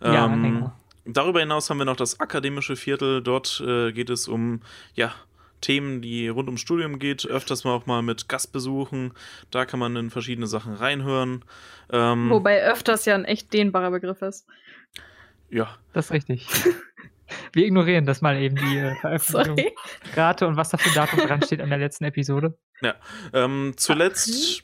Ähm, 0.02 0.14
ja, 0.14 0.28
genau. 0.28 0.74
Darüber 1.06 1.40
hinaus 1.40 1.70
haben 1.70 1.78
wir 1.78 1.86
noch 1.86 1.96
das 1.96 2.20
akademische 2.20 2.76
Viertel. 2.76 3.24
Dort 3.24 3.64
äh, 3.66 3.94
geht 3.94 4.10
es 4.10 4.28
um 4.28 4.60
ja, 4.96 5.14
Themen, 5.64 6.02
die 6.02 6.28
rund 6.28 6.50
ums 6.50 6.60
Studium 6.60 7.00
geht, 7.00 7.26
öfters 7.26 7.64
mal 7.64 7.72
auch 7.72 7.86
mal 7.86 8.02
mit 8.02 8.28
Gastbesuchen. 8.28 9.14
Da 9.50 9.66
kann 9.66 9.80
man 9.80 9.96
in 9.96 10.10
verschiedene 10.10 10.46
Sachen 10.46 10.74
reinhören. 10.74 11.46
Ähm, 11.90 12.30
Wobei 12.30 12.64
öfters 12.64 13.06
ja 13.06 13.16
ein 13.16 13.24
echt 13.24 13.54
dehnbarer 13.54 13.92
Begriff 13.92 14.22
ist. 14.22 14.46
Ja. 15.50 15.78
Das 15.94 16.06
ist 16.06 16.12
richtig. 16.12 16.48
Wir 17.52 17.66
ignorieren 17.66 18.06
das 18.06 18.22
mal 18.22 18.38
eben, 18.38 18.56
die 18.56 18.78
äh, 18.78 18.96
Veröffentlichung. 19.20 19.74
Rate 20.16 20.48
und 20.48 20.58
was 20.58 20.70
da 20.70 20.78
für 20.78 20.90
ein 20.90 20.96
Datum 20.96 21.20
dran 21.20 21.42
steht 21.42 21.62
an 21.62 21.70
der 21.70 21.80
letzten 21.80 22.06
Episode. 22.06 22.58
Ja. 22.82 22.96
Ähm, 23.34 23.74
zuletzt, 23.78 24.62
okay. 24.62 24.64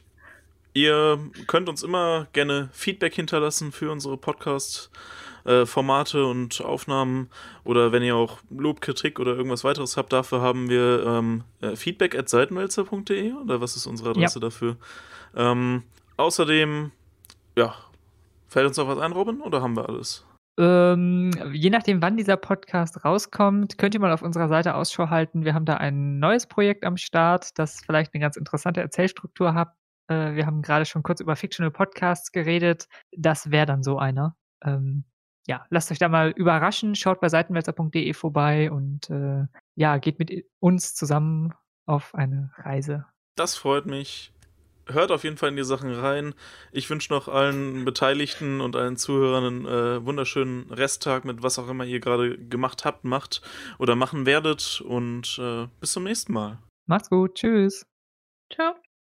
ihr 0.74 1.20
könnt 1.48 1.70
uns 1.70 1.84
immer 1.84 2.28
gerne 2.34 2.70
Feedback 2.74 3.16
hinterlassen 3.16 3.72
für 3.72 3.92
unsere 3.92 4.18
Podcast- 4.18 4.90
Formate 5.66 6.26
und 6.26 6.62
Aufnahmen 6.62 7.30
oder 7.64 7.92
wenn 7.92 8.04
ihr 8.04 8.16
auch 8.16 8.40
Lob, 8.52 8.82
Kritik 8.82 9.20
oder 9.20 9.36
irgendwas 9.36 9.64
weiteres 9.64 9.98
habt, 9.98 10.14
dafür 10.14 10.42
haben 10.42 10.70
wir 10.70 11.04
ähm, 11.08 11.44
äh, 11.62 11.76
feedback 11.76 12.14
at 12.16 12.30
seitenwälzer.de 12.30 13.34
oder 13.34 13.62
was 13.62 13.76
ist 13.76 13.88
unsere 13.88 14.12
Adresse 14.12 14.40
ja. 14.40 14.42
dafür? 14.42 14.78
Ähm, 15.36 15.84
außerdem, 16.18 16.92
ja, 17.56 17.74
fällt 18.48 18.68
uns 18.68 18.78
noch 18.78 18.88
was 18.88 19.00
ein, 19.00 19.12
Robin, 19.12 19.42
oder 19.42 19.62
haben 19.62 19.76
wir 19.76 19.88
alles? 19.88 20.26
Ähm, 20.60 21.32
je 21.54 21.70
nachdem, 21.70 22.02
wann 22.02 22.18
dieser 22.18 22.36
Podcast 22.36 23.06
rauskommt, 23.06 23.78
könnt 23.78 23.94
ihr 23.94 24.02
mal 24.02 24.12
auf 24.12 24.22
unserer 24.22 24.50
Seite 24.50 24.76
Ausschau 24.76 25.10
halten. 25.10 25.46
Wir 25.46 25.54
haben 25.54 25.64
da 25.64 25.76
ein 25.76 26.20
neues 26.20 26.48
Projekt 26.48 26.84
am 26.84 26.98
Start, 26.98 27.58
das 27.58 27.80
vielleicht 27.80 28.14
eine 28.14 28.20
ganz 28.20 28.36
interessante 28.36 28.82
Erzählstruktur 28.82 29.54
hat. 29.54 29.74
Äh, 30.10 30.36
wir 30.36 30.46
haben 30.46 30.62
gerade 30.62 30.84
schon 30.84 31.02
kurz 31.02 31.22
über 31.22 31.38
Fictional 31.38 31.72
Podcasts 31.72 32.34
geredet. 32.34 32.90
Das 33.16 33.52
wäre 33.52 33.68
dann 33.68 33.84
so 33.84 34.00
einer. 34.00 34.36
Ähm, 34.62 35.06
ja, 35.48 35.66
lasst 35.70 35.92
euch 35.92 35.98
da 35.98 36.10
mal 36.10 36.32
überraschen, 36.32 36.94
schaut 36.94 37.22
bei 37.22 37.30
seitenwälzer.de 37.30 38.14
vorbei 38.14 38.70
und 38.70 39.10
äh, 39.10 39.46
ja, 39.76 39.98
geht 39.98 40.20
mit 40.20 40.46
uns 40.60 40.94
zusammen 40.94 41.54
auf 41.86 42.14
eine 42.14 42.52
Reise. 42.58 43.06
Das 43.36 43.56
freut 43.56 43.86
mich. 43.86 44.34
Hört 44.92 45.12
auf 45.12 45.24
jeden 45.24 45.38
Fall 45.38 45.50
in 45.50 45.56
die 45.56 45.64
Sachen 45.64 45.94
rein. 45.94 46.34
Ich 46.72 46.90
wünsche 46.90 47.14
noch 47.14 47.28
allen 47.28 47.86
Beteiligten 47.86 48.60
und 48.62 48.76
allen 48.76 48.98
Zuhörern 48.98 49.44
einen 49.44 49.66
äh, 49.66 50.06
wunderschönen 50.06 50.72
Resttag 50.72 51.26
mit 51.26 51.44
was 51.44 51.60
auch 51.60 51.70
immer 51.70 51.86
ihr 51.86 52.00
gerade 52.00 52.38
gemacht 52.38 52.86
habt, 52.86 53.04
macht 53.04 53.42
oder 53.78 53.96
machen 53.96 54.26
werdet. 54.26 54.82
Und 54.82 55.40
äh, 55.40 55.68
bis 55.80 55.92
zum 55.92 56.04
nächsten 56.04 56.34
Mal. 56.34 56.60
Macht's 56.88 57.10
gut. 57.10 57.36
Tschüss. 57.36 57.86
Ciao. 58.52 58.76